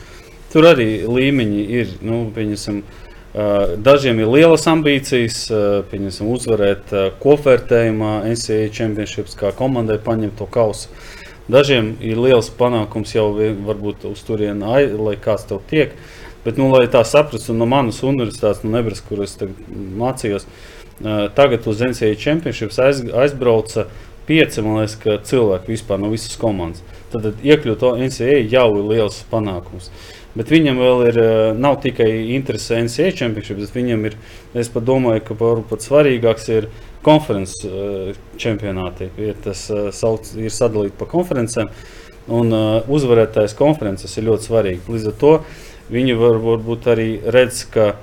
Tur 0.51 0.67
arī 0.73 0.89
līmeņi 1.07 1.61
ir. 1.79 1.93
Nu, 2.03 2.25
pieņasim, 2.35 2.81
uh, 2.83 3.10
Dažiem 3.31 4.19
ir 4.19 4.27
lielas 4.27 4.65
ambīcijas, 4.67 5.45
pieņemsim, 5.93 6.31
uzvarēt 6.35 6.91
kopvērtējumā, 7.23 8.25
NCAA 8.27 8.73
Championships, 8.75 9.37
kā 9.39 9.53
komandai 9.55 10.01
paņemt 10.03 10.35
to 10.41 10.49
kausu. 10.51 10.91
Dažiem 11.51 11.93
ir 12.03 12.19
liels 12.19 12.51
panākums 12.59 13.15
jau 13.15 13.29
varbūt 13.39 14.09
uz 14.11 14.25
turieni, 14.27 14.67
lai 14.99 15.15
kāds 15.23 15.47
tev 15.47 15.63
tiek. 15.71 15.95
Bet, 16.43 16.59
nu, 16.59 16.71
lai 16.73 16.89
tā 16.91 17.05
saprastu, 17.07 17.55
no 17.55 17.69
manas 17.71 18.03
universitātes, 18.03 18.65
no 18.65 18.75
Nebraskas, 18.75 19.07
kur 19.07 19.23
es 19.23 19.37
mācījos, 20.01 20.47
tagad 21.37 21.67
uz 21.71 21.83
NCAA 21.87 22.19
Championships 22.19 22.81
aiz, 22.83 23.03
aizbrauca 23.05 23.87
pieci 24.27 24.65
liekas, 24.65 24.97
cilvēki 25.31 25.77
vispār 25.77 26.03
no 26.03 26.11
visas 26.11 26.35
komandas. 26.41 26.83
Tad 27.13 27.45
iekļūt 27.47 27.93
NCAA 28.09 28.41
jau 28.51 28.71
ir 28.79 28.91
liels 28.91 29.23
panākums. 29.31 29.91
Uh, 29.91 30.20
Bet 30.39 30.51
viņam 30.53 30.79
vēl 30.79 31.01
ir, 31.09 31.17
eh, 31.19 31.53
nav 31.59 31.81
tikai 31.83 32.11
interese 32.37 32.79
NCAA 32.79 33.15
championship, 33.19 33.59
bet 33.59 33.75
viņam 33.75 34.05
ir, 34.07 34.15
es 34.55 34.69
pat 34.71 34.85
domāju, 34.87 35.25
ka 35.27 35.35
pat 35.35 35.83
svarīgāks 35.83 36.49
ir 36.55 36.69
konferences 37.03 37.65
uh, 37.65 38.13
čempionāti. 38.37 39.09
Ja 39.17 39.33
tas 39.33 39.65
uh, 39.73 39.89
sauc, 39.91 40.29
ir 40.37 40.53
sadalīts 40.53 40.99
pa 40.99 41.07
konferencēm, 41.09 41.71
un 42.29 42.53
uzvarētājs 42.53 43.57
konferences 43.57 44.13
ir 44.19 44.27
ļoti 44.29 44.47
svarīgi. 44.47 44.85
Līdz 44.87 45.07
ar 45.09 45.15
to 45.19 45.33
viņi 45.91 46.19
var, 46.21 46.37
varbūt 46.45 46.91
arī 46.93 47.09
redz, 47.25 47.65
ka 47.73 47.95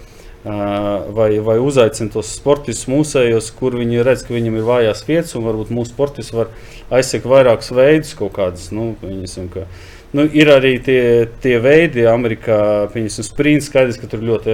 vai, 0.43 1.29
vai 1.43 1.57
uzaicina 1.59 2.09
tos 2.11 2.31
sportistus 2.39 2.89
mūsējos, 2.89 3.51
kur 3.59 3.77
viņi 3.77 4.01
redz, 4.03 4.25
ka 4.25 4.33
viņam 4.33 4.57
ir 4.57 4.65
vājās 4.65 5.05
vietas, 5.07 5.35
un 5.37 5.45
varbūt 5.45 5.71
mūsu 5.75 5.93
sportists 5.93 6.33
var 6.33 6.49
aizsekt 6.89 7.27
vairākus 7.29 7.69
veidus 7.75 8.15
kaut 8.17 8.33
kādas. 8.37 8.69
Nu, 8.73 8.95
viņasim, 9.03 9.49
ka, 9.53 9.67
uh, 9.67 9.96
Nu, 10.15 10.23
ir 10.23 10.47
arī 10.47 10.77
tie, 10.79 11.01
tie 11.43 11.57
veidi, 11.59 12.05
Amerikā, 12.07 12.87
piemēram, 12.93 13.25
sprints, 13.27 13.67
skaidrs, 13.67 13.97
ka 13.99 14.07
tur 14.07 14.21
ļoti 14.23 14.53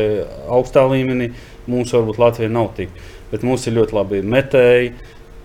augstā 0.50 0.82
līmenī. 0.90 1.30
Mums 1.70 1.94
varbūt 1.94 2.18
Latvijā 2.20 2.50
nav 2.52 2.72
tik, 2.76 2.90
bet 3.30 3.46
mums 3.46 3.68
ir 3.70 3.78
ļoti 3.78 3.96
labi 3.96 4.22
metēji, 4.26 4.90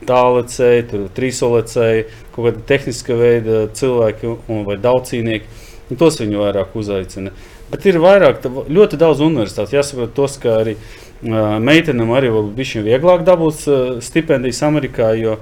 tālēcēji, 0.09 1.03
trīsolecēji, 1.15 2.07
kaut 2.35 2.49
kāda 2.49 2.65
tehniska 2.71 3.19
veida 3.19 3.61
cilvēki 3.77 4.33
un, 4.33 4.65
vai 4.67 4.79
daudzcīnieki. 4.81 5.67
Un 5.89 6.01
tos 6.01 6.19
viņi 6.21 6.41
vairāk 6.41 6.75
uzaicina. 6.77 7.33
Bet 7.69 7.85
ir 7.89 8.01
vairāk, 8.01 8.43
ļoti 8.49 8.99
daudz 9.01 9.23
universitātes. 9.25 9.77
Jāsaprot, 9.77 10.17
tos, 10.17 10.37
ka 10.41 10.59
arī 10.63 10.75
uh, 10.79 11.57
meitenēm 11.65 12.13
arī 12.17 12.33
bija 12.57 12.85
vieglāk 12.85 13.25
dabūt 13.29 13.65
uh, 13.69 13.89
stipendijas 14.05 14.65
Amerikā. 14.65 15.13
Jo, 15.21 15.39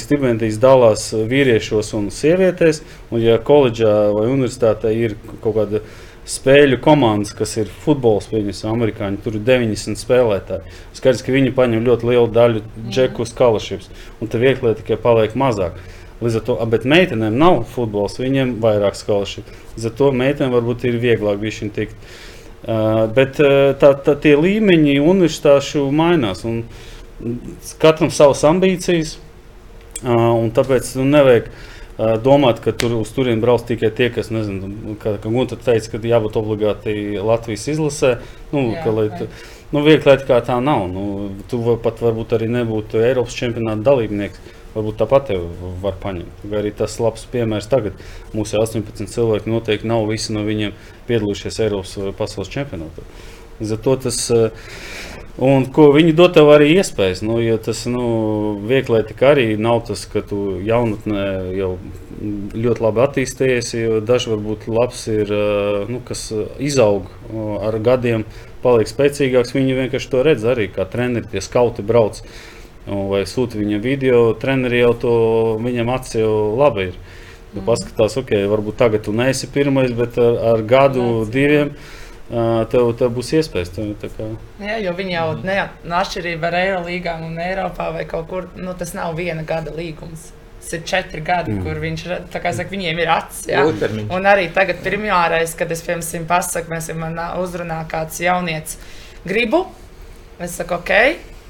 stipendijas 0.00 0.60
dalās 0.62 1.08
vīriešos 1.12 1.92
un 1.98 2.10
sievietēs. 2.14 2.82
Un, 3.10 3.20
ja 3.22 3.38
koledžā 3.42 3.94
vai 4.14 4.28
universitātē 4.30 4.92
ir 4.94 5.16
kaut 5.42 5.56
kāda 5.58 5.82
spēļu 6.28 6.78
komandas, 6.84 7.34
kas 7.36 7.52
ir 7.60 7.72
futbols, 7.84 8.30
piemēram, 8.30 8.72
amerikāņi, 8.72 9.20
tur 9.24 9.36
ir 9.36 9.44
90 9.44 10.00
spēlētāji. 10.00 10.76
Skaidrs, 10.96 11.24
ka 11.24 11.34
viņi 11.34 11.52
paņem 11.56 11.84
ļoti 11.84 12.08
lielu 12.08 12.30
daļu 12.32 12.62
džeku 12.88 13.26
skalašības, 13.28 13.90
un 14.24 14.32
te 14.32 14.40
vieglai 14.40 14.72
tikai 14.78 14.96
paliek 15.00 15.36
mazāk. 15.36 15.76
Līdz 16.24 16.38
ar 16.38 16.44
to, 16.46 16.56
bet 16.72 16.86
meitenēm 16.88 17.36
nav 17.36 17.64
futbols, 17.68 18.16
viņiem 18.22 18.56
vairāk 18.62 18.96
skalašību. 18.96 19.58
Līdz 19.74 19.88
ar 19.90 19.96
to 19.98 20.12
meitenēm 20.16 20.54
varbūt 20.54 20.86
ir 20.88 21.00
vieglāk 21.02 21.42
viņu 21.42 21.70
tikt. 21.74 22.14
Uh, 22.64 23.04
bet 23.12 23.36
uh, 23.44 23.74
tā, 23.76 23.90
tā, 24.00 24.14
tie 24.16 24.32
līmeņi 24.40 24.96
universitāšu 25.02 25.84
mainās. 25.92 26.46
Katram 27.82 28.08
savas 28.14 28.40
ambīcijas, 28.48 29.18
Un 30.04 30.50
tāpēc 30.54 30.90
nu, 30.98 31.06
nevajag 31.08 31.46
uh, 31.48 32.14
domāt, 32.20 32.60
ka 32.64 32.74
tur 32.76 32.98
uz 32.98 33.12
turieni 33.16 33.40
brauc 33.40 33.64
tikai 33.68 33.90
tie, 33.96 34.10
kas, 34.12 34.28
nezinu, 34.34 34.96
kā, 35.00 35.16
kā 35.22 35.32
Gunta 35.32 35.56
teica, 35.56 35.94
ka 35.94 36.00
jābūt 36.10 36.36
obligāti 36.40 36.96
Latvijas 37.16 37.68
izlasē. 37.72 38.18
Nu, 38.52 38.66
Jā, 38.74 38.82
ka, 38.84 38.92
lai, 38.98 39.06
tu, 39.14 39.28
nu, 39.72 39.84
viegli 39.86 40.10
lieta 40.10 40.28
kā 40.28 40.40
tā 40.44 40.58
nav. 40.64 40.84
Nu, 40.92 41.30
tu 41.50 41.62
pat 41.82 42.04
varbūt 42.04 42.36
arī 42.36 42.50
nebūtu 42.52 43.00
Eiropas 43.04 43.38
čempionāta 43.38 43.86
dalībnieks. 43.88 44.52
Varbūt 44.74 44.96
tāpat 44.98 45.28
tev 45.30 45.44
var 45.84 45.94
paņemt. 46.02 46.46
Vai 46.50 46.58
arī 46.64 46.72
tas 46.74 46.96
labs 46.98 47.28
piemērs 47.30 47.70
tagad. 47.70 48.00
Mūsu 48.34 48.58
18 48.58 49.06
cilvēki 49.12 49.52
noteikti 49.52 49.86
nav 49.86 50.08
visi 50.10 50.34
no 50.34 50.42
viņiem 50.42 50.74
piedalījušies 51.06 51.60
Eiropas 51.68 51.94
vai 52.00 52.10
pasaules 52.18 52.50
čempionātā. 52.50 53.06
Līdz 53.60 53.76
ar 53.76 53.80
to 53.84 53.94
tas, 54.08 54.18
eh, 54.34 54.50
un 55.38 55.66
ko 55.74 55.88
viņi 55.94 56.14
dod 56.14 56.34
tev 56.36 56.50
arī 56.54 56.70
iespējas. 56.78 57.22
Nu, 57.26 57.40
jo 57.42 57.58
tas 57.58 57.84
nu, 57.90 58.04
vieglietika 58.68 59.32
arī 59.32 59.56
nav 59.58 59.82
tas, 59.88 60.04
ka 60.10 60.22
tu 60.22 60.60
jaunatnē 60.62 61.24
jau 61.58 61.74
ļoti 62.54 62.84
labi 62.84 63.02
attīstījies. 63.04 63.72
Daži 64.06 64.34
varbūt 64.34 64.68
labs 64.70 65.06
ir, 65.10 65.32
nu, 65.90 66.00
kas 66.06 66.28
izaug 66.62 67.10
ar 67.60 67.78
gadiem, 67.82 68.26
paliek 68.62 68.88
spēcīgāks. 68.90 69.54
Viņi 69.56 69.78
vienkārši 69.82 70.12
to 70.12 70.22
redz 70.26 70.46
arī, 70.46 70.68
kā 70.72 70.86
treneri, 70.88 71.32
tie 71.34 71.42
skauti 71.44 71.82
brauc. 71.82 72.22
Vai 72.86 73.22
sūta 73.24 73.56
viņa 73.56 73.80
video, 73.80 74.34
treneri 74.36 74.82
jau 74.82 74.94
to 75.00 75.12
viņam 75.64 75.92
acīs 75.94 76.20
jau 76.20 76.34
labi 76.60 76.90
ir. 76.92 76.96
Tu 77.54 77.60
Mhm. 77.60 77.66
paskatās, 77.68 78.16
ok, 78.18 78.30
varbūt 78.50 78.76
tagad 78.76 79.04
tu 79.04 79.12
neesi 79.12 79.46
pirmais, 79.46 79.92
bet 79.94 80.18
ar, 80.18 80.38
ar 80.54 80.62
gadu, 80.62 81.24
Nāc, 81.24 81.30
jā. 81.30 81.70
Tev, 82.70 82.88
tev 82.98 83.12
būs 83.14 83.32
iespējas. 83.38 83.72
Tev, 83.74 83.90
tā 84.00 84.10
kā, 84.14 84.28
Jā, 84.62 84.78
jo 84.82 84.94
viņi 84.96 85.14
jau 85.16 85.26
ne, 85.44 85.58
no 85.86 85.98
atšķirība 86.00 86.48
ar 86.50 86.56
Eirolīgām 86.60 87.26
un 87.28 87.36
Eiropā 87.42 87.90
vai 87.94 88.06
kaut 88.10 88.26
kur, 88.30 88.48
nu, 88.56 88.74
tas 88.78 88.94
nav 88.96 89.14
viena 89.18 89.44
gada 89.46 89.74
līgums. 89.74 90.30
Tas 90.64 90.78
ir 90.78 90.84
četri 90.88 91.20
gadi, 91.24 91.52
mm. 91.52 91.64
kur 91.66 91.80
viņš, 91.82 92.06
saka, 92.32 92.54
viņiem 92.70 93.02
ir 93.02 93.12
acis. 93.12 93.50
Un 94.08 94.28
arī 94.30 94.48
tagad, 94.54 94.80
pirmārais, 94.84 95.52
kad 95.58 95.72
es 95.74 95.84
piemēram 95.84 96.24
pasaku, 96.30 96.72
mēs 96.72 96.88
man 96.96 97.20
ā, 97.20 97.28
uzrunā 97.42 97.82
kāds 97.90 98.22
jaunietis, 98.24 98.78
gribu, 99.28 99.66
es 100.40 100.56
saku, 100.56 100.78
ok, 100.80 100.94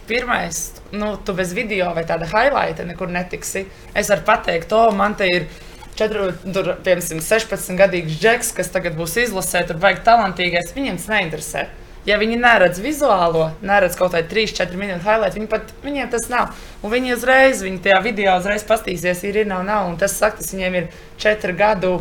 pirmais, 0.08 0.72
nu, 0.92 1.14
tu 1.24 1.32
bez 1.32 1.54
video 1.54 1.92
vai 1.94 2.04
tāda 2.08 2.26
highlighta 2.28 2.84
nekur 2.88 3.12
netiksi. 3.12 3.64
Es 3.94 4.10
varu 4.12 4.26
pateikt, 4.26 4.68
to 4.72 4.82
man 4.96 5.16
te 5.18 5.30
ir. 5.30 5.46
Četru, 5.94 6.32
tur, 6.42 6.72
piemēram, 6.82 7.22
16 7.22 7.78
gadīgs 7.78 8.18
džeks, 8.18 8.50
kas 8.56 8.72
tagad 8.74 8.96
būs 8.98 9.14
izlasē, 9.22 9.62
tur 9.68 9.78
vajag 9.82 10.02
talantīgais. 10.06 10.72
Viņiem 10.74 10.98
tas 10.98 11.10
neinteresē. 11.12 11.66
Ja 12.04 12.18
viņi 12.20 12.36
neredz 12.36 12.80
vizuālo, 12.84 13.46
neredz 13.64 13.94
kaut 13.96 14.12
kādu 14.12 14.28
3-4 14.34 14.76
minūtu 14.76 15.06
highlight, 15.06 15.38
viņi 15.38 15.46
pat, 15.48 15.70
viņiem 15.86 16.10
tas 16.12 16.26
nav. 16.28 16.50
Un 16.84 16.92
viņi 16.92 17.14
uzreiz, 17.14 17.62
viņi 17.64 17.80
tajā 17.86 18.00
video 18.04 18.34
uzreiz 18.40 18.66
pastīsies, 18.68 19.22
ir, 19.24 19.38
ir, 19.40 19.48
nav, 19.48 19.62
nav. 19.64 19.86
Un 19.88 19.96
tas 20.00 20.18
saka, 20.18 20.42
tas 20.42 20.52
viņiem 20.52 20.80
ir 20.82 20.90
4 21.22 21.56
gadu 21.56 21.94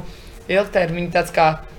ilgtermiņa 0.52 1.14
tāds 1.14 1.32
kā 1.32 1.48
uh, 1.56 1.72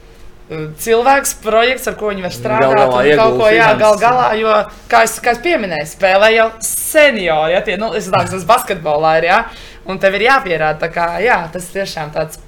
cilvēks, 0.80 1.34
projekts, 1.44 1.90
ar 1.90 1.98
ko 2.00 2.14
viņi 2.14 2.24
var 2.24 2.34
strādāt. 2.38 2.78
galā 2.78 2.86
un 3.02 3.20
kaut 3.20 3.36
ko, 3.42 3.50
iegulda 3.50 3.52
jā, 3.52 3.68
gal 3.82 3.98
finanses. 3.98 4.02
galā, 4.06 4.30
jo, 4.40 4.56
kā 4.94 5.04
es, 5.04 5.18
kā 5.20 5.36
es 5.36 5.44
pieminēju, 5.44 5.90
spēlē 5.92 6.32
jau 6.38 6.48
seniori, 6.64 7.54
ja 7.58 7.62
tie, 7.66 7.76
nu, 7.80 7.92
es 7.98 8.08
domāju, 8.08 8.38
tas 8.38 8.48
basketbolā 8.48 9.18
ir, 9.20 9.28
jā, 9.34 9.38
un 9.86 9.98
tev 9.98 10.18
ir 10.18 10.28
jāpierāda, 10.28 10.78
tā 10.86 10.90
kā, 10.92 11.08
jā, 11.24 11.38
tas 11.52 11.68
tiešām 11.74 12.12
tāds 12.14 12.40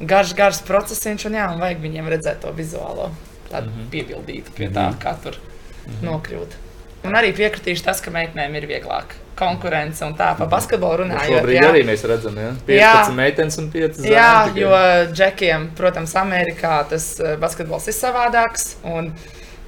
garš, 0.00 0.34
garš 0.38 0.62
procesiņš, 0.68 1.26
un 1.28 1.38
jā, 1.40 1.46
un 1.54 1.62
vajag 1.62 1.84
viņiem 1.84 2.10
redzēt 2.14 2.42
to 2.44 2.52
vizuālo, 2.56 3.10
tādu 3.50 3.68
mm 3.68 3.76
-hmm. 3.76 3.90
piebildītu 3.94 4.56
pie 4.56 4.68
tā, 4.68 4.92
kā 4.98 5.14
tur 5.22 5.36
mm 5.36 5.92
-hmm. 5.92 6.04
nokļūt. 6.08 6.58
Un 7.04 7.16
arī 7.16 7.32
piekritīšu 7.32 7.84
tas, 7.84 8.00
ka 8.00 8.10
meitenēm 8.10 8.54
ir 8.56 8.66
vieglāk 8.66 9.14
konkurence 9.40 10.04
un 10.04 10.14
tā, 10.18 10.34
pa 10.36 10.46
basketbolu 10.50 11.04
runājot. 11.04 11.38
Šobrīd 11.38 11.56
jā. 11.56 11.70
arī 11.72 11.84
mēs 11.88 12.04
redzam, 12.08 12.36
ja? 12.36 12.50
15 12.66 12.76
Jā. 12.76 13.14
meitenes 13.16 13.58
un 13.58 13.70
5 13.72 14.00
zēni. 14.02 14.12
Jā, 14.12 14.44
tikai. 14.48 14.60
jo 14.60 14.80
džekiem, 15.14 15.70
protams, 15.78 16.14
Amerikā 16.20 16.76
tas 16.90 17.20
eh, 17.20 17.36
basketbols 17.40 17.88
ir 17.88 17.96
savādāks, 17.96 18.74
un, 18.84 19.12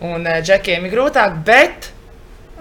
un 0.00 0.26
eh, 0.26 0.42
džekiem 0.44 0.84
ir 0.84 0.92
grūtāk, 0.92 1.40
bet 1.48 1.92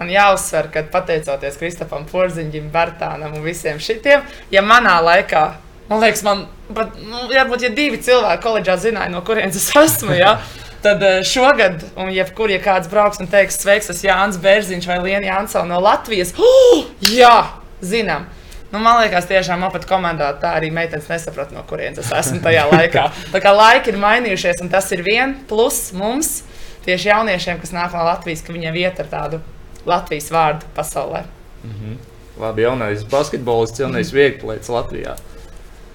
man 0.02 0.10
jāuzsver, 0.10 0.68
ka 0.72 0.82
pateicoties 0.90 1.58
Kristofam 1.60 2.06
Porziņģim, 2.10 2.70
Bartānam 2.74 3.36
un 3.38 3.46
visiem 3.46 3.78
šitiem, 3.82 4.26
ja 4.50 4.64
manā 4.66 4.98
laikā, 5.04 5.44
man 5.90 6.02
liekas, 6.02 6.24
man 6.26 6.46
pat, 6.74 6.98
nu, 6.98 7.28
varbūt, 7.30 7.68
ja 7.68 7.72
divi 7.74 8.02
cilvēki 8.02 8.42
koledžā 8.42 8.78
zināja, 8.82 9.12
no 9.12 9.22
kurienes 9.26 9.58
es 9.60 9.70
esmu, 9.78 10.16
ja, 10.18 10.36
tad 10.82 11.02
eh, 11.06 11.22
šogad, 11.26 11.84
un 12.00 12.10
jebkur, 12.14 12.50
ja 12.50 12.58
kāds 12.62 12.90
brauks 12.90 13.22
un 13.22 13.30
teiks, 13.30 13.60
sveiks, 13.62 13.92
tas 13.92 14.02
Jānis 14.02 14.40
Bērziņš 14.42 14.90
vai 14.90 15.00
Liena 15.06 15.28
Jansona 15.28 15.70
no 15.70 15.82
Latvijas, 15.84 16.34
oh, 16.34 16.86
jā, 17.22 17.36
zinām. 17.84 18.26
Nu, 18.72 18.80
man 18.80 19.02
liekas, 19.02 19.26
tiešām 19.28 19.60
man 19.60 19.70
pat 19.70 19.84
komandā 19.84 20.30
tā 20.40 20.54
arī 20.56 20.70
meitenes 20.72 21.10
nesaprata, 21.10 21.52
no 21.52 21.60
kurienes 21.68 22.00
es 22.00 22.08
esmu 22.16 22.40
tajā 22.40 22.64
laikā. 22.70 23.02
Tā 23.34 23.42
kā 23.44 23.52
laiki 23.52 23.92
ir 23.92 24.00
mainījušies, 24.00 24.62
un 24.64 24.72
tas 24.72 24.88
ir 24.96 25.04
viens 25.04 25.42
plus 25.50 25.90
mums, 25.92 26.38
tieši 26.86 27.12
jauniešiem, 27.12 27.60
kas 27.60 27.76
nāk 27.76 27.92
no 27.92 28.06
Latvijas, 28.08 28.40
ka 28.46 28.56
viņiem 28.56 28.78
iet 28.80 29.04
ar 29.04 29.10
tādu 29.12 29.42
Latvijas 29.86 30.30
vārdu 30.30 30.68
pasaulē. 30.76 31.24
Labi, 32.40 32.62
jaunais 32.64 33.02
basketbolists, 33.10 33.80
jaunais 33.82 34.10
vieglietis 34.14 34.70
Latvijā. 34.72 35.16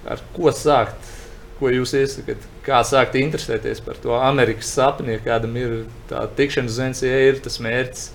Ar 0.08 0.22
ko 0.36 0.52
sākt? 0.56 1.14
Ko 1.60 1.72
jūs 1.74 1.96
iesakāt? 1.98 2.44
Kā 2.64 2.84
sākt 2.86 3.16
interesēties 3.18 3.80
par 3.84 3.96
to 4.04 4.14
Amerikas 4.14 4.70
sapni, 4.76 5.16
ja 5.16 5.20
kādam 5.24 5.56
ir 5.58 5.86
tā 6.10 6.28
tikšanās 6.38 6.76
uz 6.76 6.80
NCA, 6.92 7.22
ir 7.32 7.40
tas 7.42 7.58
mērķis. 7.64 8.10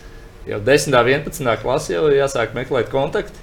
Jau 0.46 0.60
10. 0.60 0.94
un 0.94 1.08
11. 1.08 1.56
klasē 1.62 1.96
jau 1.96 2.06
jāsāk 2.14 2.54
meklēt 2.54 2.88
kontaktu. 2.92 3.34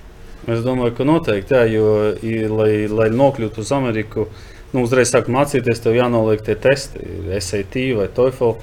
Es 0.47 0.63
domāju, 0.63 0.95
ka 0.95 1.03
noteikti, 1.03 1.53
jā, 1.53 1.65
jo, 1.73 2.15
i- 2.23 2.47
lai, 2.47 2.88
lai 2.88 3.09
nokļūtu 3.09 3.59
uz 3.59 3.71
Ameriku, 3.75 4.27
nu, 4.73 4.84
uzreiz 4.86 5.11
sāk 5.11 5.27
mācīties, 5.27 5.82
tev 5.84 5.93
jānoliek 5.99 6.41
tie 6.45 6.55
testi, 6.55 6.99
SAT 7.39 7.75
vai 7.97 8.07
TOEFL. 8.07 8.55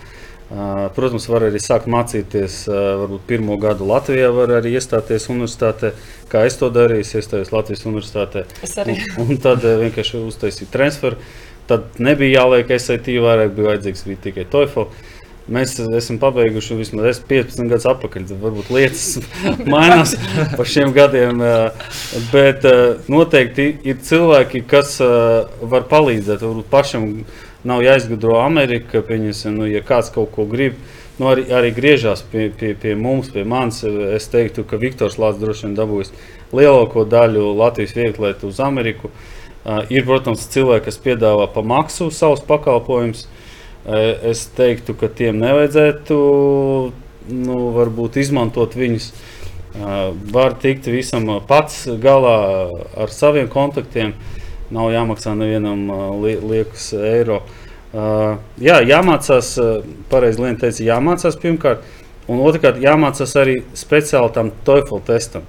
Protams, 0.46 1.24
var 1.26 1.48
arī 1.48 1.58
sākt 1.58 1.88
mācīties, 1.90 2.60
varbūt 2.70 3.24
pirmo 3.26 3.56
gadu 3.58 3.88
Latvijā, 3.88 4.28
var 4.34 4.52
arī 4.60 4.76
iestāties 4.78 5.26
universitātē, 5.32 5.90
kā 6.30 6.44
es 6.46 6.54
to 6.60 6.70
darīju. 6.70 7.02
Es 7.02 7.16
iestājos 7.18 7.50
Latvijas 7.50 7.82
universitātē. 7.88 8.44
Es 8.62 8.76
arī. 8.78 8.94
Un, 9.16 9.32
un 9.34 9.42
tad 9.42 9.66
vienkārši 9.66 10.22
uztaisīju 10.22 10.70
transferu. 10.70 11.18
Tad 11.66 11.98
nebija 11.98 12.44
jāliek 12.44 12.70
SAT, 12.78 13.10
vairāk 13.24 13.56
bija 13.56 13.72
vajadzīgs 13.72 14.06
bija 14.06 14.22
tikai 14.28 14.46
TOEFL. 14.52 14.86
Mēs 15.50 15.76
esam 15.94 16.18
pabeiguši 16.18 16.74
vismaz 16.78 17.06
es 17.12 17.20
15 17.26 17.68
gadus 17.70 17.86
atpakaļ. 17.90 18.30
Varbūt 18.42 18.70
lietas 18.74 19.18
mainās 19.72 20.14
pa 20.54 20.66
šiem 20.66 20.94
gadiem. 20.94 21.42
Bet 22.30 22.66
noteikti 23.10 23.68
ir 23.86 23.98
cilvēki, 24.06 24.62
kas 24.70 24.96
var 25.02 25.86
palīdzēt. 25.90 26.42
Varbūt 26.42 26.70
pašam 26.70 27.10
nav 27.66 27.82
jāizgudro 27.84 28.38
Amerika. 28.42 29.02
Pieņemsim, 29.04 29.56
nu, 29.58 29.68
ja 29.70 29.82
kāds 29.86 30.12
kaut 30.14 30.32
ko 30.34 30.46
grib, 30.48 30.78
nu, 31.18 31.28
arī, 31.32 31.46
arī 31.52 31.72
griežās 31.76 32.24
pie, 32.30 32.48
pie, 32.50 32.74
pie 32.78 32.94
mums, 32.98 33.30
pie 33.34 33.44
manis. 33.48 33.82
Es 34.16 34.28
teiktu, 34.32 34.64
ka 34.68 34.80
Viktors 34.80 35.18
Lācis 35.20 35.42
droši 35.42 35.68
vien 35.68 35.78
dabūjis 35.78 36.12
lielāko 36.56 37.06
daļu 37.10 37.50
Latvijas 37.58 37.96
vieglietu 37.96 38.52
uz 38.52 38.60
Ameriku. 38.62 39.10
Uh, 39.66 39.82
ir, 39.90 40.04
protams, 40.06 40.44
cilvēki, 40.52 40.84
kas 40.86 41.00
piedāvā 41.02 41.48
pa 41.50 41.62
maksu 41.66 42.12
savus 42.14 42.44
pakalpojumus. 42.46 43.24
Uh, 43.86 44.12
es 44.30 44.44
teiktu, 44.54 44.94
ka 44.98 45.10
tiem 45.10 45.40
nevajadzētu 45.42 46.18
nu, 47.34 47.56
izmantot 48.22 48.76
viņus. 48.78 49.10
Uh, 49.76 50.14
var 50.32 50.54
tikt 50.62 50.86
visam 50.88 51.26
uh, 51.28 51.42
pats 51.42 51.82
galā 52.00 52.36
ar 52.96 53.12
saviem 53.12 53.50
kontaktiem. 53.50 54.14
Nav 54.74 54.90
jāmaksā 54.94 55.34
nevienam 55.38 55.86
uh, 55.90 56.08
li 56.22 56.36
liekas 56.40 56.90
eiro. 56.98 57.42
Uh, 57.96 58.36
jā, 58.60 58.80
jāmācās, 58.84 59.52
uh, 59.62 59.84
pareizi 60.10 60.42
Lienu 60.42 60.58
teica, 60.60 60.82
jāmācās 60.84 61.38
pirmkārt, 61.40 61.84
un 62.26 62.42
otrkārt 62.44 62.80
jāmācās 62.82 63.36
arī 63.38 63.60
speciāli 63.78 64.34
tam 64.34 64.50
TOEFL 64.66 65.04
testam. 65.06 65.46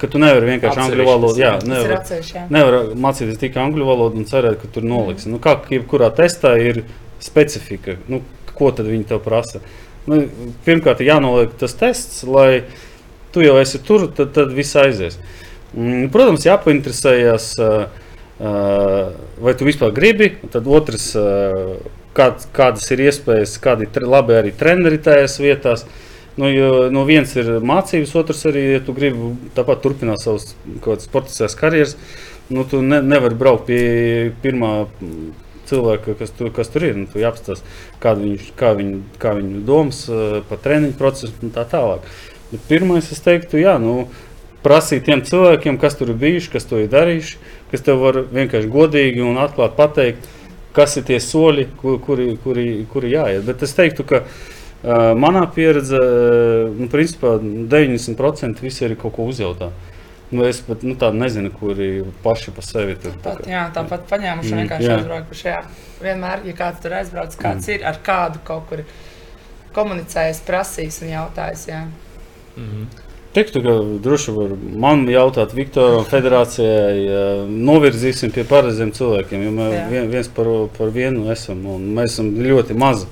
Ka 0.00 0.08
tu 0.10 0.18
nevari 0.18 0.48
vienkārši 0.48 0.80
angļu 0.80 1.04
valodu, 1.06 1.38
jā, 1.38 1.52
nevar, 1.68 1.98
atsevišķi. 2.00 2.34
jā. 2.34 2.44
nevar 2.50 2.94
mācīties 2.98 3.38
tikai 3.38 3.62
angļu 3.62 3.86
valodu 3.86 4.18
un 4.18 4.26
cerēt, 4.26 4.56
ka 4.62 4.70
tur 4.74 4.86
noliks. 4.88 5.28
Nu, 5.30 5.38
kā 5.42 5.58
jebkurā 5.70 6.08
testā 6.16 6.54
ir 6.58 6.82
specifika, 7.22 7.98
nu, 8.10 8.22
ko 8.56 8.72
tad 8.74 8.88
viņi 8.90 9.06
tev 9.12 9.20
prasa. 9.22 9.60
Nu, 10.10 10.24
pirmkārt, 10.66 11.00
ir 11.04 11.12
jānoliek 11.12 11.54
tas 11.60 11.76
tests, 11.78 12.24
lai 12.26 12.64
tu 13.34 13.44
jau 13.44 13.54
esi 13.60 13.80
tur, 13.86 14.08
tad, 14.16 14.32
tad 14.34 14.52
viss 14.56 14.76
aizies. 14.78 15.20
Mm, 15.74 16.08
Protams, 16.14 16.44
jāpainteresējas, 16.46 17.48
ā, 17.58 17.70
vai 18.38 19.54
tu 19.58 19.68
vispār 19.68 19.92
gribi. 19.94 20.32
un 20.42 20.52
Tad 20.54 20.66
otrs, 20.66 21.12
kād, 22.16 22.48
kādas 22.54 22.88
ir 22.94 23.04
iespējas, 23.06 23.58
kādi 23.62 23.88
ir 23.88 24.08
labi 24.08 24.38
arī 24.38 24.54
treneri 24.56 24.98
tajās 25.02 25.38
vietās. 25.42 25.86
Nu, 26.34 26.48
jo, 26.50 26.88
nu, 26.90 27.04
viens 27.06 27.30
ir 27.38 27.60
mācības, 27.62 28.14
otrs 28.18 28.40
arī, 28.50 28.64
ja 28.72 28.82
tu 28.82 28.94
gribi 28.96 29.34
tāpat 29.54 29.84
turpināt 29.84 30.24
savas 30.24 30.48
sportiskās 31.04 31.54
karjeras, 31.54 31.94
nu, 32.50 32.64
tu 32.66 32.80
ne, 32.82 32.98
nevari 33.06 33.38
braukt 33.38 33.68
pie 33.68 34.32
pirmā 34.42 34.72
cilvēka, 35.70 36.16
kas 36.18 36.34
tur, 36.34 36.50
kas 36.54 36.72
tur 36.74 36.88
ir. 36.88 36.98
Nu, 36.98 37.06
tu 37.10 37.22
jāapstāsta, 37.22 37.66
kāda 38.02 38.26
viņš, 38.26 38.50
kā 38.58 38.74
viņa, 38.80 39.00
kā 39.22 39.36
viņa 39.38 39.62
domas 39.68 40.02
par 40.50 40.62
treniņu 40.66 40.98
procesu 40.98 41.38
un 41.46 41.54
tā 41.54 41.66
tālāk. 41.70 42.10
Bet 42.50 42.66
pirmais, 42.68 43.06
es 43.14 43.22
teiktu, 43.24 43.62
jā, 43.62 43.78
nu, 43.82 44.08
prasīt 44.64 45.04
tiem 45.06 45.20
cilvēkiem, 45.26 45.76
kas 45.80 45.94
tur 45.98 46.10
ir 46.14 46.18
bijuši, 46.20 46.50
kas 46.56 46.64
to 46.70 46.80
ir 46.82 46.88
darījuši, 46.92 47.36
kas 47.70 47.84
tev 47.84 48.00
var 48.02 48.22
vienkārši 48.32 48.70
godīgi 48.72 49.22
un 49.24 49.36
atklāti 49.44 49.76
pateikt, 49.78 50.28
kas 50.74 50.96
ir 50.98 51.04
tie 51.06 51.20
soļi, 51.22 51.68
ku- 51.78 51.98
kuri, 52.02 52.32
kuri, 52.42 52.68
kuri 52.90 53.12
jāiet. 53.14 53.44
Bet 53.46 53.62
es 53.62 53.74
teiktu, 53.76 54.02
ka 54.08 54.22
uh, 54.24 55.12
manā 55.14 55.44
pieredzē, 55.54 56.00
nu, 56.80 56.88
principā 56.90 57.36
90% 57.40 58.64
visi 58.64 58.84
ir 58.88 58.96
kaut 58.98 59.14
ko 59.18 59.28
uzjautā. 59.30 59.70
Nu, 60.34 60.42
es 60.48 60.58
pat 60.66 60.82
nu, 60.82 60.96
tādu 60.98 61.20
nezinu, 61.20 61.52
kuri 61.54 62.02
paši 62.24 62.50
par 62.56 62.64
sevi 62.66 62.96
tur 62.98 63.12
tā 63.22 63.34
Pat, 63.36 63.42
kā- 63.44 63.50
jā, 63.52 63.62
tāpat 63.76 64.06
paņēmuši 64.10 64.50
Mm, 64.50 64.62
vienkārši 64.64 64.90
aizbraukuši. 64.96 65.44
Jā. 65.46 65.60
Vienmēr, 66.02 66.42
ja 66.48 66.54
kāds 66.58 66.80
tur 66.82 66.96
aizbrauc, 66.98 67.36
kāds 67.38 67.68
mm. 67.68 67.74
ir 67.76 67.84
ar 67.86 68.00
kādu 68.02 68.40
kaut 68.48 68.64
kur 68.72 68.82
komunicējis, 69.76 70.40
prasījis 70.48 71.02
un 71.04 71.12
jautājis. 71.12 71.66
Jā. 71.70 71.84
Mhm. 72.56 73.03
Teiktu, 73.34 73.60
ka 73.64 73.72
droši 74.04 74.32
var 74.36 74.52
man 74.78 75.00
jautāt, 75.10 75.54
Viktoram, 75.56 76.04
federācijai, 76.06 77.48
novirzīsim 77.50 78.30
pie 78.34 78.44
pareiziem 78.46 78.92
cilvēkiem. 78.94 79.42
Jo 79.48 79.54
mēs 79.56 79.74
Jā. 79.74 79.84
vien, 79.90 80.10
viens 80.12 80.28
par, 80.36 80.50
par 80.76 80.92
vienu 80.94 81.26
esam, 81.34 81.64
un 81.74 81.88
mēs 81.96 82.14
esam 82.14 82.30
ļoti 82.38 82.76
mazi. 82.78 83.10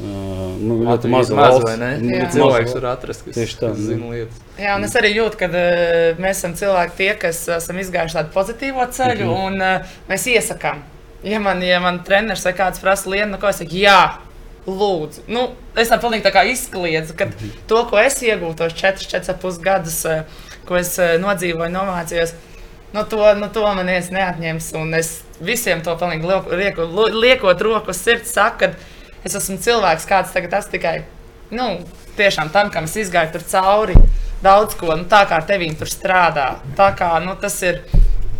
Nu, 0.00 0.78
ļoti 0.80 1.10
maza 1.12 1.36
maz, 1.36 1.50
valsts. 1.52 1.66
vai 1.68 1.74
ne? 1.76 1.90
Jā. 2.16 2.28
Cilvēks 2.32 2.74
var 2.78 2.86
atrast, 2.94 3.26
kas, 3.26 3.36
Tieši 3.36 3.58
tā, 3.60 3.68
kas 3.68 3.82
nu. 3.82 3.88
zina 3.90 4.12
lietas. 4.14 4.38
Jā, 4.56 4.76
un 4.78 4.86
es 4.88 4.96
arī 4.96 5.10
jūtu, 5.12 5.38
ka 5.42 5.50
mēs 6.24 6.40
esam 6.40 6.56
cilvēki, 6.56 6.96
tie, 6.96 7.10
kas 7.20 7.42
esam 7.60 7.82
izgājuši 7.82 8.16
tādu 8.16 8.32
pozitīvo 8.34 8.86
ceļu, 8.96 9.28
-hmm. 9.28 9.44
un 9.46 10.08
mēs 10.08 10.26
iesakām. 10.32 10.80
Ja 11.22 11.38
man, 11.44 11.60
ja 11.62 11.78
man 11.84 12.00
treneris 12.04 12.46
vai 12.48 12.54
kāds 12.56 12.80
prasa 12.80 13.10
lienu, 13.12 13.34
no 13.34 13.38
ko 13.38 13.52
es 13.52 13.60
saku, 13.60 13.76
jā, 13.76 14.00
lūdzu. 14.66 15.24
Nu, 15.32 15.48
es 15.78 15.90
tam 15.90 16.02
pilnīgi 16.02 16.30
izkliedzu, 16.52 17.16
ka 17.18 17.30
to, 17.70 17.84
ko 17.90 17.98
es 18.00 18.20
iegūstu 18.22 18.64
tos 18.64 18.76
4, 18.76 19.08
4,5 19.12 19.60
gadus, 19.64 19.98
uh, 20.08 20.24
ko 20.68 20.78
es 20.80 20.92
uh, 21.00 21.16
nodzīvoju, 21.22 21.72
nomācījos, 21.74 22.34
no 22.94 23.04
to, 23.04 23.22
no 23.38 23.48
to 23.48 23.64
man 23.66 23.86
viens 23.86 24.10
neatņems. 24.14 24.72
Un 24.80 24.94
es 24.98 25.20
visiem 25.40 25.82
to 25.84 25.96
pilnīgi 25.96 26.28
lieku- 26.28 26.90
liekot 27.16 27.64
roku 27.64 27.96
sirds, 27.96 28.34
saku, 28.36 28.66
ka 28.66 29.24
es 29.24 29.36
esmu 29.38 29.58
cilvēks, 29.62 30.08
kāds 30.08 30.34
tagad 30.36 30.60
esmu 30.60 30.76
tikai. 30.76 30.96
Nu, 31.50 31.72
tiešām 32.18 32.52
tam, 32.54 32.70
kam 32.70 32.86
es 32.86 32.94
izgāju 33.00 33.34
tur 33.34 33.46
cauri, 33.50 33.96
daudz 34.44 34.76
ko 34.78 34.94
nu, 34.94 35.08
tā 35.10 35.24
kā 35.28 35.40
ar 35.40 35.48
tevīm 35.48 35.74
tur 35.78 35.90
strādā. 35.90 36.52
Tā 36.78 36.92
kā, 36.98 37.16
nu, 37.24 37.34
tas 37.40 37.56
ir 37.66 37.82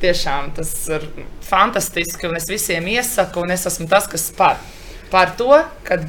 tiešām 0.01 0.53
tas 0.57 0.71
ir 0.89 1.05
fantastiski, 1.45 2.29
un 2.29 2.39
es 2.39 2.49
visiem 2.49 2.87
iesaku, 2.89 3.43
un 3.45 3.53
es 3.55 3.67
esmu 3.69 3.89
tas, 3.91 4.07
kas 4.11 4.31
par, 4.37 4.61
par 5.11 5.35
to, 5.39 5.53
ka 5.87 6.01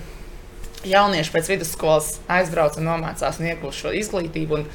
jaunieši 0.88 1.34
pēc 1.34 1.52
vidusskolas 1.56 2.16
aizbrauc 2.32 2.78
un 2.80 2.88
nomācās 2.90 3.42
un 3.42 3.52
iegūst 3.52 3.86
šo 3.86 3.98
izglītību. 4.04 4.62
Un, 4.62 4.72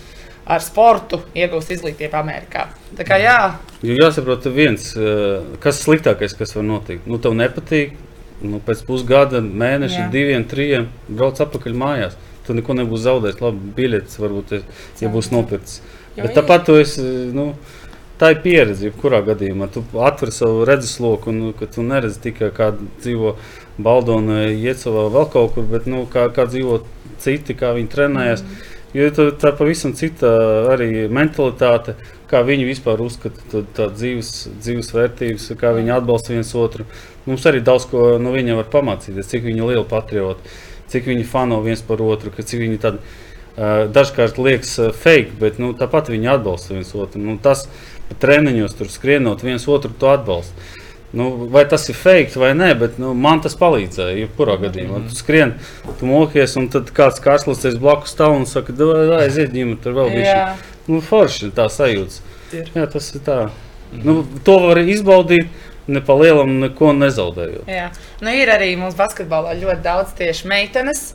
Ar 0.47 0.62
sportu 0.62 1.18
iegūst 1.35 1.72
izglītību 1.74 2.14
Amerikā. 2.14 2.68
Tā 2.95 3.03
kā 3.03 3.16
jā, 3.18 3.57
Jo 3.83 3.97
jāsaprot, 3.99 4.47
viens, 4.55 4.93
eh, 4.97 5.43
kas 5.61 5.81
ir 5.81 5.85
sliktākais, 5.89 6.37
kas 6.39 6.55
var 6.55 6.64
notikt. 6.64 7.07
Nu, 7.07 7.18
tev 7.18 7.35
nepatīk, 7.35 7.97
nu, 8.43 8.61
pēc 8.64 8.85
pusgada, 8.87 9.41
mēneša, 9.43 10.07
Jā. 10.07 10.11
diviem, 10.12 10.45
trim 10.49 10.89
brauc 11.09 11.41
atpakaļ 11.43 11.74
mājās. 11.74 12.16
Tu 12.47 12.55
neko 12.55 12.77
nebūsi 12.79 13.05
zaudējis. 13.09 13.41
Labi, 13.43 13.72
biļetes 13.77 14.18
varbūt, 14.22 14.62
ja 15.03 15.09
būs 15.11 15.33
nopirkts. 15.35 15.81
Jo 16.16 16.22
Bet 16.22 16.37
tāpat 16.39 16.64
tu 16.64 16.79
esi, 16.81 17.03
nu, 17.35 17.57
tā 18.21 18.33
ir 18.35 18.43
pieredze, 18.45 18.89
jebkurā 18.89 19.23
gadījumā. 19.27 19.69
Tu 19.73 19.85
atver 20.01 20.33
savu 20.35 20.64
redzesloku, 20.69 21.33
un 21.33 21.53
ka 21.59 21.69
tu 21.71 21.85
neredzi 21.87 22.23
tikai 22.29 22.53
kā 22.57 22.71
dzīvo 22.77 23.37
Baldona, 23.79 24.47
Iecavā, 24.53 25.09
vēl 25.12 25.29
kaut 25.33 25.55
kur, 25.55 25.69
bet 25.69 25.89
nu, 25.91 26.07
kā, 26.12 26.29
kā 26.33 26.49
dzīvo 26.49 26.81
citi, 27.23 27.57
kā 27.59 27.75
viņi 27.77 27.93
trenējas. 27.93 28.45
Mm. 28.47 28.64
Jo 28.97 29.11
tā 29.12 29.27
ir 29.29 29.57
pavisam 29.59 29.93
cita 29.93 30.29
arī 30.73 31.09
mentalitāte, 31.12 31.97
kā 32.31 32.41
viņi 32.47 32.64
vispār 32.64 33.03
uzskata 33.05 33.43
to- 33.51 33.64
tā 33.77 33.91
dzīves, 33.93 34.49
dzīves 34.62 34.89
vērtības, 34.95 35.51
kā 35.61 35.75
viņi 35.77 35.93
atbalsta 35.99 36.33
viens 36.33 36.55
otru. 36.55 36.87
Mums 37.27 37.45
arī 37.45 37.61
daudz 37.61 37.85
ko 37.91 38.17
no 38.19 38.33
viņiem 38.33 38.57
var 38.57 38.71
pamācīties, 38.73 39.29
cik 39.29 39.43
viņi 39.43 39.59
ir 39.59 39.69
lieli 39.69 39.85
patrioti, 39.85 40.41
cik 40.89 41.05
viņi 41.05 41.27
fano 41.27 41.61
viens 41.61 41.83
par 41.83 42.01
otru, 42.01 42.31
cik 42.31 42.61
viņi 42.61 42.79
tādi 42.79 42.99
uh, 43.59 43.85
dažkārt 43.93 44.39
liekas 44.39 44.79
uh, 44.79 44.93
fake, 44.93 45.37
bet 45.41 45.59
nu, 45.59 45.75
tāpat 45.75 46.09
viņi 46.09 46.33
atbalsta 46.33 46.73
viens 46.73 46.95
otru. 46.95 47.21
Nu, 47.21 47.37
tas 47.37 47.69
treniņos 48.23 48.77
tur 48.79 48.91
skrienot 48.93 49.43
viens 49.45 49.67
otru 49.69 49.91
to 49.99 50.11
atbalstu. 50.15 50.53
Nu, 51.17 51.31
vai 51.49 51.63
tas 51.65 51.87
ir 51.89 51.97
fake 51.97 52.37
vai 52.37 52.51
nē, 52.59 52.73
bet 52.79 52.99
nu, 53.01 53.15
man 53.15 53.41
tas 53.41 53.55
palīdzēja. 53.57 54.17
Jebkurā 54.27 54.57
gadījumā 54.61 55.05
tu 55.09 55.15
skrien, 55.17 55.55
tu 56.01 56.09
mokies, 56.11 56.57
un 56.61 56.67
tad 56.69 56.91
kāds 56.93 57.23
kārslīgs 57.25 57.79
blakus 57.81 58.13
stāv 58.13 58.35
un 58.37 58.45
saka, 58.51 58.75
aiziet, 59.21 59.53
ģimene, 59.55 59.79
tur 59.83 59.95
vēl 59.97 60.11
bija. 60.13 60.35
jā, 60.35 60.49
Nu, 60.91 61.01
forši 61.03 61.49
tā 61.57 61.67
sajūta. 61.73 62.21
Jā, 62.53 62.85
tas 62.91 63.09
ir 63.15 63.23
tā. 63.27 63.39
Nu, 63.93 64.21
to 64.45 64.59
var 64.67 64.79
izbaudīt, 64.83 65.49
ne 65.89 66.03
pa 66.05 66.15
lielam, 66.19 66.59
neko 66.61 66.93
nezaudējot. 66.99 67.65
jā. 67.71 67.89
Nu, 68.21 68.31
ir 68.35 68.51
arī 68.53 68.75
mūsu 68.79 68.99
basketbolā 68.99 69.55
ļoti 69.63 69.83
daudz 69.83 70.13
tieši 70.19 70.47
meitenes, 70.51 71.15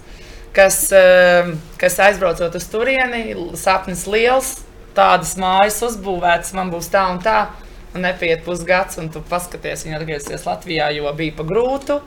kas, 0.56 0.92
eh, 0.92 1.54
kas 1.78 2.00
aizbraucot 2.00 2.56
uz 2.56 2.68
turieni, 2.72 3.36
sapnis 3.60 4.08
liels, 4.08 4.62
tādas 4.98 5.36
mājas 5.40 5.82
uzbūvētas, 5.88 6.54
man 6.58 6.72
būs 6.74 6.90
tā 6.94 7.08
un 7.12 7.22
tā. 7.24 7.50
Un 7.92 8.06
nepiet 8.06 8.46
pusgads, 8.46 8.96
un 9.02 9.10
tu 9.12 9.20
paskaties, 9.28 9.84
viņa 9.84 9.98
atgriezīsies 9.98 10.46
Latvijā, 10.48 10.88
jo 10.96 11.12
bija 11.16 11.36
pa 11.36 11.44
grūtu. 11.48 11.98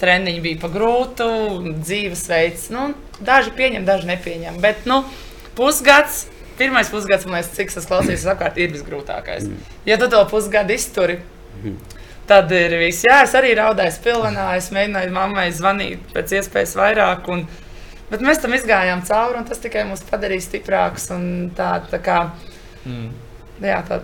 Treniņi 0.00 0.40
bija 0.42 0.58
pa 0.62 0.70
grūtu, 0.72 1.28
dzīvesveids. 1.84 2.66
Nu, 2.74 2.88
daži 3.22 3.52
pieņem, 3.54 3.86
daži 3.86 4.08
nepieņem. 4.10 4.58
Bet 4.64 4.88
nu, 4.90 5.04
pusgads, 5.58 6.24
pirmais 6.58 6.90
pusgads, 6.90 7.28
man 7.28 7.38
liekas, 7.38 7.52
cik 7.54 7.70
es 7.78 7.86
klausījos 7.86 8.26
apkārt, 8.32 8.58
ir 8.58 8.74
visgrūtākais. 8.74 9.46
Ja 9.86 10.00
tu 10.00 10.10
to 10.10 10.24
pusgadu 10.32 10.74
izturi, 10.74 11.20
tad 12.30 12.50
ir 12.54 12.74
viss. 12.80 13.04
Jā, 13.06 13.22
es 13.26 13.34
arī 13.38 13.54
raudāju 13.58 13.94
spilvenā, 13.96 14.50
es 14.58 14.70
mēģināju 14.74 15.14
mammai 15.14 15.48
zvanīt 15.54 16.10
pēc 16.14 16.40
iespējas 16.40 16.74
vairāk. 16.80 17.30
Un, 17.32 17.46
bet 18.10 18.20
mēs 18.26 18.40
tam 18.42 18.54
izgājām 18.56 19.02
cauri, 19.06 19.38
un 19.38 19.44
tas 19.48 19.58
tikai 19.62 19.84
mūs 19.88 20.02
padarīja 20.10 20.46
stiprākus. 20.48 21.10
un 21.14 21.50
Tā, 21.56 21.72
tā 21.90 22.00
kā, 22.02 22.30
Mm. 22.86 23.10
jā, 23.60 23.82
tā, 23.88 24.00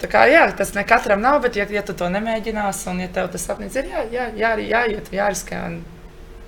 tā 0.00 0.08
kā, 0.08 0.24
jā, 0.30 0.46
tas 0.56 0.74
ne 0.74 0.84
katram 0.84 1.20
nav, 1.20 1.42
bet 1.42 1.56
ja, 1.56 1.66
ja 1.68 1.82
tu 1.82 1.92
to 1.92 2.08
nemēģinās, 2.08 2.86
un 2.88 3.00
ja 3.00 3.08
tev 3.08 3.28
tas 3.30 3.44
sapnis 3.44 3.76
ir, 3.76 3.84
jā, 3.92 4.04
jā, 4.10 4.28
jā, 4.36 4.54
jā, 4.56 4.84
jāiet, 4.86 5.10
jāriskē. 5.12 5.58
Un, 5.66 5.82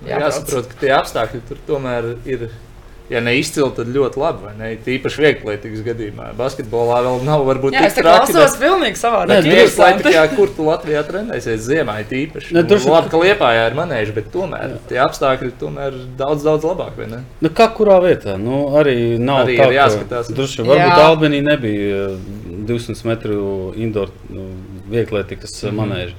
jābrauc. 0.07 0.33
Jāsaprot, 0.33 0.67
ka 0.71 0.79
tie 0.81 0.91
apstākļi 0.97 1.41
tur 1.47 1.57
tomēr 1.67 2.09
ir. 2.25 2.49
Ja 3.11 3.19
ne 3.19 3.33
izcili, 3.35 3.67
tad 3.75 3.89
ļoti 3.91 4.19
labi. 4.19 4.45
vai 4.45 4.53
ne? 4.57 4.69
Tīpaši 4.85 5.21
vieglietīgas 5.21 5.81
gadījumā. 5.85 6.29
Basketbolā 6.39 7.01
vēl 7.03 7.25
nav 7.27 7.43
varbūt 7.49 7.75
Jā, 7.75 7.81
es 7.89 7.97
tik 7.97 7.99
te 7.99 8.05
traki, 8.07 8.31
klausos 8.31 8.55
pilnīgi 8.61 8.99
savādāk. 8.99 9.33
Nē, 9.33 9.39
droši 9.43 9.75
Viegli 9.75 9.87
atlētā, 9.89 10.23
kur 10.37 10.53
tu 10.55 10.67
Latvijā 10.67 11.03
trenēsies 11.09 11.65
ziemā, 11.67 11.97
ir 12.01 12.15
īpaši. 12.21 12.53
Ne, 12.53 12.61
Nu, 12.61 12.67
droši- 12.69 12.89
labi, 12.93 13.09
ka 13.11 13.17
Liepājā 13.17 13.65
ir 13.67 13.75
manēži, 13.77 14.15
bet 14.15 14.31
tomēr 14.31 14.77
tie 14.87 15.01
apstākļi 15.03 15.51
tomēr 15.59 15.91
ir 15.93 16.05
daudz, 16.17 16.43
daudz 16.47 16.63
labāk, 16.63 16.95
vai 16.97 17.07
ne? 17.11 17.23
Nu, 17.41 17.49
kā 17.49 17.67
kurā 17.75 17.99
vietā? 18.01 18.37
Nu, 18.39 18.69
arī 18.79 19.19
nav 19.19 19.43
Arī 19.45 19.57
tā, 19.57 19.67
ir 19.67 19.77
jāskatās. 19.81 20.31
vien 20.31 20.71
varbūt 20.71 20.97
Jā. 20.97 21.09
Albānija 21.09 21.43
nebija 21.43 22.07
uh, 22.13 22.17
200 22.71 23.05
metru 23.05 23.73
indoor 23.75 24.09
nu, 24.29 24.47
vieglietīgas 24.89 25.63
mm. 25.63 25.69
-hmm. 25.69 25.75
manēža. 25.83 26.13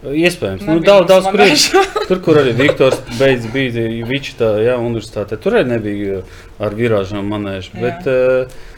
Iespējams, 0.00 0.64
nu, 0.64 0.78
daudz, 0.80 1.10
daudz 1.10 1.26
kur 1.28 1.42
ir. 1.44 1.86
Tur, 2.08 2.20
kur 2.24 2.38
arī 2.40 2.54
Viktors 2.56 3.02
beidz 3.18 3.44
bija 3.52 3.84
Vičitā, 4.08 4.54
jā, 4.64 4.78
universitātē, 4.80 5.36
tur 5.36 5.58
arī 5.58 5.74
nebija 5.74 6.22
ar 6.62 6.76
virāžām 6.78 7.28
manēža. 7.28 7.74
Jā. 7.74 7.82
Bet, 7.84 8.08
uh, 8.08 8.68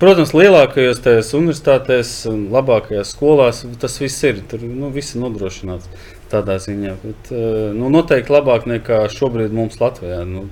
Protams, 0.00 0.34
lielākajos 0.36 0.98
tajās 1.00 1.30
universitātēs, 1.36 2.10
un 2.28 2.42
labākajās 2.52 3.14
skolās 3.14 3.62
tas 3.80 3.96
viss 4.02 4.26
ir. 4.28 4.42
Tur 4.50 4.60
nu, 4.66 4.90
viss 4.92 5.14
ir 5.14 5.22
nodrošināts 5.22 5.88
tādā 6.32 6.58
ziņā. 6.60 6.92
Bet, 7.00 7.30
eh, 7.32 7.72
nu, 7.76 7.88
noteikti 7.92 8.34
labāk 8.34 8.68
nekā 8.68 9.04
šobrīd 9.14 9.54
mums 9.56 9.80
Latvijā. 9.80 10.20
Nu, 10.28 10.48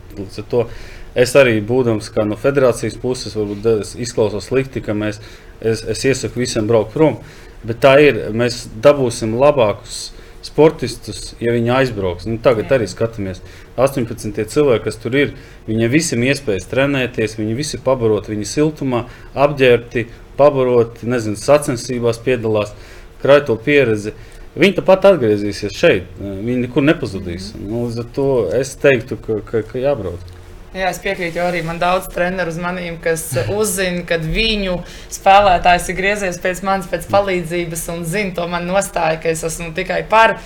es 1.14 1.37
arī 1.37 1.59
būdams 1.61 2.09
no 2.24 2.39
federācijas 2.41 2.97
puses, 2.97 3.37
varbūt 3.37 3.99
izklausos 4.01 4.49
slikti, 4.49 4.80
ka 4.80 4.97
mēs, 4.97 5.20
es, 5.61 5.85
es 5.85 6.05
iesaku 6.05 6.47
visiem 6.47 6.66
braukt 6.66 6.95
prom. 6.95 7.20
Bet 7.66 7.82
tā 7.84 7.96
ir. 8.02 8.18
Mēs 8.34 8.64
dabūsim 8.82 9.36
labākus 9.38 10.10
sportistus, 10.42 11.32
ja 11.40 11.54
viņi 11.54 11.70
aizbrauks. 11.76 12.26
Nu, 12.26 12.38
tagad 12.42 12.66
Jā. 12.66 12.78
arī 12.78 12.88
skatāmies. 12.90 13.42
18 13.78 14.34
tie 14.36 14.44
cilvēki, 14.50 14.84
kas 14.88 14.98
tur 15.00 15.14
ir, 15.16 15.36
viņiem 15.68 15.92
visiem 15.92 16.26
iespējas 16.26 16.66
trenēties, 16.70 17.38
viņi 17.38 17.54
visi 17.56 17.80
pabarot, 17.82 18.28
viņi 18.28 18.48
siltumā, 18.50 19.04
apģērbti, 19.38 20.08
pabaroti, 20.40 21.08
nezinu, 21.08 21.38
sacensībās 21.38 22.20
piedalās, 22.24 22.74
krāj 23.22 23.46
to 23.48 23.56
pieredzi. 23.56 24.16
Viņi 24.58 24.76
tāpat 24.82 25.06
atgriezīsies 25.14 25.78
šeit, 25.78 26.10
viņi 26.20 26.66
nekur 26.66 26.84
nepazudīs. 26.84 27.52
Nu, 27.56 27.86
līdz 27.86 28.02
ar 28.02 28.12
to 28.18 28.28
es 28.58 28.74
teiktu, 28.82 29.16
ka, 29.22 29.38
ka, 29.46 29.62
ka 29.70 29.80
jābrauc. 29.80 30.32
Jā, 30.73 30.87
es 30.89 31.03
piekrītu, 31.05 31.37
jo 31.37 31.45
arī 31.51 31.59
man 31.66 31.77
daudz 31.77 32.07
treneru 32.09 32.49
uz 32.49 32.57
maniem, 32.57 32.95
kas 33.05 33.27
uzzina, 33.53 34.07
kad 34.09 34.23
viņu 34.25 34.79
spēlētājs 35.12 35.91
ir 35.93 35.99
griezies 35.99 36.39
pēc 36.41 36.62
manis, 36.64 36.89
pēc 36.89 37.05
palīdzības, 37.12 37.83
un 37.93 38.07
zina 38.09 38.33
to 38.39 38.47
man 38.49 38.64
nostāju, 38.70 39.18
ka 39.20 39.29
es 39.35 39.45
esmu 39.45 39.75
tikai 39.77 40.01
par. 40.09 40.39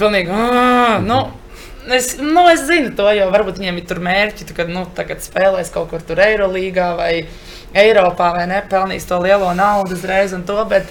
Pilnīgi, 0.00 0.32
"Ā, 0.32 1.02
nu, 1.04 1.18
es, 1.92 2.14
nu, 2.16 2.46
es 2.48 2.64
zinu 2.70 2.94
to, 2.96 3.10
jo 3.12 3.28
varbūt 3.34 3.60
viņiem 3.60 3.82
ir 3.82 3.86
tur 3.90 4.00
mērķi, 4.00 4.48
tu, 4.48 4.56
kad 4.56 4.72
nu, 4.72 4.86
tagad 4.96 5.20
spēlēs 5.20 5.68
kaut 5.74 5.90
kur 5.92 6.00
tur 6.00 6.24
Eirolīgā 6.24 6.96
vai 6.96 7.12
Eiropā 7.74 8.32
vai 8.38 8.46
ne, 8.48 8.62
pelnīs 8.64 9.04
to 9.04 9.20
lielo 9.20 9.52
naudu 9.52 9.92
uzreiz 9.92 10.32
un 10.32 10.48
to. 10.48 10.56
Bet, 10.72 10.88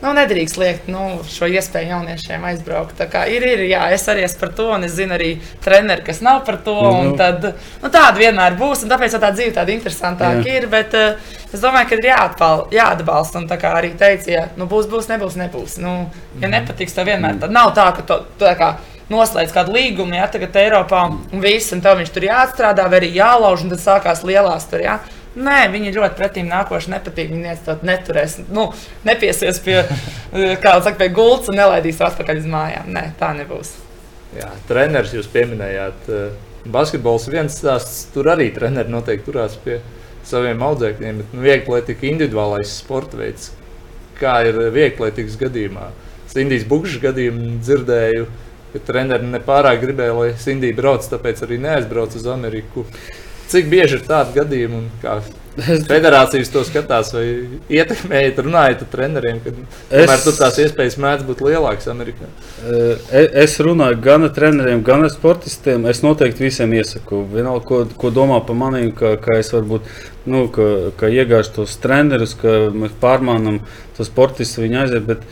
Nu, 0.00 0.14
nedrīkst 0.16 0.56
liekt 0.56 0.86
nu, 0.88 1.18
šo 1.28 1.44
iespēju 1.52 1.90
jauniešiem 1.92 2.44
aizbraukt. 2.48 3.02
Ir, 3.28 3.44
ir, 3.44 3.64
jā, 3.68 3.82
es 3.92 4.06
arī 4.08 4.24
esmu 4.24 4.40
par 4.40 4.52
to, 4.56 4.68
un 4.72 4.86
es 4.86 4.94
zinu 4.96 5.12
arī 5.16 5.34
treneri, 5.60 6.04
kas 6.06 6.22
nav 6.24 6.40
par 6.46 6.56
to. 6.64 6.76
Nu. 6.80 7.12
Tad, 7.20 7.44
nu, 7.82 7.90
tāda 7.90 8.14
vienmēr 8.16 8.56
būs, 8.60 8.86
un 8.86 8.92
tāpēc 8.92 9.18
tā 9.20 9.32
dzīve 9.36 9.52
tāda 9.58 9.74
interesantāka 9.74 10.40
Jā. 10.46 10.56
ir. 10.56 10.68
Bet 10.72 10.96
uh, 10.96 11.34
es 11.50 11.60
domāju, 11.60 11.90
ka 11.90 11.98
ir 11.98 12.08
jāatpal, 12.08 12.64
jāatbalsta. 12.72 13.42
Un 13.42 13.50
tā 13.50 13.60
kā 13.60 13.74
arī 13.76 13.92
teica, 14.00 14.32
ja 14.32 14.46
nu, 14.56 14.68
būs, 14.70 14.88
būs, 14.88 15.10
nebūs, 15.12 15.36
nebūs. 15.42 15.76
Nu, 15.84 15.98
ja 16.40 16.48
nepatiks, 16.48 16.96
tad 16.96 17.10
vienmēr 17.10 17.36
tad 17.44 17.52
nav 17.52 17.74
tā, 17.76 17.90
ka 17.98 18.06
to, 18.08 18.22
tā 18.40 18.56
kā, 18.56 18.72
noslēdz 19.10 19.52
kādu 19.52 19.74
līgumu, 19.74 20.14
ja 20.16 20.28
tagad 20.30 20.56
Eiropā 20.56 21.04
un 21.10 21.42
viss, 21.42 21.74
un 21.74 21.82
tev 21.84 21.98
viņš 22.00 22.12
tur 22.14 22.26
jāatstrādā, 22.28 22.86
vai 22.88 23.02
arī 23.02 23.10
jālauž, 23.16 23.66
un 23.66 23.74
tad 23.74 23.82
sākās 23.82 24.22
lielās 24.26 24.68
tur. 24.70 24.84
Ja? 24.84 25.00
Nē, 25.38 25.58
viņi 25.70 25.92
ļoti 25.94 26.18
pretīm 26.18 26.48
nākoši 26.50 26.90
nepatīk. 26.90 27.30
Viņi 27.30 27.52
to 27.66 27.76
neturēs, 27.86 28.40
nu, 28.50 28.66
nepiesies 29.06 29.60
pie, 29.62 29.76
jau 30.64 30.74
saka, 30.82 30.96
pie 30.98 31.08
gultas 31.14 31.52
un 31.52 31.60
nelaidīs 31.60 32.02
atpakaļ 32.02 32.42
uz 32.42 32.48
mājām. 32.50 32.90
Nē, 32.96 33.04
tā 33.20 33.30
nebūs. 33.38 33.76
Jā, 34.34 34.50
treneris 34.66 35.14
jūs 35.14 35.30
pieminējāt. 35.30 36.10
eh, 36.10 36.34
Basketbols 36.70 37.28
ir 37.28 37.38
viens 37.38 37.54
stāsts. 37.56 38.04
Tur 38.14 38.28
arī 38.34 38.50
treneri 38.54 38.90
noteikti 38.92 39.30
turās 39.30 39.56
pie 39.62 39.78
saviem 40.26 40.60
audzēkņiem. 40.66 41.22
Bet 41.22 41.32
nu, 41.34 41.46
vieglietika 41.46 42.06
individuālais 42.10 42.74
sporta 42.82 43.18
veids. 43.20 43.52
Kā 44.20 44.40
ir 44.46 44.58
vieglietīgas 44.74 45.38
gadījumā? 45.40 45.88
Sindijas 46.30 46.66
Bukšas 46.68 47.00
gadījumu 47.02 47.56
dzirdēju, 47.64 48.26
ka 48.74 48.82
treneri 48.86 49.30
nepārāk 49.32 49.80
gribēja, 49.82 50.12
lai 50.14 50.28
Sindija 50.38 50.76
brauc, 50.78 51.06
tāpēc 51.10 51.42
arī 51.46 51.58
neaizbrauc 51.62 52.14
uz 52.18 52.26
Ameriku. 52.30 52.84
Cik 53.50 53.66
bieži 53.70 53.98
ir 53.98 54.02
tādi 54.06 54.36
gadījumi 54.36 54.76
un 54.78 54.90
kā 55.02 55.16
federācijas 55.88 56.50
to 56.52 56.62
skatās 56.66 57.10
vai 57.14 57.24
ietekmējat, 57.72 58.38
runājot 58.46 58.84
ar 58.84 58.90
treneriem, 58.92 59.40
ka 59.42 59.52
tomēr 59.54 60.12
Es- 60.14 60.24
tur 60.24 60.36
tās 60.38 60.58
iespējas 60.62 60.96
mēdz 61.02 61.26
būt 61.26 61.42
lielākas 61.44 61.88
Amerikā? 61.90 62.28
E- 63.10 63.28
Es 63.42 63.58
runāju 63.58 64.00
gan 64.00 64.24
ar 64.24 64.30
treneriem, 64.36 64.84
gan 64.86 65.02
ar 65.04 65.10
sportistiem. 65.10 65.88
Es 65.90 66.02
noteikti 66.02 66.46
visiem 66.46 66.70
iesaku, 66.78 67.24
vienalga, 67.32 67.64
ko, 67.66 67.84
ko 67.98 68.10
domā 68.10 68.38
par 68.46 68.54
maniem, 68.56 68.92
ka, 68.94 69.16
ka 69.16 69.38
es 69.38 69.50
varbūt 69.50 69.90
nu, 70.26 70.46
ka, 70.48 70.92
ka 70.96 71.06
iegāju 71.10 71.54
tos 71.54 71.76
trenerus, 71.82 72.34
ka 72.38 72.70
mēs 72.70 72.94
pārmānām 73.02 73.60
tos 73.96 74.06
sportistus, 74.06 74.62
viņi 74.62 74.82
aiziet. 74.84 75.06
Bet 75.10 75.26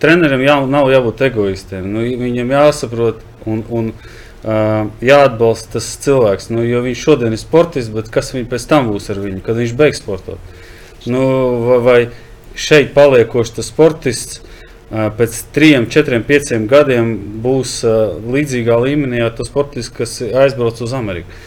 treneriem 0.00 0.42
jā, 0.42 0.58
nav 0.66 0.90
jābūt 0.90 1.24
egoistiem. 1.30 1.86
Nu, 1.86 2.00
viņam 2.00 2.50
jāsaprot 2.50 3.22
un, 3.46 3.64
un 3.70 3.92
uh, 3.92 4.12
jāatbalsta 4.44 5.78
tas 5.78 5.88
cilvēks. 6.04 6.50
Nu, 6.52 6.64
jo 6.66 6.82
viņš 6.84 7.04
šodien 7.06 7.32
ir 7.32 7.40
sportists, 7.40 7.92
bet 7.94 8.10
kas 8.12 8.34
viņam 8.34 8.50
pēc 8.50 8.66
tam 8.68 8.90
būs 8.92 9.08
ar 9.14 9.22
viņu, 9.22 9.40
kad 9.44 9.56
viņš 9.56 9.72
beigs 9.78 10.02
sportot? 10.02 10.52
Nu, 11.08 11.24
vai, 11.64 11.78
vai 11.84 11.98
šeit 12.54 12.92
paliekošs 12.94 13.56
tas 13.56 13.70
sportists 13.72 14.40
ā, 14.92 15.08
pēc 15.16 15.40
trim, 15.56 15.88
četriem, 15.90 16.24
pieciem 16.26 16.68
gadiem 16.70 17.16
būs 17.44 17.80
ā, 17.88 17.96
līdzīgā 18.36 18.78
līmenī 18.84 19.24
ar 19.24 19.34
to 19.36 19.46
sportistu, 19.48 19.96
kas 20.02 20.20
aizbrauc 20.22 20.80
uz 20.84 20.94
Ameriku. 20.96 21.42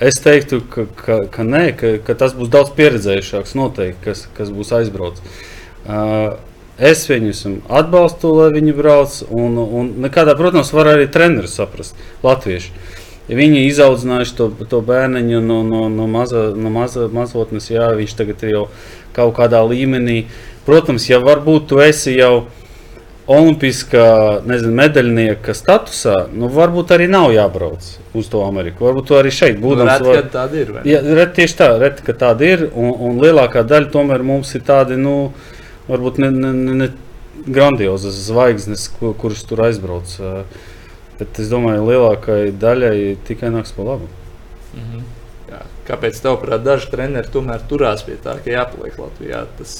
Es 0.00 0.20
teiktu, 0.22 0.60
ka, 0.70 0.86
ka, 0.94 1.20
ka 1.34 1.44
nē, 1.46 1.64
ka, 1.78 1.94
ka 2.06 2.14
tas 2.18 2.34
būs 2.38 2.50
daudz 2.52 2.70
pieredzējušāks, 2.78 3.56
noteikti, 3.58 4.04
kas, 4.04 4.26
kas 4.36 4.52
būs 4.54 4.70
aizbraucis. 4.78 5.40
Uh, 5.88 6.36
es 6.78 7.04
viņus 7.10 7.44
atbalstu, 7.68 8.32
lai 8.38 8.52
viņi 8.54 8.74
brauc. 8.76 9.18
Un, 9.30 9.58
un 9.58 9.90
nekādā, 10.04 10.36
protams, 10.38 10.72
var 10.72 10.94
arī 10.94 11.08
treneris 11.10 11.58
saprast, 11.58 11.98
latvieši. 12.24 12.72
Viņi 13.28 13.66
izaudzinājuši 13.68 14.36
to, 14.38 14.46
to 14.70 14.78
bērniņu 14.88 15.42
no, 15.44 15.60
no, 15.66 15.82
no, 15.92 16.06
maza, 16.08 16.48
no 16.56 16.70
maza, 16.72 17.10
mazotnes, 17.12 17.68
jā, 17.68 17.90
viņš 17.98 18.14
tagad 18.16 18.44
ir 18.46 18.54
jau 18.54 18.62
kaut 19.16 19.34
kādā 19.36 19.60
līmenī. 19.68 20.22
Protams, 20.64 21.10
ja 21.10 21.20
varbūt 21.20 21.68
tu 21.68 21.82
esi 21.84 22.16
jau 22.16 22.46
olimpiskā 23.28 24.40
nezinu, 24.48 24.72
medaļnieka 24.78 25.52
statusā, 25.56 26.14
nu, 26.32 26.48
varbūt 26.52 26.94
arī 26.96 27.10
nav 27.12 27.28
jābrauc 27.34 27.84
uz 28.16 28.30
to 28.32 28.40
Ameriku. 28.46 28.86
Varbūt 28.88 29.12
arī 29.18 29.32
šeit 29.34 29.60
būdams. 29.60 29.92
Reti, 29.92 30.08
var- 30.08 30.22
kad 30.22 30.32
tāda 30.32 30.60
ir. 30.62 30.72
Jā, 30.88 31.02
ret, 31.20 31.34
tieši 31.36 31.58
tā, 31.58 31.68
reti, 31.82 32.06
ka 32.06 32.16
tāda 32.16 32.48
ir. 32.48 32.64
Un, 32.72 32.94
un 33.10 33.20
lielākā 33.20 33.66
daļa 33.68 33.92
tomēr 33.92 34.24
mums 34.24 34.54
ir 34.56 34.64
tādi, 34.64 34.96
nu, 34.96 35.32
varbūt 35.88 36.18
ne, 36.22 36.30
ne, 36.30 36.52
ne, 36.52 36.74
ne 36.84 36.88
grandiozas 37.48 38.14
zvaigznes, 38.28 38.88
kur, 38.98 39.14
kuras 39.18 39.44
tur 39.48 39.62
aizbrauc. 39.68 40.16
Bet 41.18 41.38
es 41.42 41.48
domāju, 41.50 41.82
lielākajai 41.88 42.50
daļai 42.62 42.96
tikai 43.26 43.50
nāks 43.54 43.72
pa 43.74 43.82
labu. 43.88 44.06
Mhm. 44.76 45.04
Jā. 45.50 45.62
Kāpēc 45.88 46.18
tavuprāt, 46.22 46.62
daži 46.66 46.90
treneri 46.92 47.30
tomēr 47.32 47.62
turās 47.70 48.04
pie 48.06 48.18
tā, 48.22 48.36
ka 48.44 48.52
jāpaliek 48.52 48.98
Latvijā? 49.00 49.46
Tas, 49.58 49.72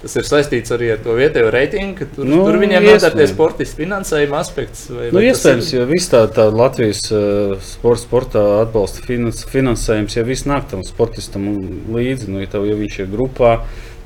tas 0.00 0.14
ir 0.16 0.24
saistīts 0.28 0.72
arī 0.72 0.92
ar 0.94 1.02
to 1.04 1.16
vietējo 1.18 1.50
reitingu, 1.52 1.98
ka 1.98 2.06
tur, 2.14 2.24
Nu, 2.30 2.38
tur 2.46 2.56
viņiem 2.62 2.86
tāds 3.02 3.32
sportistu 3.34 3.82
finansējuma 3.82 4.38
aspekts. 4.40 4.86
Vai, 4.88 5.10
Nu, 5.10 5.18
vai 5.18 5.24
iespējams, 5.32 5.72
ir- 5.74 5.80
jo 5.82 5.86
viss 5.90 6.08
tā, 6.14 6.22
tā 6.32 6.46
Latvijas 6.54 7.02
uh, 7.12 7.58
sporta, 7.60 8.04
sportā 8.06 8.44
atbalsta 8.62 9.02
finans, 9.04 9.44
finansējums, 9.50 10.16
ja 10.16 10.24
viss 10.24 10.46
nāk 10.48 10.70
tam 10.70 10.86
sportistam 10.86 11.50
līdzi, 11.92 12.28
nu, 12.30 12.40
ja, 12.40 12.46
tev, 12.54 12.64
ja 12.70 12.78
viņš 12.78 13.00
ir 13.02 13.10
grupā, 13.12 13.58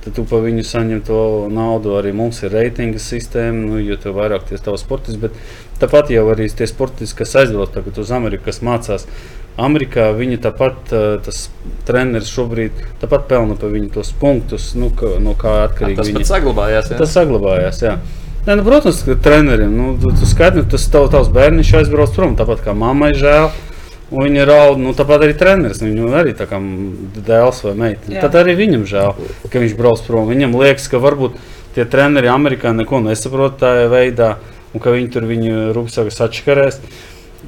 tad 0.05 0.17
tu 0.19 0.25
pa 0.29 0.41
viņu 0.45 0.65
saņem 0.67 1.01
to 1.09 1.21
naudu. 1.53 1.95
Arī 1.99 2.13
mums 2.17 2.43
ir 2.45 2.53
reitinga 2.55 3.01
sistēma, 3.03 3.65
nu, 3.71 3.81
jo 3.83 3.97
vairāk 4.17 4.49
tie 4.51 4.61
tavi 4.61 4.81
sportisti. 4.81 5.21
Bet 5.23 5.39
tāpat 5.81 6.13
jau 6.15 6.27
arī 6.33 6.49
tie 6.53 6.69
sportisti, 6.71 7.17
kas 7.23 7.35
aizbrauc 7.43 7.73
tagad 7.75 7.99
uz 8.01 8.13
Ameriku, 8.15 8.47
kas 8.51 8.63
mācās. 8.65 9.09
Amerikā 9.55 10.09
viņi 10.19 10.41
tāpat, 10.43 10.79
uh, 10.91 11.05
tas 11.23 11.45
treneris 11.87 12.33
šobrīd 12.35 12.81
tāpat 13.03 13.29
pelna 13.31 13.55
par 13.59 13.71
viņu 13.71 13.93
tos 13.95 14.11
punktus, 14.19 14.73
nu, 14.75 14.89
ka, 14.99 15.13
no 15.23 15.37
kā 15.39 15.61
atkarīgi 15.69 16.01
tas 16.01 16.11
viņi 16.11 16.23
pat 16.25 16.31
saglabājās. 16.33 16.91
jā? 16.91 16.99
Tas 16.99 17.15
saglabājās. 17.15 17.85
Jā. 17.87 17.99
Nē, 18.45 18.59
nu, 18.59 18.65
protams, 18.67 19.05
ka 19.07 19.15
trenerim 19.25 19.71
nu, 19.73 19.93
tu, 20.03 20.11
tu 20.19 20.27
skaidri, 20.29 20.67
tas 20.69 20.89
tav, 20.93 21.07
tavs 21.15 21.31
bērniņš 21.33 21.71
aizbrauc 21.81 22.19
prom. 22.19 22.35
Tāpat 22.37 22.67
kā 22.67 22.75
mammai 22.77 23.15
žēl. 23.17 23.47
un 23.49 23.74
Viņa 24.13 24.45
raud, 24.47 24.79
nu 24.83 24.93
tāpat 24.97 25.25
arī 25.25 25.35
treneris. 25.39 25.81
Viņu 25.83 26.11
arī 26.15 26.35
tā 26.37 26.47
kā 26.51 26.59
dēls 26.61 27.63
vai 27.65 27.75
meita. 27.79 28.13
Tad 28.13 28.37
arī 28.43 28.55
viņam 28.59 28.85
žēl, 28.89 29.15
ka 29.49 29.63
viņš 29.63 29.77
brauc 29.79 30.03
prom. 30.07 30.29
Viņam 30.29 30.57
liekas, 30.61 30.91
ka 30.93 31.01
varbūt 31.03 31.39
tie 31.75 31.87
treneri 31.89 32.29
Amerikā 32.31 32.75
neko 32.77 33.01
nesaprot 33.05 33.57
tādā 33.63 33.89
veidā, 33.91 34.35
un 34.75 34.83
ka 34.85 34.93
viņi 34.95 35.11
tur 35.15 35.27
viņu 35.31 35.73
rūpīgāk 35.77 36.13
atšķirēs. 36.29 36.81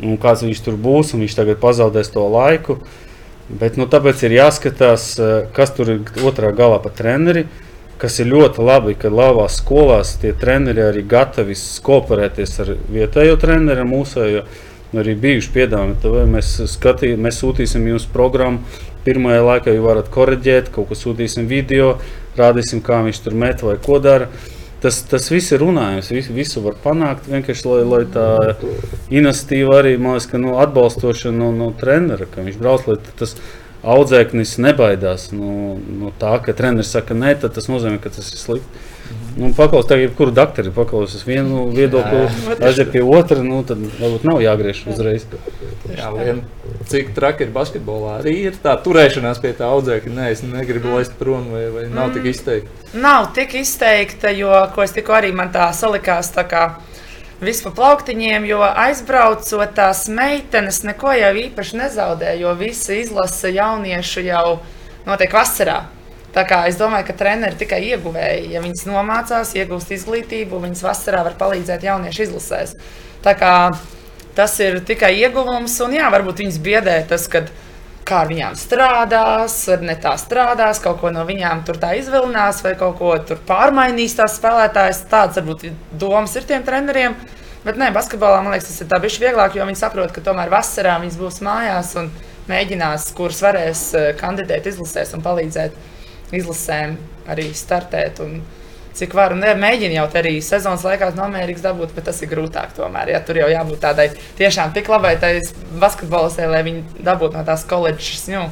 Un 0.05 0.19
kāds 0.21 0.45
viņš 0.45 0.65
tur 0.65 0.77
būs, 0.81 1.15
un 1.15 1.25
viņš 1.25 1.37
tagad 1.37 1.61
pazaudēs 1.61 2.11
to 2.13 2.25
laiku. 2.29 2.81
Bet 3.47 3.79
nu, 3.79 3.87
tāpēc 3.87 4.25
ir 4.27 4.35
jāskatās, 4.41 5.13
eh, 5.23 5.47
kas 5.55 5.71
tur 5.77 5.93
ir 5.93 6.01
otrā 6.27 6.51
galā 6.57 6.83
pa 6.83 6.91
treneri. 6.91 7.47
Kas 7.97 8.19
ir 8.21 8.27
ļoti 8.27 8.61
labi, 8.61 8.95
ka 8.99 9.09
labās 9.09 9.57
skolās 9.63 10.19
tie 10.21 10.35
treneri 10.37 10.83
arī 10.85 11.05
gatavi 11.07 11.55
kooperēties 11.55 12.61
ar 12.61 12.75
vietējo 12.93 13.39
treneri, 13.41 13.81
ar 13.81 13.89
mūsējo. 13.89 14.43
Arī 14.95 15.17
bijuši 15.19 15.51
piedāvājumi, 15.55 16.27
mēs, 16.31 16.53
skatī, 16.71 17.17
mēs 17.19 17.41
sūtīsim 17.43 17.89
jums 17.91 18.07
programmu. 18.13 18.63
Pirmajā 19.07 19.43
laikā 19.43 19.75
jūs 19.75 19.85
varat 19.85 20.11
korrigēt, 20.15 20.71
kaut 20.75 20.91
ko 20.91 20.99
sūtīsim 20.99 21.49
video, 21.51 21.97
rādīsim, 22.39 22.83
kā 22.87 23.01
viņš 23.07 23.21
tur 23.25 23.35
met 23.39 23.63
vai 23.67 23.77
ko 23.83 23.99
dara. 24.03 24.31
Tas, 24.83 25.01
tas 25.09 25.27
viss 25.33 25.55
ir 25.55 25.63
runājums, 25.65 26.11
visu, 26.13 26.35
visu 26.37 26.63
var 26.63 26.77
panākt. 26.83 27.27
Vienkārši 27.31 27.67
lai, 27.67 27.83
lai 27.89 28.03
tā 28.13 28.27
iniciatīva 29.11 29.81
arī 29.81 29.95
liekas, 29.97 30.29
ka, 30.31 30.39
nu, 30.43 30.57
atbalstoša 30.63 31.33
no, 31.35 31.51
no 31.55 31.71
trenera, 31.81 32.29
ka 32.31 32.45
viņš 32.47 32.59
brauc, 32.61 32.87
lai 32.87 32.99
tas 33.19 33.35
audzēknis 33.87 34.57
nebaidās 34.63 35.31
no, 35.35 35.79
no 35.79 36.13
tā, 36.21 36.37
ka 36.45 36.55
treneris 36.57 36.93
saka, 36.95 37.17
nē, 37.17 37.35
tas 37.43 37.71
nozīmē, 37.71 37.99
ka 38.03 38.13
tas 38.15 38.31
ir 38.35 38.43
slikti. 38.43 38.85
Nu, 39.37 39.51
paklaus 39.53 39.85
tagad, 39.85 40.15
kuru 40.17 40.33
doktoru 40.33 40.71
paklausīs 40.73 41.27
vienu 41.29 41.67
viedokli, 41.69 42.23
aiziet 42.57 42.89
pie 42.95 43.03
otra, 43.05 43.43
nu, 43.45 43.59
tad 43.69 43.83
varbūt 44.01 44.25
nav 44.25 44.41
jāgriež 44.41 44.81
uzreiz. 44.89 45.27
Jā, 45.93 46.09
vien, 46.17 46.41
cik 46.89 47.13
traki 47.17 47.45
ir 47.45 47.53
basketbolā. 47.53 48.15
Arī 48.23 48.33
ir 48.49 48.57
tā 48.63 48.73
turēšanās 48.81 49.43
pie 49.43 49.53
tā 49.59 49.69
audzēkņa. 49.75 50.15
Nē, 50.17 50.31
es 50.33 50.41
negribu 50.47 50.95
laist 50.97 51.13
prom, 51.21 51.51
vai, 51.53 51.67
vai 51.75 51.85
nav 51.93 52.15
tik 52.17 52.31
izteikti. 52.33 52.97
Nav 52.97 53.29
tik 53.37 53.59
izteikta, 53.61 54.33
jo, 54.33 54.55
ko 54.73 54.87
es 54.87 54.97
tikko 54.97 55.19
arī 55.19 55.35
man 55.37 55.53
tā 55.53 55.69
salikās, 55.77 56.33
tā 56.33 56.47
kā 56.49 56.65
viss 57.45 57.65
pa 57.67 57.75
plauktiņiem, 57.77 58.47
jo 58.49 58.63
aizbraucot 58.65 59.75
tās 59.77 60.07
meitenes 60.09 60.81
neko 60.89 61.13
jau 61.13 61.35
īpaši 61.43 61.83
nezaudē, 61.83 62.33
jo 62.41 62.57
visi 62.57 63.03
izlasa 63.03 63.53
jauniešu 63.53 64.25
jau 64.31 64.47
notiek 65.05 65.37
vasarā. 65.37 65.83
Tā 66.37 66.43
kā 66.45 66.59
es 66.69 66.77
domāju, 66.77 67.07
ka 67.09 67.15
treneri 67.17 67.57
tikai 67.57 67.79
ieguvēji, 67.95 68.51
ja 68.53 68.61
viņas 68.61 68.85
nomācās, 68.91 69.55
iegūst 69.57 69.95
izglītību, 69.97 70.59
viņas 70.67 70.83
vasarā 70.85 71.23
var 71.25 71.39
palīdzēt 71.41 71.87
jauniešu 71.87 72.27
izlasēs. 72.27 72.75
Tā 73.25 73.33
kā 73.41 73.53
tas 74.37 74.59
ir 74.61 74.83
tikai 74.85 75.15
ieguvums, 75.23 75.79
un 75.87 75.97
jā, 75.97 76.11
varbūt 76.13 76.43
viņas 76.45 76.61
biedē 76.67 76.99
tas, 77.09 77.25
kad 77.33 77.49
kā 78.07 78.21
ar 78.27 78.29
viņām 78.31 78.59
strādās, 78.61 79.57
ne 79.81 79.97
tā 80.03 80.13
strādās, 80.21 80.83
kaut 80.85 81.01
ko 81.01 81.11
no 81.15 81.25
viņām 81.27 81.65
tur 81.67 81.81
tā 81.81 81.95
izvilinās, 81.99 82.61
vai 82.69 82.77
kaut 82.79 83.01
ko 83.01 83.17
tur 83.27 83.41
pārmainīs 83.49 84.19
tās 84.21 84.37
spēlētājas. 84.37 85.07
Tāds 85.11 85.41
varbūt 85.41 85.67
domas 85.97 86.37
ir 86.37 86.45
tiem 86.47 86.69
treneriem. 86.69 87.17
Bet 87.65 87.81
nē, 87.81 87.91
basketbolā 87.97 88.45
man 88.45 88.53
liekas, 88.55 88.69
tas 88.69 88.85
ir 88.85 88.93
tā 88.93 89.01
bišķi 89.03 89.25
vieglāk, 89.25 89.57
jo 89.57 89.65
viņi 89.67 89.81
saprot, 89.81 90.13
ka 90.15 90.23
tomēr 90.23 90.53
vasarā 90.53 91.01
viņas 91.01 91.19
būs 91.19 91.43
mājās 91.43 91.97
un 91.99 92.13
mēģinās, 92.47 93.09
kuras 93.17 93.41
varēs 93.43 93.87
eh, 93.97 94.11
kandidēt 94.21 94.69
izlasēs 94.71 95.17
un 95.17 95.25
palīdzēt 95.25 95.96
izlasēm 96.35 96.97
arī 97.31 97.51
startēt. 97.55 98.23
Un, 98.25 98.41
cik 98.97 99.15
var. 99.17 99.35
Un 99.37 99.45
mēģina 99.61 99.99
jau 99.99 100.07
arī 100.21 100.37
sezonas 100.45 100.85
laikā 100.87 101.11
no 101.17 101.27
Amerikas 101.27 101.65
dabūt, 101.67 101.93
bet 101.97 102.09
tas 102.09 102.23
ir 102.23 102.31
grūtāk. 102.31 102.73
Tomēr, 102.77 103.13
ja, 103.13 103.21
tur 103.25 103.41
jau 103.41 103.49
jābūt 103.53 103.83
tādai 103.85 104.09
tiešām 104.39 104.73
tik 104.77 104.89
labai 104.93 105.17
basketbolistai, 105.83 106.49
lai 106.53 106.63
viņi 106.67 107.05
dabūtu 107.05 107.37
no 107.37 107.45
tās 107.47 107.67
koledžas. 107.69 108.27
Nu, 108.33 108.49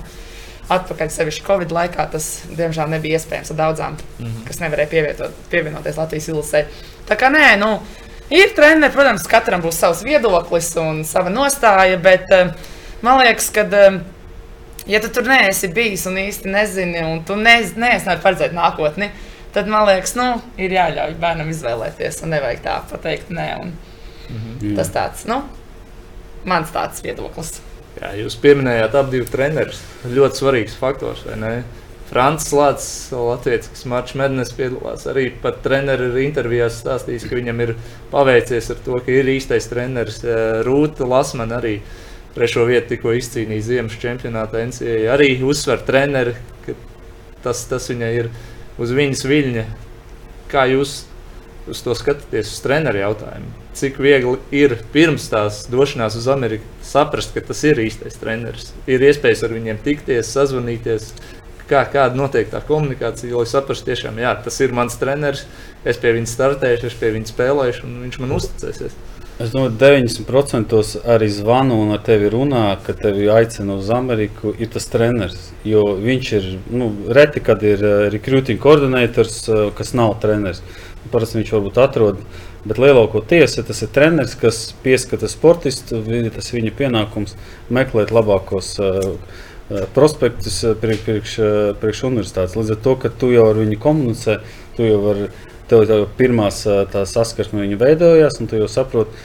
Atpakaļ 0.74 1.10
sevišķi 1.12 1.42
Covid 1.44 1.72
laikā 1.76 2.06
tas, 2.08 2.26
diemžēl, 2.56 2.88
nebija 2.94 3.18
iespējams 3.18 3.50
ar 3.52 3.56
daudzām, 3.58 3.98
mm 4.00 4.24
-hmm. 4.24 4.44
kas 4.48 4.62
nevarēja 4.62 4.88
pievietot, 4.88 5.34
pievienoties 5.52 5.98
Latvijas 6.00 6.28
ilusē. 6.32 6.62
Tā 7.08 7.18
kā 7.20 7.28
nē, 7.28 7.58
nu, 7.60 7.68
ir 8.32 8.54
treniņi, 8.56 8.90
protams, 8.94 9.26
katram 9.28 9.60
būs 9.60 9.76
savs 9.76 10.00
viedoklis 10.02 10.70
un 10.80 11.04
sava 11.04 11.28
nostāja, 11.28 12.00
bet 12.00 12.32
uh, 12.32 12.54
man 13.02 13.20
liekas, 13.20 13.50
ka, 13.52 13.66
uh, 13.68 14.00
ja 14.86 15.00
tu 15.00 15.12
tur 15.12 15.28
neesi 15.28 15.68
bijis 15.68 16.06
un 16.06 16.18
īsti 16.20 16.50
nezini, 16.50 17.04
un 17.04 17.22
tu 17.24 17.36
ne, 17.36 17.60
neesi 17.60 18.08
nevar 18.08 18.22
paredzēt 18.24 18.56
nākotni, 18.56 19.10
uh, 19.10 19.30
tad 19.54 19.68
man 19.68 19.86
liekas, 19.86 20.16
nu, 20.18 20.26
ir 20.58 20.74
jāļauj 20.74 21.14
bērnam 21.22 21.50
izvēlēties, 21.52 22.18
un 22.26 22.34
nevajag 22.34 22.64
tā 22.64 22.74
pateikt, 22.90 23.30
nē. 23.30 23.46
Un 23.62 23.70
mm 23.70 24.40
-hmm. 24.40 24.74
Tas 24.76 24.90
tāds, 24.90 25.26
nu, 25.30 25.42
mans 26.44 26.74
tāds 26.74 27.04
viedoklis. 27.04 27.60
Jā, 28.00 28.10
jūs 28.18 28.36
pieminējāt 28.42 28.94
abus 28.98 29.30
trenerus. 29.30 29.82
Ļoti 30.04 30.40
svarīgs 30.40 30.74
faktors, 30.80 31.22
vai 31.26 31.36
ne? 31.36 31.64
Frančs 32.10 32.52
Lācis, 32.52 33.12
Latvijas, 33.12 33.68
kas 33.68 33.84
Marčs 33.84 34.14
Mednes 34.14 34.52
piedalās, 34.52 35.06
arī 35.06 35.30
pat 35.42 35.62
treneris 35.62 36.18
intervijās 36.24 36.82
stāstījis, 36.82 37.28
ka 37.28 37.36
viņam 37.36 37.60
ir 37.60 37.74
paveicies 38.10 38.70
ar 38.70 38.76
to, 38.84 39.00
ka 39.06 39.12
ir 39.12 39.24
īstais 39.24 39.68
treneris. 39.68 40.20
Rūta 40.66 41.08
Lasmana 41.08 41.56
arī 41.56 41.80
trešo 42.34 42.66
vietu 42.68 42.94
tikko 42.94 43.14
izcīnīja 43.14 43.68
Ziemas 43.68 43.96
čempionātā 44.02 44.64
NCAA. 44.68 45.06
Arī 45.14 45.36
uzsver 45.46 45.82
treneri, 45.86 46.34
ka 46.66 46.74
tas, 47.46 47.64
tas 47.70 47.88
viņai 47.92 48.12
ir 48.18 48.30
uz 48.82 48.94
viņas 48.94 49.26
viļņa. 49.30 49.66
Kā 50.50 50.66
jūs 50.70 51.04
uz 51.70 51.80
to 51.84 51.94
skatāties, 51.96 52.50
uz 52.52 52.64
treneru 52.64 53.00
jautājumu? 53.00 53.52
Cik 53.74 53.96
viegli 54.02 54.36
ir 54.54 54.76
pirms 54.94 55.26
tās 55.32 55.64
došanās 55.70 56.18
uz 56.18 56.28
Ameriku 56.30 56.66
saprast, 56.86 57.32
ka 57.34 57.42
tas 57.42 57.64
ir 57.66 57.80
īstais 57.82 58.18
treneris? 58.20 58.70
Ir 58.90 59.02
iespējas 59.02 59.42
ar 59.46 59.54
viņiem 59.56 59.80
tikties, 59.86 60.30
sazvanīties. 60.34 61.14
Kā, 61.64 61.80
kāda 61.88 62.12
notiek 62.18 62.50
tā 62.52 62.60
komunikācija, 62.60 63.32
lai 63.32 63.48
saprastu, 63.48 63.86
tiešām, 63.88 64.18
jā, 64.20 64.34
tas 64.44 64.58
ir 64.60 64.74
mans 64.76 64.98
treneris, 65.00 65.46
es 65.88 65.96
pie 65.96 66.12
viņa 66.12 66.28
startēšu, 66.28 66.90
es 66.90 66.96
pie 67.00 67.08
viņa 67.14 67.30
spēlēšu, 67.30 67.86
un 67.88 68.02
viņš 68.04 68.18
man 68.20 68.34
uzticēsies. 68.36 68.98
Es 69.34 69.50
domāju, 69.50 69.72
90% 69.80 71.00
arī 71.10 71.26
zvanu 71.26 71.80
un 71.82 71.88
ar 71.96 72.02
tevi 72.06 72.28
runā, 72.30 72.76
ka 72.86 72.92
tevi 72.94 73.26
aicina 73.34 73.74
uz 73.74 73.88
Ameriku, 73.90 74.52
ir 74.62 74.68
tas 74.70 74.84
treneris. 74.86 75.48
Jo 75.66 75.82
viņš 75.98 76.28
ir 76.38 76.44
nu, 76.70 76.92
reti, 77.10 77.42
kad 77.42 77.64
ir 77.66 77.82
uh, 77.82 77.94
recruiting 78.14 78.60
koordinators, 78.62 79.40
uh, 79.48 79.64
kas 79.74 79.90
nav 79.98 80.20
treneris. 80.22 80.62
Parasti 81.10 81.40
viņš 81.40 81.50
varbūt 81.50 81.80
atrod, 81.82 82.20
bet 82.62 82.78
lielākoties 82.78 83.58
tas 83.58 83.82
ir 83.82 83.90
treneris, 83.96 84.36
kas 84.38 84.68
pieskata 84.84 85.26
sportistu. 85.26 85.98
Tas 86.36 86.52
ir 86.52 86.60
viņa 86.60 86.74
pienākums 86.78 87.34
meklēt 87.74 88.14
labākos 88.14 88.76
uh, 88.78 89.16
prospektus 89.96 90.60
priekš, 90.78 91.34
priekš 91.82 92.04
universitātes. 92.06 92.54
Līdz 92.54 92.76
ar 92.76 92.80
to, 92.86 92.94
ka 93.02 93.10
tu 93.10 93.34
jau 93.34 93.48
ar 93.50 93.58
viņu 93.58 93.82
komunicē, 93.82 94.38
tu 94.78 94.86
jau 94.86 95.02
vari 95.08 95.26
tev 95.70 95.86
jau 95.88 96.04
pirmās 96.18 96.62
saskarsme 97.10 97.64
viņa 97.64 97.80
veidojās, 97.80 98.38
un 98.40 98.50
tu 98.50 98.60
jau 98.60 98.68
saproti, 98.70 99.24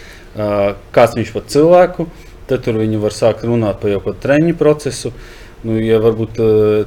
kāds 0.96 1.18
viņš 1.18 1.36
par 1.36 1.46
cilvēku. 1.52 2.08
Tad 2.50 2.64
tur 2.66 2.80
viņi 2.82 2.98
var 3.02 3.14
sākt 3.14 3.46
runāt 3.46 3.78
par 3.82 3.92
jau 3.92 4.02
kādu 4.02 4.24
treniņu 4.24 4.58
procesu. 4.58 5.14
Nu, 5.60 5.76
ja 5.84 5.98
varbūt 6.00 6.38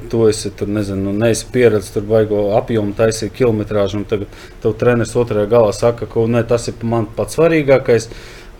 tu 0.09 0.23
esi 0.25 0.49
tur, 0.57 0.67
nezinu, 0.73 1.11
nu, 1.11 1.11
neesi 1.13 1.45
pieredzējis, 1.53 1.91
tur 1.93 2.07
baigo 2.09 2.39
apjomu, 2.57 2.95
taisīt 2.97 3.35
kilometrāžu, 3.37 3.99
un 4.01 4.07
tagad 4.09 4.33
tev 4.63 4.73
treneris 4.81 5.13
otrajā 5.13 5.45
galā 5.51 5.69
saka, 5.77 6.07
ka 6.09 6.25
ne, 6.25 6.41
tas 6.49 6.65
ir 6.71 6.81
man 6.81 7.05
pats 7.05 7.37
svarīgākais. 7.37 8.09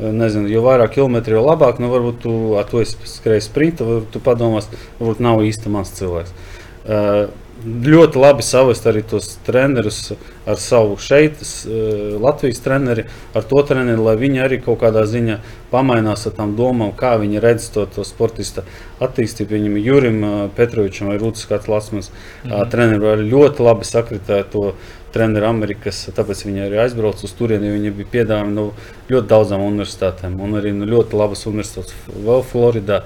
Nezinu, 0.03 0.47
jo 0.49 0.63
vairāk 0.65 0.95
kilometru, 0.95 1.37
jo 1.37 1.43
labāk. 1.45 1.77
Nu, 1.81 1.89
varbūt 1.91 2.23
tu 2.23 2.31
ar 2.57 2.65
to 2.69 2.81
skrēji 2.85 3.45
sprintu, 3.45 3.85
varbūt 3.89 4.13
tu 4.15 4.21
padomās, 4.25 4.69
varbūt 4.97 5.21
nav 5.21 5.43
īsti 5.45 5.73
mans 5.73 5.91
cilvēks. 5.97 6.33
Uh, 6.83 7.27
ļoti 7.63 8.19
labi 8.19 8.43
savest 8.43 8.85
arī 8.89 9.03
tos 9.07 9.37
trenerus 9.45 10.11
ar 10.45 10.57
savu 10.59 10.97
šeit, 10.99 11.39
eh, 11.41 12.15
Latvijas 12.19 12.59
treneri, 12.63 13.05
ar 13.33 13.43
to 13.47 13.61
treneri, 13.63 14.01
lai 14.03 14.15
viņi 14.19 14.41
arī 14.43 14.59
kaut 14.63 14.81
kādā 14.81 15.05
ziņā 15.07 15.37
pamainās 15.71 16.27
ar 16.27 16.33
tām 16.33 16.55
domām, 16.57 16.91
kā 16.95 17.15
viņi 17.19 17.41
redz 17.43 17.69
to, 17.73 17.85
to 17.85 18.03
sportista 18.03 18.63
attīstību. 18.99 19.55
Viņam 19.55 19.77
Jurim 19.83 20.23
eh, 20.23 20.49
Petrovičam 20.55 21.07
vai 21.07 21.17
Rūtas 21.17 21.47
Kāds 21.47 21.67
Lasmas 21.71 22.11
mm 22.11 22.51
-hmm. 22.51 22.69
treneri 22.69 23.29
ļoti 23.31 23.59
labi 23.59 23.85
sakritēja 23.85 24.43
to 24.51 24.73
treneri 25.13 25.45
Amerikas, 25.45 26.09
tāpēc 26.15 26.45
viņi 26.47 26.65
arī 26.67 26.79
aizbrauca 26.83 27.27
uz 27.27 27.33
turieni, 27.37 27.67
jo 27.67 27.73
viņi 27.77 27.91
bija 27.99 28.11
piedāvājumi 28.15 28.53
no 28.53 28.71
ļoti 29.11 29.27
daudzām 29.27 29.61
universitātēm 29.61 30.39
un 30.41 30.57
arī 30.59 30.73
no 30.73 30.85
ļoti 30.89 31.19
labas 31.19 31.45
universitātes 31.45 31.93
vēl 32.09 32.43
Floridā. 32.43 33.03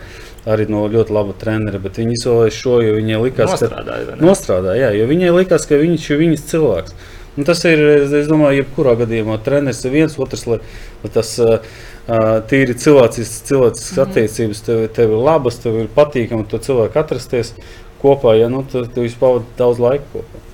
Arī 0.48 0.68
no 0.72 0.86
ļoti 0.88 1.12
laba 1.12 1.36
trenera, 1.36 1.80
bet 1.84 2.00
viņi 2.00 2.16
izvēlējās 2.16 2.58
šo, 2.62 2.78
jo 2.86 2.96
viņai 2.96 3.20
likās, 3.26 3.52
nostrādāja, 3.52 4.06
ka 4.08 4.18
nostrādāja, 4.24 4.92
jo 4.96 5.08
viņai 5.10 5.32
likās, 5.36 5.68
ka 5.68 5.80
viņš 5.82 6.10
ir 6.14 6.22
viņas 6.22 6.46
cilvēks. 6.54 6.98
Un 7.38 7.46
tas 7.46 7.60
ir, 7.70 7.82
es 8.08 8.30
domāju, 8.32 8.64
jebkurā 8.64 8.96
gadījumā 8.98 9.36
treneris 9.46 9.84
ir 9.86 9.94
viens, 9.94 10.16
otrs, 10.18 10.48
lai, 10.50 10.58
lai 11.04 11.12
tas 11.14 11.36
uh, 11.44 11.60
tīri 12.50 12.74
cilvēcisks, 12.80 13.44
cilvēcisks 13.50 13.92
mm 13.92 14.00
-hmm. 14.00 14.10
attiecības 14.10 14.64
tev, 14.66 14.88
tev 14.96 15.14
ir 15.14 15.26
labas, 15.28 15.60
tev 15.62 15.78
ir 15.84 15.92
patīkami 15.94 16.48
to 16.50 16.58
cilvēku 16.58 16.98
atrasties 17.04 17.54
kopā, 18.02 18.38
ja 18.40 18.50
nu, 18.50 18.64
tad 18.64 18.94
tu 18.96 19.06
pavadi 19.20 19.46
daudz 19.58 19.84
laika 19.84 20.06
kopā. 20.14 20.46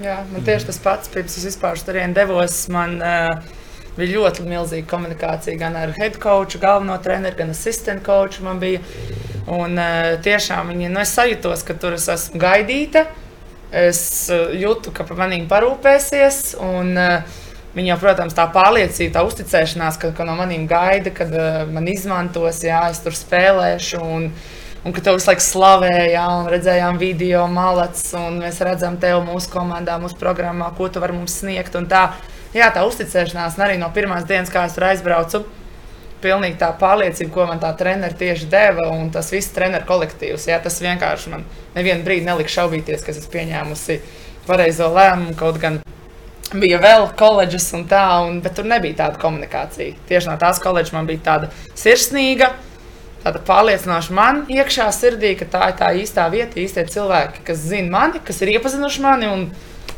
Jā, 0.00 0.22
man 0.32 0.46
tieši 0.46 0.70
tas 0.70 0.78
pats, 0.80 1.10
pirms 1.12 1.36
es 1.36 1.44
vispār 1.44 1.76
tur 1.84 1.98
devos. 2.14 2.68
Man, 2.72 3.02
uh, 3.04 3.58
bija 3.98 4.16
ļoti 4.16 4.46
milzīga 4.48 4.86
komunikācija 4.90 5.58
gan 5.60 5.76
ar 5.76 5.92
head 5.98 6.16
coachu, 6.22 6.60
galveno 6.62 6.96
treneru, 7.02 7.36
gan 7.36 7.50
assistant 7.50 8.04
coachu. 8.06 8.44
Man 8.46 8.60
bija 8.62 8.80
Un, 9.48 9.78
uh, 9.80 10.16
tiešām 10.24 10.72
viņi, 10.72 10.90
nu, 10.92 11.00
es 11.02 11.14
sajūtos, 11.16 11.64
ka 11.66 11.76
tur 11.80 11.96
es 11.96 12.08
esmu 12.12 12.40
gaidīta. 12.42 13.06
Es 13.70 14.02
uh, 14.32 14.50
jūtu, 14.56 14.92
ka 14.94 15.06
par 15.08 15.20
maniem 15.24 15.46
parūpēsies. 15.50 16.58
Un, 16.66 16.96
uh, 16.98 17.38
Viņa 17.70 18.00
protams, 18.02 18.34
tā 18.34 18.48
pārliecība, 18.50 19.12
tā 19.14 19.20
uzticēšanās, 19.28 19.94
ka, 20.02 20.08
ka 20.10 20.24
no 20.26 20.32
maniem 20.34 20.64
gaida, 20.66 21.12
kad 21.14 21.30
uh, 21.30 21.60
man 21.70 21.86
izmantos, 21.86 22.64
jā, 22.66 22.80
es 22.90 22.98
tur 23.04 23.14
spēlēšu. 23.14 24.00
Un, 24.02 24.24
un 24.82 24.96
ka 24.96 25.04
tev 25.06 25.20
visu 25.20 25.30
laiku 25.30 25.44
slavēja, 25.44 26.24
un 26.40 26.50
redzējām 26.50 26.98
video 26.98 27.44
malets, 27.52 28.08
un 28.18 28.40
mēs 28.42 28.58
redzam 28.66 28.98
tevi 28.98 29.22
mūsu 29.28 29.52
komandā, 29.52 30.00
mūsu 30.02 30.18
programmā, 30.18 30.72
ko 30.74 30.90
tu 30.90 31.02
vari 31.04 31.14
mums 31.14 31.38
sniegt. 31.44 31.78
Tā, 31.92 32.02
jā, 32.56 32.72
tā 32.74 32.82
uzticēšanās, 32.88 33.54
un 33.58 33.66
arī 33.68 33.78
no 33.78 33.92
pirmās 33.94 34.26
dienas, 34.26 34.50
kā 34.50 34.66
es 34.66 34.74
tur 34.74 34.88
aizbraucu, 34.90 35.44
pilnīgi 36.22 36.58
tā 36.60 36.70
pārliecība, 36.80 37.32
ko 37.34 37.46
man 37.48 37.60
tā 37.62 37.70
treneris 37.78 38.18
tieši 38.20 38.48
deva, 38.52 38.88
un 38.94 39.10
tas 39.14 39.30
viss 39.32 39.52
treneru 39.54 39.86
kolektīvs. 39.88 40.48
Jā, 40.50 40.60
tas 40.62 40.80
vienkārši 40.84 41.32
man 41.34 41.46
nevienu 41.76 42.04
brīdi 42.06 42.28
nelika 42.28 42.52
šaubīties, 42.56 43.04
ka 43.04 43.14
esmu 43.14 43.32
pieņēmusi 43.34 44.00
pareizo 44.46 44.90
lēmumu. 44.94 45.36
Kaut 45.38 45.60
gan 45.62 45.80
bija 46.52 46.80
vēl 46.82 47.08
koledžas 47.18 47.68
un 47.76 47.86
tā, 47.90 48.04
un, 48.26 48.40
bet 48.44 48.56
tur 48.58 48.68
nebija 48.68 49.04
tāda 49.04 49.20
komunikācija. 49.22 49.96
Tieši 50.08 50.32
no 50.32 50.36
tās 50.40 50.60
koledžas 50.62 50.94
man 50.96 51.08
bija 51.10 51.24
tāda 51.30 51.52
sirsnīga. 51.78 52.52
Tāda 53.20 53.42
pārliecinoša 53.44 54.14
man 54.16 54.44
iekšā 54.48 54.86
sirdī, 54.96 55.34
ka 55.36 55.44
tā 55.52 55.66
ir 55.68 55.74
tā 55.76 55.90
īstā 56.00 56.24
vieta, 56.32 56.56
īstie 56.60 56.86
cilvēki, 56.88 57.42
kas 57.44 57.66
zina 57.68 57.92
mani, 57.92 58.22
kas 58.24 58.40
ir 58.40 58.54
iepazinuši 58.54 59.02
mani 59.04 59.28
un 59.28 59.42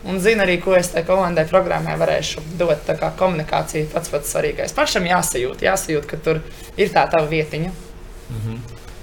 un 0.08 0.20
zinu 0.20 0.44
arī, 0.44 0.58
ko 0.62 0.74
es 0.76 0.90
tai 0.92 1.04
komandai 1.06 1.44
programmai 1.50 1.96
varēšu 2.00 2.42
dot. 2.58 2.84
Tā 2.86 2.96
kā 2.98 3.12
komunikācija 3.18 3.90
pats 3.92 4.12
pats 4.12 4.34
svarīgais. 4.34 4.74
Pašam 4.76 5.06
jāsajūt, 5.08 5.64
jāsajūt, 5.66 6.08
ka 6.10 6.20
tur 6.24 6.42
ir 6.76 6.92
tā 6.94 7.06
tā 7.10 7.22
vietiņa. 7.28 7.70
Mm 7.72 8.40
-hmm. 8.44 8.58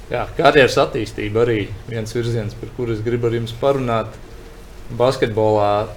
Jā, 0.09 0.25
karjeras 0.37 0.77
attīstība 0.77 1.43
arī 1.45 1.67
viens 1.87 2.15
virziens, 2.15 2.53
par 2.53 2.69
kuru 2.77 2.93
es 2.93 3.01
gribu 3.05 3.27
ar 3.27 3.33
jums 3.33 3.53
parunāt. 3.61 4.07
Basketbolā, 4.97 5.87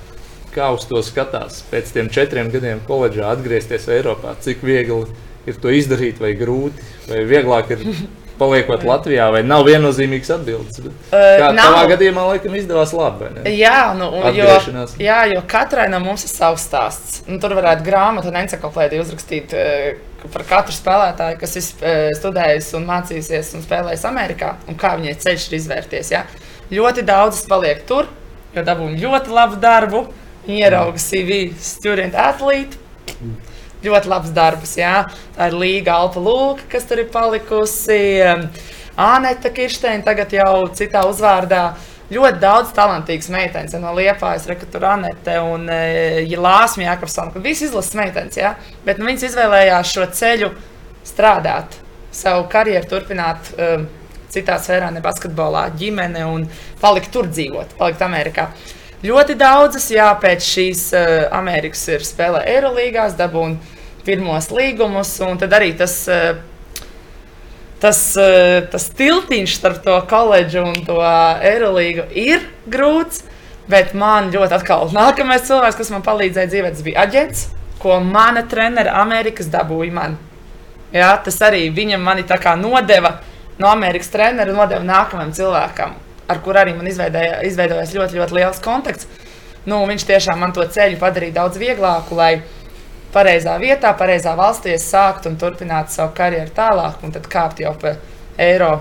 kā 0.54 0.68
uz 0.74 0.84
to 0.84 1.02
skatās 1.02 1.62
pēc 1.70 1.92
tiem 1.92 2.08
četriem 2.08 2.50
gadiem 2.50 2.80
koledžā 2.88 3.30
atgriezties 3.32 3.88
Eiropā, 3.88 4.34
cik 4.40 4.62
viegli 4.62 5.06
ir 5.46 5.54
to 5.54 5.68
izdarīt, 5.68 6.20
vai 6.20 6.34
grūti, 6.34 6.84
vai 7.08 7.24
vieglāk 7.24 7.70
ir 7.70 7.78
paliekot 8.42 8.84
Latvijā, 8.86 9.28
vai 9.32 9.42
nav 9.46 9.64
viennozīmīgas 9.68 10.32
atbildes? 10.36 10.80
Kā 11.12 11.48
uh, 11.48 11.58
tavā 11.58 11.82
gadījumā, 11.92 12.24
laikam, 12.32 12.56
izdevās 12.58 12.94
labi. 12.96 13.30
Jā, 13.54 13.92
nu, 13.98 14.08
jo, 14.36 14.48
jā, 15.02 15.18
jo 15.30 15.42
katrai 15.50 15.88
no 15.92 16.02
mums 16.02 16.26
ir 16.26 16.32
savs 16.32 16.66
stāsts. 16.68 17.20
Nu, 17.28 17.38
tur 17.42 17.54
varētu 17.58 17.86
grāmatu 17.86 18.32
un 18.32 18.40
encyklopēdiju 18.42 19.04
uzrakstīt 19.04 19.54
uh, 19.56 20.26
par 20.32 20.46
katru 20.48 20.74
spēlētāju, 20.76 21.38
kas 21.42 21.58
ir 21.58 21.68
uh, 21.68 22.08
studējis 22.18 22.72
un 22.78 22.88
mācīsies 22.90 23.54
un 23.58 23.64
spēlējis 23.66 24.08
Amerikā, 24.10 24.56
un 24.70 24.80
kā 24.80 24.96
viņai 24.98 25.14
ceļš 25.22 25.48
ir 25.48 25.60
izvērties. 25.60 26.12
Ja? 26.16 26.26
Ļoti 26.72 27.06
daudz 27.06 27.44
paliek 27.50 27.86
tur, 27.88 28.10
jo 28.56 28.66
dabūjām 28.66 28.98
ļoti 29.00 29.38
labu 29.38 29.62
darbu, 29.62 30.04
ierauga 30.50 31.00
CV, 31.00 31.46
student 31.62 32.18
atlīti. 32.18 32.82
Mm 33.20 33.51
ļoti 33.86 34.10
labs 34.12 34.34
darbs. 34.34 34.76
Jā. 34.78 35.06
Tā 35.36 35.50
ir 35.50 35.56
Līga 35.58 35.96
Alpa 36.00 36.22
Lūka, 36.22 36.68
kas 36.72 36.86
tur 36.88 37.02
ir 37.02 37.10
palikusi. 37.12 38.02
Anita 38.96 39.50
Kirsteina 39.54 40.04
tagad 40.04 40.32
jau 40.36 40.68
citā 40.76 41.06
uzvārdā. 41.08 41.72
ļoti 42.12 42.40
daudz 42.42 42.74
talantīgas 42.76 43.30
meitenes 43.32 43.72
no 43.80 43.94
Liepājas, 43.96 44.44
Rekutura 44.50 44.90
Anete 44.98 45.38
un 45.40 45.64
e, 45.72 46.26
ja 46.28 46.40
Lāsma 46.44 46.84
Jākapsona, 46.84 47.40
visi 47.40 47.64
izlases 47.64 47.94
meitenes, 47.96 48.36
ja? 48.36 48.50
bet 48.84 48.98
nu, 49.00 49.06
viņas 49.08 49.30
izvēlējās 49.30 49.94
šo 49.94 50.04
ceļu 50.12 50.50
strādāt, 51.08 51.78
savu 52.12 52.44
karjeru 52.52 52.90
turpināt 52.90 53.48
um, 53.56 53.86
citā 54.28 54.58
sfērā, 54.60 54.90
ne 54.92 55.00
basketbolā, 55.00 55.70
ģimene 55.80 56.26
un 56.28 56.44
palikt 56.82 57.08
tur 57.14 57.32
dzīvot, 57.32 57.78
palikt 57.80 58.04
Amerikā. 58.04 58.50
Ļoti 59.02 59.34
daudzas, 59.34 59.88
jā, 59.90 60.06
pēc 60.22 60.46
šīs 60.46 60.86
uh, 60.94 61.10
Amerikas 61.34 61.82
ir 61.90 62.04
spēlē 62.06 62.44
Eirolandā, 62.52 63.08
dabūna 63.18 63.58
pirmos 64.06 64.50
līgumus, 64.54 65.16
un 65.26 65.40
tad 65.42 65.54
arī 65.58 65.72
tas. 65.78 65.98
Uh, 66.10 66.40
tas, 67.82 68.00
eh, 68.16 68.62
tas 68.70 68.86
tiltiņš 68.94 69.56
starp 69.58 69.82
to 69.82 69.96
koledžu 70.10 70.62
un 70.70 70.76
to 70.86 71.00
aerolīgu 71.02 72.06
ir 72.14 72.46
grūts. 72.70 73.24
Bet 73.70 73.94
man 73.94 74.32
ļoti 74.34 74.56
atkal 74.56 74.90
nākamais 74.92 75.44
cilvēks, 75.46 75.78
kas 75.78 75.90
man 75.94 76.02
palīdzēja 76.02 76.50
dzīvot, 76.50 76.80
bija 76.82 77.04
aģents, 77.06 77.44
ko 77.82 78.00
mana 78.02 78.42
trenere 78.42 78.90
Amerikas 78.90 79.46
dabūja 79.50 79.94
man. 79.94 80.16
Jā, 80.92 81.12
tas 81.24 81.38
arī 81.46 81.68
viņam 81.72 82.02
mani 82.04 82.26
tā 82.28 82.36
kā 82.42 82.56
nodeva 82.58 83.20
no 83.62 83.70
Amerikas 83.70 84.10
trenera, 84.12 84.52
nodeva 84.52 84.82
nākamajam 84.82 85.30
cilvēkam, 85.38 85.94
ar 86.32 86.42
kur 86.44 86.58
arī 86.58 86.74
man 86.76 86.88
izveidojās 86.90 87.94
ļoti, 87.94 88.18
ļoti 88.18 88.38
liels 88.38 88.62
kontakts. 88.64 89.08
Nu, 89.68 89.78
viņš 89.86 90.06
tiešām 90.08 90.40
man 90.42 90.54
to 90.56 90.64
ceļu 90.66 90.98
padarīja 90.98 91.38
daudz 91.38 91.60
vieglāku, 91.60 92.16
lai 92.18 92.32
pareizā 93.14 93.58
vietā, 93.62 93.92
pareizā 93.98 94.32
valstī 94.38 94.74
sākt 94.80 95.28
un 95.30 95.36
turpināt 95.38 95.92
savu 95.92 96.14
karjeru 96.16 96.50
tālāk, 96.56 97.02
un 97.04 97.14
tad 97.14 97.28
kāpt 97.30 97.62
jau 97.62 97.74
pa 97.78 97.94
Eiro, 98.40 98.78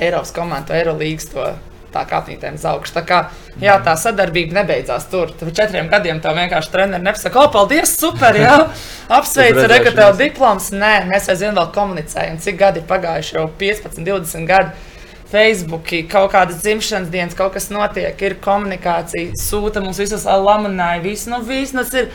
Eiropas 0.00 0.32
komandu, 0.34 0.74
Eirolīgas 0.74 1.28
to 1.30 1.52
tā 1.92 2.02
kāpnītēm 2.08 2.56
uz 2.56 2.64
augšu. 2.68 2.94
Tā 2.96 3.02
kā 3.06 3.18
jā, 3.60 3.74
tā 3.84 3.94
sadarbība 4.00 4.56
nebeidzās 4.60 5.06
tur. 5.12 5.32
Tur 5.38 5.52
četriem 5.54 5.90
gadiem 5.92 6.22
tev 6.24 6.38
vienkārši 6.38 6.72
treneris 6.72 7.04
nepasaka, 7.04 7.42
o, 7.42 7.50
paldies, 7.52 7.92
super, 8.00 8.38
jā, 8.40 8.54
apsveicu, 9.18 9.66
re, 9.68 9.82
ka 9.84 9.92
tev 9.98 10.16
diploms. 10.20 10.70
Nē, 10.74 10.94
mēs 11.10 11.28
aizvien 11.32 11.56
vēl 11.58 11.68
komunicējam, 11.76 12.40
cik 12.42 12.58
gadi 12.62 12.82
ir 12.82 12.88
pagājuši, 12.88 13.36
jau 13.38 13.46
15, 13.60 14.00
20 14.08 14.48
gadi. 14.48 14.88
Facebook, 15.32 15.88
kaut 16.12 16.34
kādas 16.34 16.60
dzimšanas 16.60 17.10
dienas, 17.12 17.38
kaut 17.38 17.56
kas 17.56 17.70
notiek, 17.72 18.20
ir 18.20 18.36
komunikācija, 18.44 19.32
sūta 19.40 19.80
mums 19.80 20.00
visus 20.02 20.28
lamanāju, 20.28 21.06
visu, 21.06 21.32
nu, 21.32 21.40
visu, 21.48 21.78
nu, 21.78 21.86
ir 21.96 22.12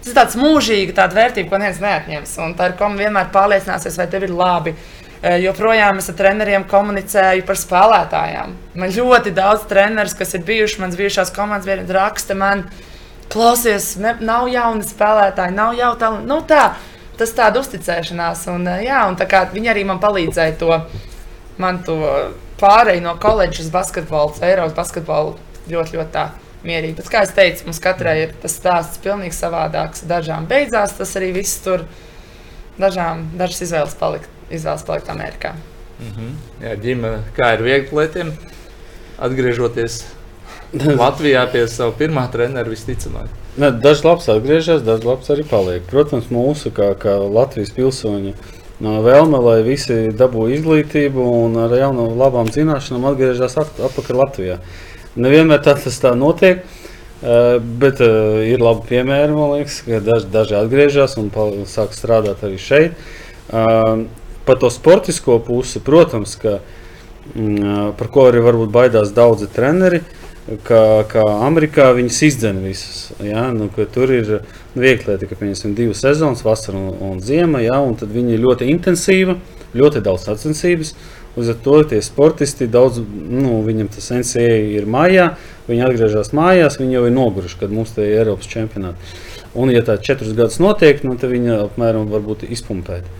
Tas 0.00 0.14
ir 0.14 0.16
tāds 0.16 0.36
mūžīgs, 0.40 0.94
tāda 0.96 1.12
vērtība, 1.18 1.50
ko 1.50 1.58
neviens 1.60 1.80
neatņems. 1.84 2.30
Un 2.40 2.54
tā 2.56 2.70
ir 2.70 2.76
kom 2.78 2.94
vienmēr 2.96 3.28
pārliecināsies, 3.34 3.98
vai 4.00 4.06
tev 4.08 4.24
ir 4.24 4.32
labi. 4.32 4.72
E, 5.20 5.34
joprojām 5.42 6.00
es 6.00 6.08
ar 6.08 6.16
treneriem 6.16 6.64
komunicēju 6.68 7.44
par 7.44 7.58
spēlētājiem. 7.60 8.54
Man 8.80 8.94
ļoti 8.94 9.34
daudz 9.36 9.66
treneru, 9.68 10.14
kas 10.16 10.32
ir 10.38 10.46
bijuši 10.48 10.80
manas 10.80 10.96
bijušās 10.96 11.34
komandas 11.36 11.68
biedri, 11.68 11.84
raksta 11.92 12.32
man, 12.32 12.64
klausies, 13.28 13.90
ne, 14.00 14.14
nav 14.24 14.48
jauni 14.48 14.88
spēlētāji, 14.88 15.56
nav 15.58 15.76
jau 15.76 15.92
tā. 16.00 16.10
Nu, 16.24 16.40
tā 16.48 16.70
tas 17.20 17.36
tāda 17.36 17.60
uzticēšanās. 17.60 18.46
Un, 18.54 18.64
e, 18.72 18.78
jā, 18.86 19.04
un 19.04 19.20
tā 19.20 19.28
viņi 19.52 19.74
arī 19.74 19.84
man 19.84 20.00
palīdzēja 20.00 20.56
to, 20.64 20.80
man 21.60 21.82
to 21.86 21.96
pārēju 22.60 23.04
no 23.04 23.16
koledžas 23.20 23.70
basketbola, 23.72 24.34
Eiropas 24.44 24.76
basketbola 24.76 25.36
ļoti, 25.70 25.96
ļoti 25.98 26.12
tā 26.14 26.26
mierīgi. 26.66 26.96
Bet, 26.98 27.08
kā 27.12 27.24
jau 27.24 27.32
teicu, 27.38 27.66
mums 27.68 27.80
katrai 27.82 28.16
ir 28.24 28.36
tas 28.42 28.56
stāsts 28.58 29.00
pilnīgi 29.04 29.36
savādāks. 29.36 30.04
Dažām 30.08 30.48
beidzās 30.50 30.96
tas 30.98 31.16
arī 31.20 31.32
viss 31.36 31.60
tur, 31.64 31.86
dažām 32.80 33.28
dažas 33.40 33.64
izvēles 33.68 33.96
palikt, 34.00 34.30
izvēles 34.52 34.86
palikt 34.88 35.12
Amerikā. 35.12 35.54
Mm 36.00 36.12
-hmm. 36.16 36.32
Jā, 36.64 36.76
ģimene, 36.80 37.20
kā 37.36 37.54
ir 37.54 37.62
viegli 37.62 37.98
lietiem, 37.98 38.32
atgriežoties 39.18 40.04
Latvijā 41.02 41.44
pie 41.52 41.68
sava 41.68 41.92
pirmā 41.92 42.30
trenera 42.32 42.68
visticamāk. 42.68 43.28
Dažs 43.56 44.04
labs 44.04 44.28
atgriežas, 44.28 44.82
dažs 44.82 45.04
labs 45.04 45.30
arī 45.30 45.44
paliek. 45.44 45.82
Protams, 45.82 46.30
mūsu 46.30 46.70
kā, 46.70 46.94
kā 46.94 47.16
Latvijas 47.18 47.70
pilsoņi 47.70 48.34
vēlme, 48.80 49.40
lai 49.44 49.60
visi 49.66 50.08
dabūtu 50.16 50.54
izglītību 50.56 51.24
un 51.44 51.58
ar 51.66 51.74
jaunām 51.76 52.16
labām 52.18 52.48
zināšanām 52.52 53.10
atgriežas 53.12 53.58
atpakaļ 53.60 54.20
Latvijā. 54.24 54.60
Nevienmēr 55.20 55.62
tas 55.66 55.98
tā 56.00 56.14
notiek. 56.16 56.64
Uh, 57.20 57.58
bet 57.60 57.98
uh, 58.00 58.38
ir 58.48 58.62
labi 58.64 58.86
piemēri, 58.94 59.34
man 59.36 59.50
liekas, 59.58 59.82
ka 59.84 59.98
daži, 60.00 60.24
daži 60.32 60.54
atgriežas 60.56 61.18
un 61.20 61.26
sāk 61.68 61.92
strādāt 61.92 62.40
arī 62.46 62.56
šeit. 62.56 62.94
Uh, 63.52 64.06
par 64.48 64.56
to 64.62 64.70
sportisko 64.72 65.36
pusi, 65.44 65.82
protams, 65.84 66.38
ka, 66.40 66.62
mm, 67.34 67.92
par 68.00 68.08
ko 68.08 68.24
arī 68.30 68.40
varbūt 68.46 68.72
baidās 68.72 69.12
daudzi 69.12 69.50
treneri, 69.52 70.00
ka, 70.66 70.80
ka 71.10 71.24
Amerikā 71.46 71.90
viņas 71.96 72.18
izdzen 72.26 72.60
visas. 72.64 73.10
Ja? 73.24 73.48
Nu, 73.54 73.68
tur 73.94 74.12
ir 74.14 74.32
viegli, 74.74 75.16
ka 75.28 75.38
pieņemsim 75.38 75.76
divas 75.78 76.02
sezonas, 76.04 76.44
vasara 76.46 76.78
un, 76.78 76.92
un 77.12 77.22
ziema, 77.24 77.62
ja? 77.64 77.78
un 77.84 77.96
tad 77.98 78.12
viņi 78.14 78.36
ir 78.36 78.44
ļoti 78.44 78.70
intensīvi, 78.74 79.38
ļoti 79.78 80.04
daudz 80.06 80.26
sacensības. 80.28 80.94
Līdz 81.36 81.52
ar 81.52 81.58
to 81.62 81.76
tie 81.92 82.00
sportisti 82.02 82.66
daudz, 82.66 82.98
nu, 83.00 83.60
viņam 83.62 83.92
tas 83.94 84.10
NCA 84.10 84.48
ir 84.74 84.88
mājā, 84.90 85.28
viņi 85.68 85.84
atgriežas 85.86 86.32
mājās, 86.34 86.80
viņi 86.80 86.96
jau 86.96 87.04
ir 87.06 87.14
noguruši, 87.14 87.60
kad 87.60 87.74
mums 87.74 87.94
te 87.94 88.02
ir 88.02 88.24
Eiropas 88.24 88.50
čempionāti. 88.50 89.12
Un, 89.54 89.70
ja 89.70 89.84
tā 89.86 89.94
četrus 90.02 90.34
gadus 90.34 90.58
notiek, 90.62 91.04
nu, 91.06 91.14
tad 91.18 91.30
viņi 91.30 91.54
apmēram 91.68 92.10
var 92.10 92.26
būt 92.26 92.48
izpumpēti. 92.50 93.18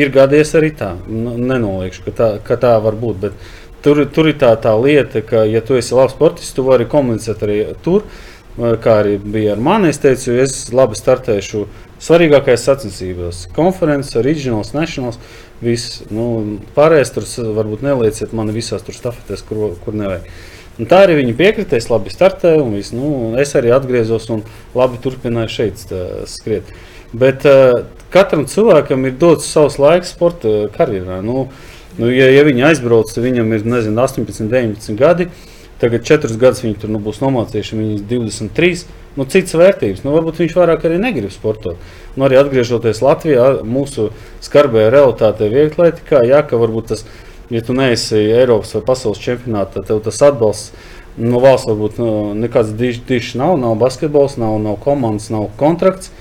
Ir 0.00 0.08
gadījies 0.14 0.54
arī 0.56 0.72
tā, 0.72 0.94
nu, 1.04 1.36
nenoliekšu, 1.36 2.06
ka 2.06 2.16
tā, 2.16 2.28
ka 2.44 2.56
tā 2.60 2.72
var 2.80 2.96
būt. 2.96 3.20
Bet 3.26 3.67
tur, 3.84 4.04
tur 4.14 4.30
ir 4.30 4.38
tā, 4.40 4.52
tā 4.60 4.74
lieta, 4.78 5.22
ka, 5.24 5.44
ja 5.48 5.62
tu 5.64 5.78
esi 5.78 5.96
labs 5.96 6.16
sportists, 6.16 6.54
tu 6.56 6.64
vari 6.66 6.88
komunicēt 6.88 7.44
arī 7.46 7.60
tur. 7.84 8.06
Kā 8.58 8.96
arī 9.04 9.20
bija 9.22 9.52
ar 9.54 9.60
mani, 9.62 9.92
es 9.92 10.00
teicu, 10.02 10.32
es 10.42 10.64
labi 10.74 10.98
startēšu 10.98 11.60
svarīgākajās 12.02 12.64
sacensībās, 12.66 13.44
konferences, 13.54 14.18
regionāls, 14.24 14.72
nacionāls. 14.74 15.20
Viss, 15.62 16.00
nu, 16.14 16.58
pārējais 16.74 17.14
tur 17.14 17.26
varbūt 17.54 17.82
nelieciet 17.86 18.34
mani 18.34 18.54
visās 18.54 18.82
tur 18.86 18.94
stafetēs, 18.94 19.44
kur, 19.46 19.76
kur 19.82 19.94
nevajag. 19.98 20.26
Un 20.78 20.86
tā 20.86 21.00
arī 21.02 21.16
viņi 21.18 21.34
piekrita, 21.38 21.78
es 21.78 21.88
labi 21.90 22.10
startēju, 22.14 22.62
un 22.62 22.76
viss, 22.78 22.94
nu, 22.94 23.32
es 23.42 23.54
arī 23.58 23.72
atgriezos 23.74 24.28
un 24.30 24.44
labi 24.78 25.00
turpināju 25.02 25.50
šeit 25.50 25.82
tā, 25.90 26.02
skriet. 26.30 26.70
Bet 27.18 27.46
uh, 27.48 27.80
katram 28.14 28.44
cilvēkam 28.46 29.06
ir 29.08 29.16
dots 29.18 29.48
savs 29.50 29.78
laiks 29.82 30.12
sporta 30.14 30.68
karjerā. 30.74 31.18
Nu, 31.24 31.48
nu, 31.98 32.10
ja, 32.10 32.30
ja 32.32 32.44
viņi 32.46 32.66
aizbrauc, 32.70 33.12
viņam 33.18 33.54
ir 33.56 33.68
nezinu, 33.68 34.00
18, 34.02 34.48
19 34.48 34.98
gadi. 34.98 35.28
Tagad 35.78 36.02
četrus 36.02 36.34
gadus 36.38 36.64
viņi 36.64 36.80
tur 36.82 36.90
nu, 36.90 36.98
būs 37.02 37.20
nomācījuši, 37.22 37.76
viņi 37.78 37.92
ir 38.00 38.06
23 38.10 38.80
nu, 39.18 39.26
citas 39.30 39.54
vērtības. 39.58 40.02
Nu, 40.02 40.10
varbūt 40.16 40.40
viņš 40.42 40.56
vairāk 40.58 40.86
arī 40.88 40.98
negrib 40.98 41.30
sportot. 41.30 41.78
Nu, 42.16 42.26
arī 42.26 42.40
atgriežoties 42.40 42.98
Latvijā, 43.04 43.46
mūsu 43.62 44.08
skarbajā 44.42 44.90
realitātē, 44.94 45.46
vieglatlētikā, 45.52 46.24
jā, 46.26 46.42
ka 46.42 46.58
varbūt 46.58 46.90
tas, 46.90 47.04
ja 47.54 47.62
tu 47.62 47.78
neesi 47.78 48.18
Eiropas 48.18 48.74
vai 48.74 48.82
pasaules 48.90 49.22
čempionātā, 49.22 49.78
tad 49.78 49.86
tev 49.92 50.02
tas 50.06 50.18
atbalsts 50.26 50.72
no 51.18 51.42
valsts 51.42 51.70
varbūt 51.70 51.98
nu, 52.02 52.10
nekāds 52.38 52.74
dišs 52.78 53.36
nav, 53.38 53.54
nav 53.58 53.78
basketbols, 53.78 54.36
nav, 54.38 54.58
nav 54.62 54.78
komandas, 54.82 55.30
nav 55.34 55.48
kontrakts. 55.60 56.12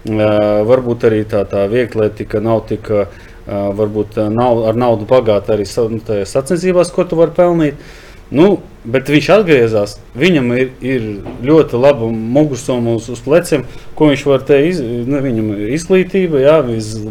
Uh, 0.00 0.62
varbūt 0.64 1.04
arī 1.10 1.24
tā, 1.28 1.42
tā 1.44 1.66
vieglatlētika 1.68 2.40
nav 2.40 2.62
tik. 2.70 2.88
Uh, 2.88 3.26
varbūt 3.50 4.20
nav 4.30 4.64
ar 4.70 4.78
naudu 4.78 5.08
bagāta 5.10 5.56
arī 5.56 5.66
nu, 5.66 6.00
sacensībās, 6.28 6.92
ko 6.94 7.04
tu 7.08 7.18
vari 7.18 7.34
pelnīt. 7.36 7.74
Uh, 7.80 8.10
Nu, 8.30 8.60
bet 8.86 9.10
viņš 9.10 9.28
atgriezās. 9.34 9.96
Viņam 10.18 10.52
ir, 10.54 10.68
ir 10.86 11.06
ļoti 11.46 11.78
laba 11.82 12.06
mugursoma 12.10 12.94
uz, 12.98 13.08
uz 13.10 13.22
pleciem, 13.24 13.64
ko 13.98 14.10
viņš 14.12 14.26
var 14.30 14.44
te 14.46 14.60
izdarīt. 14.68 15.08
Nu, 15.10 15.22
viņam 15.24 15.48
ir 15.56 15.72
izglītība, 15.74 16.42
jā, 16.44 16.58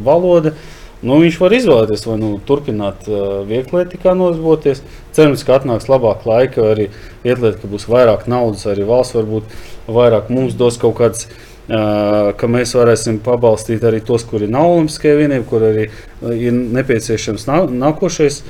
valoda. 0.05 0.55
Nu, 1.03 1.19
viņš 1.19 1.39
var 1.39 1.55
izvēlēties, 1.55 2.05
vai 2.07 2.15
nu, 2.19 2.31
turpināt 2.47 3.05
uh, 3.07 3.41
vieglietikā 3.47 4.15
nodarboties. 4.19 4.81
Cerams, 5.15 5.43
ka 5.47 5.59
atnāks 5.59 5.87
labāk 5.91 6.25
laika, 6.27 6.71
arī 6.73 6.89
vieglietā 7.23 7.67
būs 7.71 7.87
vairāk 7.91 8.25
naudas, 8.31 8.65
arī 8.67 8.87
valsts 8.87 9.15
varbūt 9.15 9.55
vairāk 9.91 10.31
mums 10.31 10.55
dos 10.59 10.79
kaut 10.79 10.97
kādas 10.99 11.27
ka 11.69 12.49
mēs 12.49 12.73
varēsim 12.73 13.19
pabalstīt 13.21 13.83
arī 13.85 13.99
tos, 14.05 14.23
kuri 14.25 14.47
nav 14.49 14.71
olimpiskajā 14.71 15.19
vienībā, 15.19 15.45
kur 15.49 15.65
arī 15.67 15.85
ir 16.33 16.55
nepieciešams 16.55 17.45
nākošais 17.69 18.41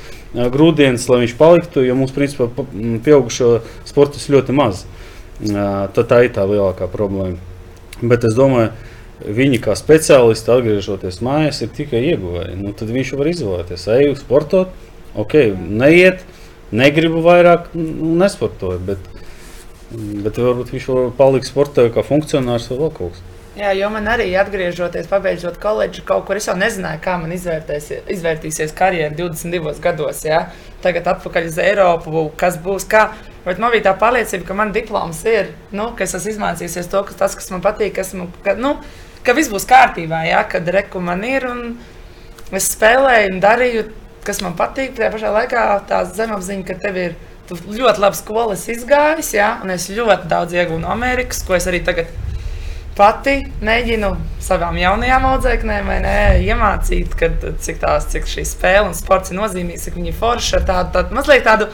grūdienis, 0.54 1.10
lai 1.12 1.24
viņš 1.26 1.36
paliktu. 1.40 1.84
Jo 1.84 1.98
mums, 2.00 2.14
principā, 2.16 2.48
pieaugušo 3.06 3.58
sportistu 3.90 4.38
ļoti 4.38 4.56
maz. 4.56 4.86
Tad 5.44 6.06
tā 6.08 6.24
ir 6.26 6.34
tā 6.36 6.48
lielākā 6.48 6.88
problēma. 6.92 7.38
Bet 8.00 8.24
es 8.28 8.36
domāju, 8.38 8.72
viņi 9.28 9.60
kā 9.64 9.76
speciālisti 9.76 10.54
atgriežoties 10.54 11.20
mājās, 11.26 11.60
ir 11.64 11.74
tikai 11.76 12.06
ieguvēji. 12.14 12.56
Nu, 12.62 12.72
tad 12.72 12.92
viņš 12.96 13.16
var 13.20 13.28
izvēlēties, 13.34 13.88
eju 13.98 14.16
sportot, 14.20 14.72
ok, 15.20 15.36
neiet, 15.60 16.24
negribu 16.72 17.20
vairāk, 17.26 17.74
nu, 17.76 18.14
nesportoju. 18.22 18.80
Bet, 18.88 19.04
Bet 19.90 20.38
varbūt 20.38 20.76
viņš 20.76 20.88
vēl 20.92 21.12
paliks 21.18 21.50
sportā 21.50 21.88
kā 21.94 22.06
funkcionārs 22.06 22.70
vai 22.70 22.82
vēl 22.84 22.96
kaut 22.98 23.16
kas. 23.16 23.28
Jā, 23.60 23.72
jo 23.76 23.90
man 23.92 24.06
arī 24.08 24.30
atgriežoties, 24.40 25.10
pabeidzot 25.10 25.58
koledžu, 25.60 26.04
kaut 26.08 26.28
kur 26.28 26.38
es 26.40 26.46
jau 26.48 26.54
nezināju, 26.56 27.02
kā 27.04 27.18
man 27.20 27.34
izvērtīsies 27.34 28.72
karjera 28.78 29.10
22 29.18 29.82
gados. 29.84 30.22
Jā. 30.24 30.46
Tagad 30.84 31.10
atpakaļ 31.12 31.50
uz 31.50 31.58
Eiropu, 31.60 32.28
kas 32.40 32.56
būs 32.62 32.86
kā. 32.88 33.10
Bet 33.44 33.60
man 33.60 33.74
bija 33.74 33.90
tā 33.90 33.96
pārliecība, 34.00 34.46
ka 34.48 34.56
man 34.56 34.72
diploms 34.76 35.20
ir, 35.28 35.52
nu, 35.76 35.90
ka 35.98 36.06
es 36.06 36.16
esmu 36.16 36.36
izmācījies 36.36 36.88
to, 36.92 37.02
ka 37.10 37.18
tas, 37.20 37.36
kas 37.36 37.50
man 37.52 37.66
patīk, 37.66 37.98
kas 37.98 38.14
man, 38.16 38.30
ka, 38.46 38.54
nu, 38.56 38.78
ka 39.26 39.36
viss 39.36 39.52
būs 39.52 39.68
kārtībā, 39.68 40.22
jā, 40.30 40.46
kad 40.54 40.70
reku 40.76 41.02
man 41.04 41.26
ir. 41.28 41.50
Es 42.56 42.70
spēlēju 42.78 43.34
un 43.34 43.44
darīju, 43.44 43.88
kas 44.28 44.40
man 44.46 44.56
patīk. 44.60 44.94
Tajā 44.96 45.12
pašā 45.18 45.34
laikā 45.36 45.66
tā 45.90 46.06
zemapziņa, 46.08 46.68
ka 46.70 46.78
tev 46.86 47.02
ir 47.10 47.20
ļoti 47.50 48.02
labi 48.04 48.18
skolas 48.20 48.66
izgājis, 48.70 49.34
jā, 49.36 49.52
un 49.64 49.74
es 49.74 49.90
ļoti 49.90 50.30
daudz 50.30 50.56
iegūstu 50.56 50.84
no 50.84 50.92
Amerikas, 50.94 51.42
ko 51.46 51.58
es 51.58 51.68
arī 51.70 51.82
tagad 51.86 52.12
pati 53.00 53.38
mēģinu 53.64 54.10
savām 54.44 54.76
jaunajām 54.80 55.28
audzēknēm 55.30 55.92
ne, 56.04 56.18
iemācīt, 56.44 57.16
kad, 57.20 57.46
cik, 57.64 57.80
tās, 57.84 58.10
cik 58.12 58.28
šī 58.28 58.44
spēle 58.48 58.90
un 58.90 58.98
sports 58.98 59.32
ir 59.32 59.40
nozīmīgs, 59.40 59.88
cik 59.88 59.96
viņi 60.00 60.16
forši 60.20 60.58
ar 60.60 60.68
tādu, 60.68 60.92
tādu 60.98 61.16
mazliet 61.16 61.48
tādu 61.48 61.70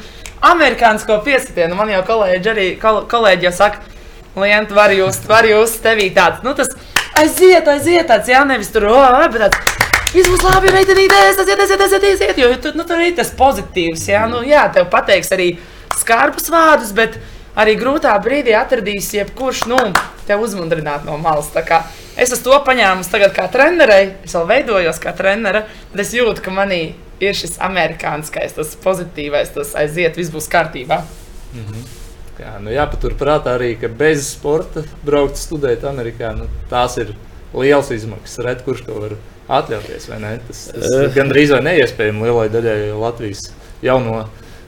amerikāņu 0.46 1.20
piesitienu. 1.26 1.78
Man 1.78 1.90
jau 1.90 2.04
kolēģi, 2.06 2.52
arī, 2.54 2.68
kol, 2.82 3.04
kolēģi 3.10 3.50
jau 3.50 3.56
saka, 3.64 3.92
Lienu, 4.36 4.76
var 4.76 4.92
jūs, 4.92 5.22
var 5.30 5.48
jūs 5.48 5.78
tevī 5.80 6.10
tāds, 6.12 6.42
nu 6.44 6.52
tas 6.58 6.74
aiziet, 7.16 7.70
aiziet, 7.72 8.04
tāds, 8.10 8.28
jā, 8.28 8.44
nevis 8.44 8.74
tur, 8.74 8.90
o, 8.92 9.00
bet 9.32 9.46
tāds. 9.48 9.95
Viss 10.16 10.30
būs 10.32 10.44
labi, 10.46 10.70
meitenītēs, 10.72 11.36
tas 11.36 11.50
iet, 11.50 11.60
tas 11.60 11.72
iet, 11.74 11.80
tas 11.82 11.92
iet, 11.92 12.04
tas 12.06 12.22
iet, 12.24 12.38
jo 12.40 12.48
tu, 12.64 12.72
nu, 12.78 12.86
tur 12.88 13.02
ir 13.04 13.16
tas 13.18 13.34
pozitīvs, 13.36 14.06
jā, 14.08 14.22
nu, 14.32 14.46
jā, 14.48 14.62
tev 14.72 14.86
pateiks 14.94 15.34
arī 15.36 15.48
skarbus 16.00 16.48
vārdus, 16.54 16.94
bet 16.96 17.18
arī 17.60 17.74
grūtā 17.76 18.14
brīdī 18.24 18.54
atradīs 18.56 19.10
jebkurš, 19.18 19.66
nu, 19.68 19.80
tev 20.30 20.46
uzmundrināt 20.46 21.04
no 21.04 21.18
malas. 21.20 21.52
Es 22.16 22.32
esmu 22.32 22.46
to 22.46 22.62
paņēmusi 22.70 23.12
tagad 23.12 23.36
kā 23.36 23.50
trenerei, 23.52 24.14
es 24.24 24.38
vēl 24.38 24.48
veidojos 24.54 25.04
kā 25.04 25.12
trenere, 25.20 25.66
bet 25.92 26.06
es 26.06 26.16
jūtu, 26.16 26.46
ka 26.48 26.56
manī 26.56 26.82
ir 27.20 27.36
šis 27.36 27.60
amerikāniskais, 27.68 28.56
tas 28.56 28.72
pozitīvais, 28.88 29.52
tas 29.52 29.76
aiziet, 29.84 30.16
viss 30.16 30.32
būs 30.32 30.48
kārtībā. 30.48 31.04
Mm 31.52 31.68
-hmm. 31.68 31.86
Jā, 32.40 32.58
nu 32.60 32.72
jāpaturprātā 32.72 33.60
arī, 33.60 33.76
ka 33.80 33.88
bez 33.88 34.32
sporta 34.32 34.84
braukt 35.04 35.36
studēt 35.36 35.84
Amerikā, 35.84 36.34
nu, 36.36 36.48
tās 36.70 36.98
ir 36.98 37.16
liels 37.54 37.92
izmaksas. 37.92 38.46
Red, 38.46 38.64
kurš 38.64 38.82
to 38.86 39.00
var 39.00 39.16
atļauties, 39.48 40.10
vai 40.12 40.22
ne? 40.24 40.34
Tas, 40.48 40.66
tas 40.74 40.90
uh. 40.90 41.12
gandrīz 41.16 41.54
vai 41.56 41.62
neiespējami 41.70 42.26
lielai 42.26 42.50
daļai 42.54 42.80
Latvijas 42.98 43.48
jauno 43.86 44.26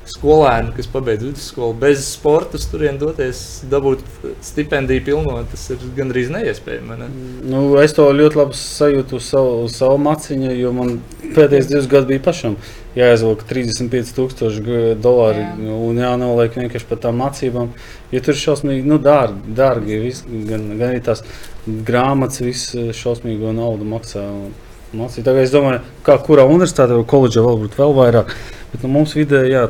skolēnu, 0.08 0.72
kas 0.78 0.88
pabeidz 0.92 1.26
vidusskolu, 1.26 1.76
bez 1.82 2.04
sporta, 2.08 2.60
turien 2.72 2.98
doties, 3.00 3.42
dabūt 3.70 4.04
stipendiju 4.46 5.04
pilno, 5.04 5.36
tas 5.52 5.66
ir 5.74 5.84
gandrīz 5.98 6.32
neiespējami. 6.34 6.98
Ne? 7.02 7.08
Nu, 7.52 7.64
es 7.82 7.96
to 7.98 8.08
ļoti 8.16 8.40
labi 8.40 8.58
sajūtu 8.58 9.18
uz 9.20 9.30
savu, 9.34 9.56
uz 9.66 9.78
savu 9.80 9.98
maciņu, 10.06 10.54
jo 10.56 10.74
man 10.76 10.94
pēdējos 11.36 11.72
divus 11.72 11.90
gadus 11.92 12.12
bija 12.12 12.24
pašam 12.30 12.56
jāizvelk 12.98 13.44
35,000 13.50 14.96
dolāri 15.04 15.44
Jā. 15.44 15.74
un 15.90 16.00
jānoliek 16.02 16.56
vienkārši 16.58 16.90
par 16.90 17.02
tām 17.04 17.20
mācībām. 17.22 17.74
Jo 18.14 18.24
tur 18.24 18.34
ir 18.34 18.42
šausmīgi 18.42 18.88
nu, 18.88 19.02
dārgi, 19.04 19.58
dārgi 19.58 20.00
vis, 20.06 20.24
gan, 20.28 20.70
gan 20.78 20.88
arī 20.94 21.04
tās 21.06 21.26
grāmatas, 21.68 22.42
viss 22.46 22.74
šausmīgo 22.98 23.52
naudu 23.56 23.88
maksā. 23.88 24.24
Un, 24.24 24.56
Mācīt. 24.98 25.26
Tagad 25.28 25.46
es 25.46 25.54
domāju, 25.54 25.82
kā 26.06 26.16
kurā 26.26 26.46
universitātē 26.50 26.98
vai 26.98 27.08
koledžā 27.10 27.44
vēl 27.46 27.60
būtu 27.64 27.82
vēl 27.82 27.98
vairāk. 27.98 28.32
Bet 28.72 28.84
nu, 28.84 28.92
mums 28.92 29.14
vidēji 29.16 29.54
jā, 29.54 29.66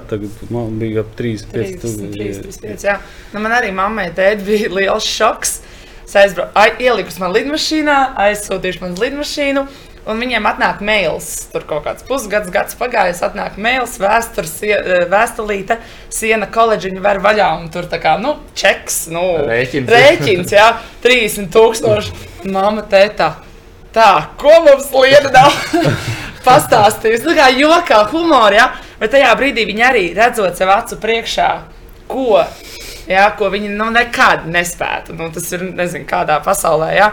bija 0.80 1.04
ap 1.04 1.12
3,5 1.20 1.82
tūkstoši. 1.84 2.96
Nu, 3.34 3.42
man 3.44 3.58
arī 3.60 3.74
mammai 3.76 4.08
tēti 4.16 4.48
bija 4.48 4.72
liels 4.80 5.08
šoks. 5.08 5.60
Es 6.08 6.16
aizbraucu, 6.16 6.80
ieliku 6.80 7.12
man 7.20 7.36
lidmašīnā, 7.36 7.98
aizsūtīšu 8.30 8.86
man 8.86 8.96
lidmašīnu. 9.02 9.66
Un 10.08 10.22
viņiem 10.24 10.46
atnāk 10.48 10.80
mails, 10.88 11.26
tur 11.52 11.66
kaut 11.68 11.84
kāds 11.84 12.06
pusgads, 12.08 12.48
gads 12.52 12.78
pagājis, 12.80 13.20
atnāk 13.28 13.58
mails, 13.60 13.98
vēstures, 14.00 14.54
eh, 14.64 15.02
vēstulīte, 15.12 15.76
siena 16.16 16.48
koledžiņa 16.48 17.04
var 17.04 17.20
vaļā. 17.26 17.50
Un 17.60 17.68
tur 17.74 17.90
tā 17.92 18.00
kā, 18.00 18.16
nu, 18.24 18.38
čeks, 18.56 19.10
nu, 19.12 19.26
rēķins, 19.50 19.92
rēķins 19.92 20.56
jā, 20.56 20.70
30 21.04 21.52
tūkstoši. 21.52 22.16
Mama, 22.56 22.88
tēta, 22.88 23.34
tā, 23.98 24.10
ko 24.39 24.54
mums 24.66 24.89
lieta 24.93 25.32
nav 25.34 25.54
pastāstījusi. 26.48 27.26
Tā 27.26 27.38
kā 27.38 27.48
jokā, 27.58 28.04
humorā, 28.14 28.54
ja? 28.58 28.68
bet 29.02 29.14
tajā 29.16 29.34
brīdī 29.39 29.68
viņi 29.70 29.88
arī 29.88 30.06
redzot 30.18 30.58
sev 30.58 30.72
acu 30.74 31.00
priekšā, 31.02 31.50
ko, 32.10 32.43
ja, 33.10 33.30
ko 33.38 33.52
viņi 33.54 33.74
nu, 33.74 33.89
nekad 33.95 34.48
nespētu. 34.52 35.18
Nu, 35.18 35.32
tas 35.34 35.50
ir 35.56 35.66
nezinu, 35.72 36.08
kādā 36.10 36.39
pasaulē. 36.45 36.91
Ja? 36.98 37.12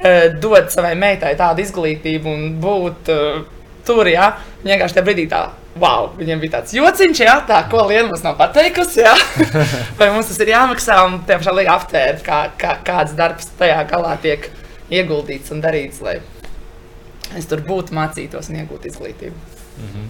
Eh, 0.00 0.30
dot 0.40 0.72
savai 0.72 0.94
meitai 0.96 1.34
tādu 1.36 1.60
izglītību 1.60 2.30
un 2.30 2.44
būt 2.60 3.10
uh, 3.12 3.42
tur, 3.84 4.08
ja 4.08 4.30
vienkārši 4.62 4.96
tajā 4.96 5.04
brīdī 5.04 5.26
tā. 5.28 5.48
Wow, 5.80 6.08
viņam 6.18 6.40
bija 6.42 6.54
tāds 6.56 6.72
jociņš, 6.74 7.20
jā, 7.22 7.34
tā, 7.46 7.60
ko 7.70 7.84
Liena 7.86 8.08
mums 8.08 8.24
nav 8.24 8.38
pateikusi. 8.40 9.04
Vai 10.00 10.08
mums 10.10 10.32
tas 10.32 10.40
ir 10.40 10.54
jāmaksā, 10.54 10.96
un 11.06 11.20
tiešām 11.28 11.60
liek 11.60 11.68
aptvērt, 11.70 12.24
kā, 12.26 12.40
kā, 12.58 12.74
kāds 12.86 13.12
darbs 13.18 13.52
tajā 13.60 13.84
galā 13.92 14.16
tiek 14.24 14.48
ieguldīts 14.90 15.52
un 15.54 15.62
darīts, 15.64 16.00
lai 16.04 16.18
es 17.38 17.46
tur 17.50 17.62
būtu, 17.66 17.94
mācītos 17.94 18.50
un 18.50 18.60
iegūtu 18.62 18.90
izglītību. 18.90 19.36
Mm 19.80 19.92
-hmm. 19.92 20.08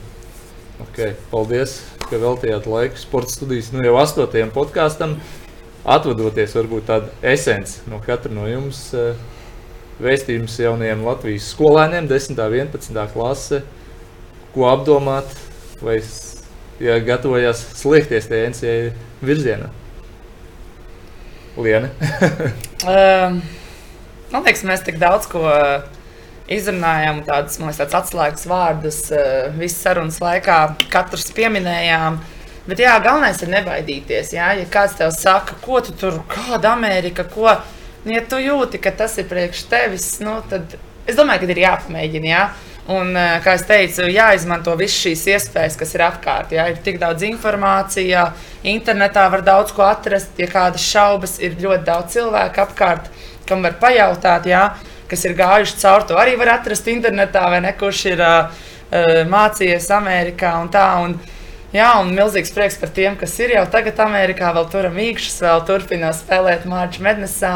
okay, 0.86 1.14
paldies, 1.30 1.82
ka 2.08 2.16
veltījāt 2.16 2.66
laiku 2.66 2.96
sporta 2.96 3.32
studijas. 3.32 3.72
Nu, 3.72 3.84
jau 3.84 3.96
astotajam 3.96 4.50
podkāstam, 4.50 5.18
atvadoties 5.84 6.56
varbūt 6.56 6.86
tādu 6.86 7.12
esenci 7.22 7.80
no 7.86 8.00
katra 8.06 8.32
no 8.32 8.48
jums. 8.48 8.94
Uh, 8.94 9.14
vēstījums 10.00 10.56
jaunajiem 10.60 11.04
Latvijas 11.04 11.50
skolēniem, 11.54 12.08
10. 12.08 12.38
un 12.40 12.54
11. 12.54 13.12
klase, 13.12 13.62
ko 14.54 14.66
apdomāt, 14.70 15.34
vai 15.84 16.00
ja 16.80 16.98
gatavojas 17.04 17.60
sliekties 17.76 18.28
tajā 18.30 18.50
NCA 18.50 18.74
virzienā? 19.20 19.68
Liena. 21.60 21.90
um, 22.94 23.42
man 24.32 24.46
liekas, 24.46 24.66
mēs 24.66 24.84
tik 24.86 25.00
daudz 25.00 25.28
ko 25.30 25.46
izrunājām, 26.50 27.22
tādus, 27.26 27.58
man 27.60 27.70
liekas, 27.70 27.94
atslēgas 28.00 28.46
vārdus 28.50 29.02
uh, 29.14 29.50
visas 29.54 29.82
sarunas 29.84 30.20
laikā, 30.22 30.60
katrs 30.90 31.30
pieminējām. 31.36 32.18
Bet 32.70 32.82
jā, 32.82 32.94
galvenais 33.02 33.40
ir 33.42 33.50
nebaidīties. 33.50 34.34
Jā? 34.36 34.52
Ja 34.58 34.66
kāds 34.70 34.98
tev 34.98 35.14
saka, 35.16 35.56
ko 35.64 35.80
tu 35.84 35.94
tur, 35.96 36.20
kāda 36.30 36.74
Amerika, 36.74 37.24
ko 37.26 37.54
Nu, 38.00 38.14
ja 38.14 38.22
tu 38.24 38.38
jūti, 38.40 38.80
ka 38.80 38.94
tas 38.96 39.18
ir 39.20 39.26
priekš 39.28 39.66
tevis, 39.68 40.04
nu, 40.24 40.38
tad 40.48 40.72
es 41.04 41.18
domāju, 41.18 41.44
ka 41.44 41.52
ir 41.52 41.64
jāpamēģina. 41.66 42.28
Jā? 42.30 42.44
Un, 42.90 43.12
eh, 43.16 43.34
kā 43.44 43.58
jau 43.58 43.66
teicu, 43.68 44.06
jāizmanto 44.08 44.72
visas 44.78 44.96
šīs 45.04 45.26
iespējas, 45.34 45.76
kas 45.78 45.92
ir 45.94 46.04
apkārt. 46.06 46.54
Jā? 46.56 46.64
Ir 46.72 46.80
tik 46.82 46.96
daudz 46.98 47.22
informācijas, 47.28 48.32
internetā 48.64 49.26
var 49.30 49.44
daudz 49.44 49.74
ko 49.76 49.84
atrast. 49.84 50.32
Ja 50.40 50.48
kādas 50.48 50.80
šaubas, 50.80 51.36
ir 51.44 51.60
ļoti 51.60 51.84
daudz 51.84 52.16
cilvēku 52.16 52.64
apkārt, 52.64 53.12
kam 53.50 53.66
var 53.66 53.76
pajautāt, 53.82 54.48
jā? 54.50 54.70
kas 55.10 55.26
ir 55.26 55.34
gājuši 55.34 55.78
cauri 55.80 56.06
to. 56.06 56.14
Arī 56.22 56.36
var 56.38 56.54
atrast 56.54 56.86
internetā, 56.86 57.42
vai 57.50 57.58
ne, 57.64 57.74
kurš 57.74 58.04
ir 58.12 58.22
uh, 58.22 58.62
mācījies 59.26 59.90
Amerikā 59.96 60.54
un 60.62 60.72
tā. 60.72 60.86
Un, 61.02 61.18
Jā, 61.70 61.92
un 62.02 62.08
milzīgs 62.10 62.50
prieks 62.50 62.74
par 62.82 62.90
tiem, 62.90 63.14
kas 63.14 63.36
ir 63.38 63.52
jau 63.54 63.60
tagad 63.70 64.00
Amerikā, 64.02 64.48
vēl 64.56 64.64
turam 64.72 64.96
īkšķus, 64.98 65.36
vēl 65.44 65.60
turpina 65.68 66.08
spēlēt 66.10 66.64
Mārķa 66.66 67.04
Mednesā. 67.06 67.52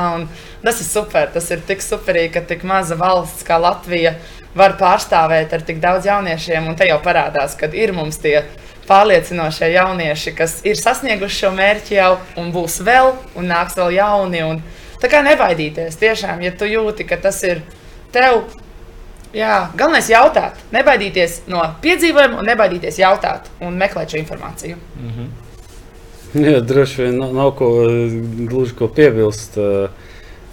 Tas 0.63 0.79
ir 0.79 0.87
super. 0.87 1.33
Tas 1.35 1.51
ir 1.51 1.65
tik 1.67 1.83
superīgi, 1.83 2.31
ka 2.37 2.45
tik 2.47 2.63
maza 2.63 2.95
valsts 2.95 3.43
kā 3.43 3.59
Latvija 3.59 4.15
var 4.55 4.77
pārstāvēt 4.79 5.57
ar 5.59 5.67
tik 5.67 5.83
daudz 5.83 6.07
jauniešiem. 6.07 6.71
Un 6.71 6.79
te 6.79 6.87
jau 6.87 7.01
parādās, 7.03 7.59
ka 7.59 7.67
ir 7.75 7.91
mums 7.97 8.23
tie 8.23 8.45
pārliecinošie 8.87 9.73
jaunieši, 9.75 10.37
kas 10.39 10.61
ir 10.63 10.79
sasnieguši 10.79 11.41
šo 11.41 11.51
mērķi 11.59 11.99
jau 11.99 12.13
un 12.39 12.55
būs 12.55 12.79
vēl, 12.87 13.17
un 13.35 13.51
nāks 13.51 13.75
vēl 13.81 13.97
jauni. 13.99 14.47
Un, 14.47 14.63
tā 15.05 15.13
kā 15.13 15.23
nebaidīties, 15.29 16.01
tiešām, 16.01 16.43
ja 16.43 16.57
tu 16.57 16.69
jūti, 16.69 17.05
ka 17.09 17.21
tas 17.21 17.43
ir 17.45 17.61
tev 18.15 18.47
Jā, 19.35 19.73
galvenais 19.75 20.07
ir 20.07 20.15
jautāt, 20.15 20.61
nebaidīties 20.71 21.41
no 21.51 21.65
piedzīvojuma, 21.83 22.39
un 22.39 22.47
nebaidīties 22.47 23.01
jautāt 23.01 23.49
un 23.67 23.75
meklēt 23.81 24.15
šo 24.15 24.21
informāciju. 24.21 24.77
Mm 24.95 25.11
-hmm. 25.17 25.33
Jā, 26.53 26.61
droši 26.61 27.03
vien 27.03 27.19
nav, 27.19 27.33
nav 27.35 27.51
ko 27.59 27.71
gluži 28.51 28.75
ko 28.79 28.89
piebilst. 28.89 29.57
Uh, 29.57 29.91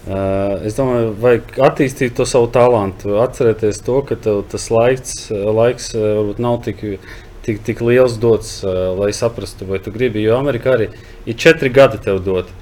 uh, 0.08 0.66
es 0.66 0.74
domāju, 0.74 1.14
vajag 1.20 1.42
attīstīt 1.58 2.16
to 2.16 2.26
savu 2.26 2.46
talantu. 2.46 3.16
Atcerieties 3.22 3.80
to, 3.86 4.02
ka 4.02 4.16
tev 4.16 4.42
tas 4.50 4.70
laiks, 4.70 5.30
laiks 5.30 5.94
varbūt 5.94 6.38
nav 6.38 6.60
tik, 6.64 6.82
tik, 7.42 7.62
tik 7.62 7.80
liels 7.80 8.18
dots, 8.18 8.64
lai 8.98 9.12
saprastu, 9.12 9.66
vai 9.66 9.78
tu 9.78 9.90
gribi. 9.90 10.22
Jo 10.22 10.38
Amerikā 10.38 10.74
arī 10.74 10.88
ir 11.26 11.36
četri 11.36 11.70
gadi 11.70 11.98
tev 11.98 12.18
doti. 12.18 12.52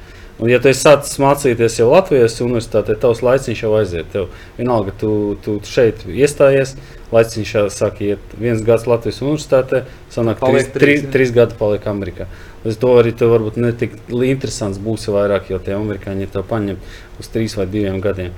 Un, 0.40 0.48
ja 0.48 0.56
tu 0.62 0.70
sācis 0.72 1.18
mācīties 1.20 1.74
jau 1.82 1.90
Latvijas 1.90 2.38
universitātē, 2.40 2.94
tavs 2.96 3.20
laiciņš 3.20 3.58
jau 3.60 3.74
aiziet. 3.76 4.06
Tev 4.12 4.30
vienalga, 4.56 4.94
tu, 4.96 5.10
tu 5.44 5.58
šeit 5.68 6.06
iestājies, 6.08 6.72
laiciņš 7.12 7.50
jau 7.58 7.64
sāk 7.74 8.00
iet 8.06 8.32
viens 8.40 8.62
gads 8.64 8.86
Latvijas 8.88 9.20
universitātē, 9.20 9.82
sanāk 10.14 10.40
trīs, 10.40 10.70
trīs, 10.72 11.04
trīs 11.12 11.34
gadi 11.36 11.58
paliek 11.60 11.84
Amerikā. 11.92 12.30
Līdz 12.64 12.80
to 12.80 12.94
arī 13.02 13.12
tev 13.12 13.34
varbūt 13.34 13.60
netik 13.60 13.98
interesants 14.08 14.80
būs 14.80 15.10
vairāk, 15.12 15.50
jo 15.52 15.60
tie 15.60 15.76
amerikāņi 15.76 16.30
tev 16.32 16.48
paņem 16.48 16.80
uz 17.20 17.28
trīs 17.34 17.58
vai 17.60 17.68
diviem 17.68 18.00
gadiem. 18.00 18.32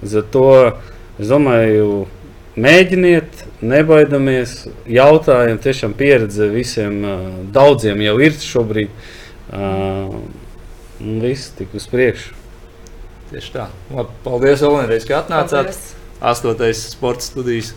Līdz 0.00 0.18
ar 0.22 0.28
to 0.32 0.48
es 1.20 1.28
domāju, 1.28 2.06
mēģiniet, 2.56 3.44
nebaidamies, 3.60 4.54
jautājiet, 4.88 5.60
tiešām 5.68 5.92
pieredze 6.00 6.48
visiem 6.52 7.02
daudziem 7.52 8.00
jau 8.08 8.16
ir 8.24 8.40
šobrīd. 8.40 8.96
Uh, 9.52 10.16
un 11.02 11.20
viss 11.22 11.52
tik 11.58 11.74
uz 11.76 11.88
priekšu. 11.90 12.36
Tieši 13.32 13.54
tā. 13.54 13.68
Labi, 13.92 14.14
paldies, 14.24 14.62
Olimēs, 14.66 15.06
ka 15.08 15.22
atnācāt. 15.22 15.72
Paldies. 15.72 15.94
Astotais 16.22 16.84
sporta 16.92 17.26
studijas 17.26 17.72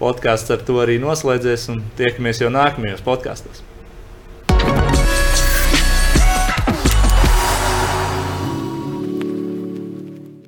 podkāsts 0.00 0.52
ar 0.52 0.60
to 0.68 0.76
arī 0.82 0.98
noslēdzies 1.00 1.70
un 1.72 1.80
tiekamies 1.96 2.42
jau 2.42 2.52
nākamajos 2.52 3.04
podkāstos. 3.06 3.65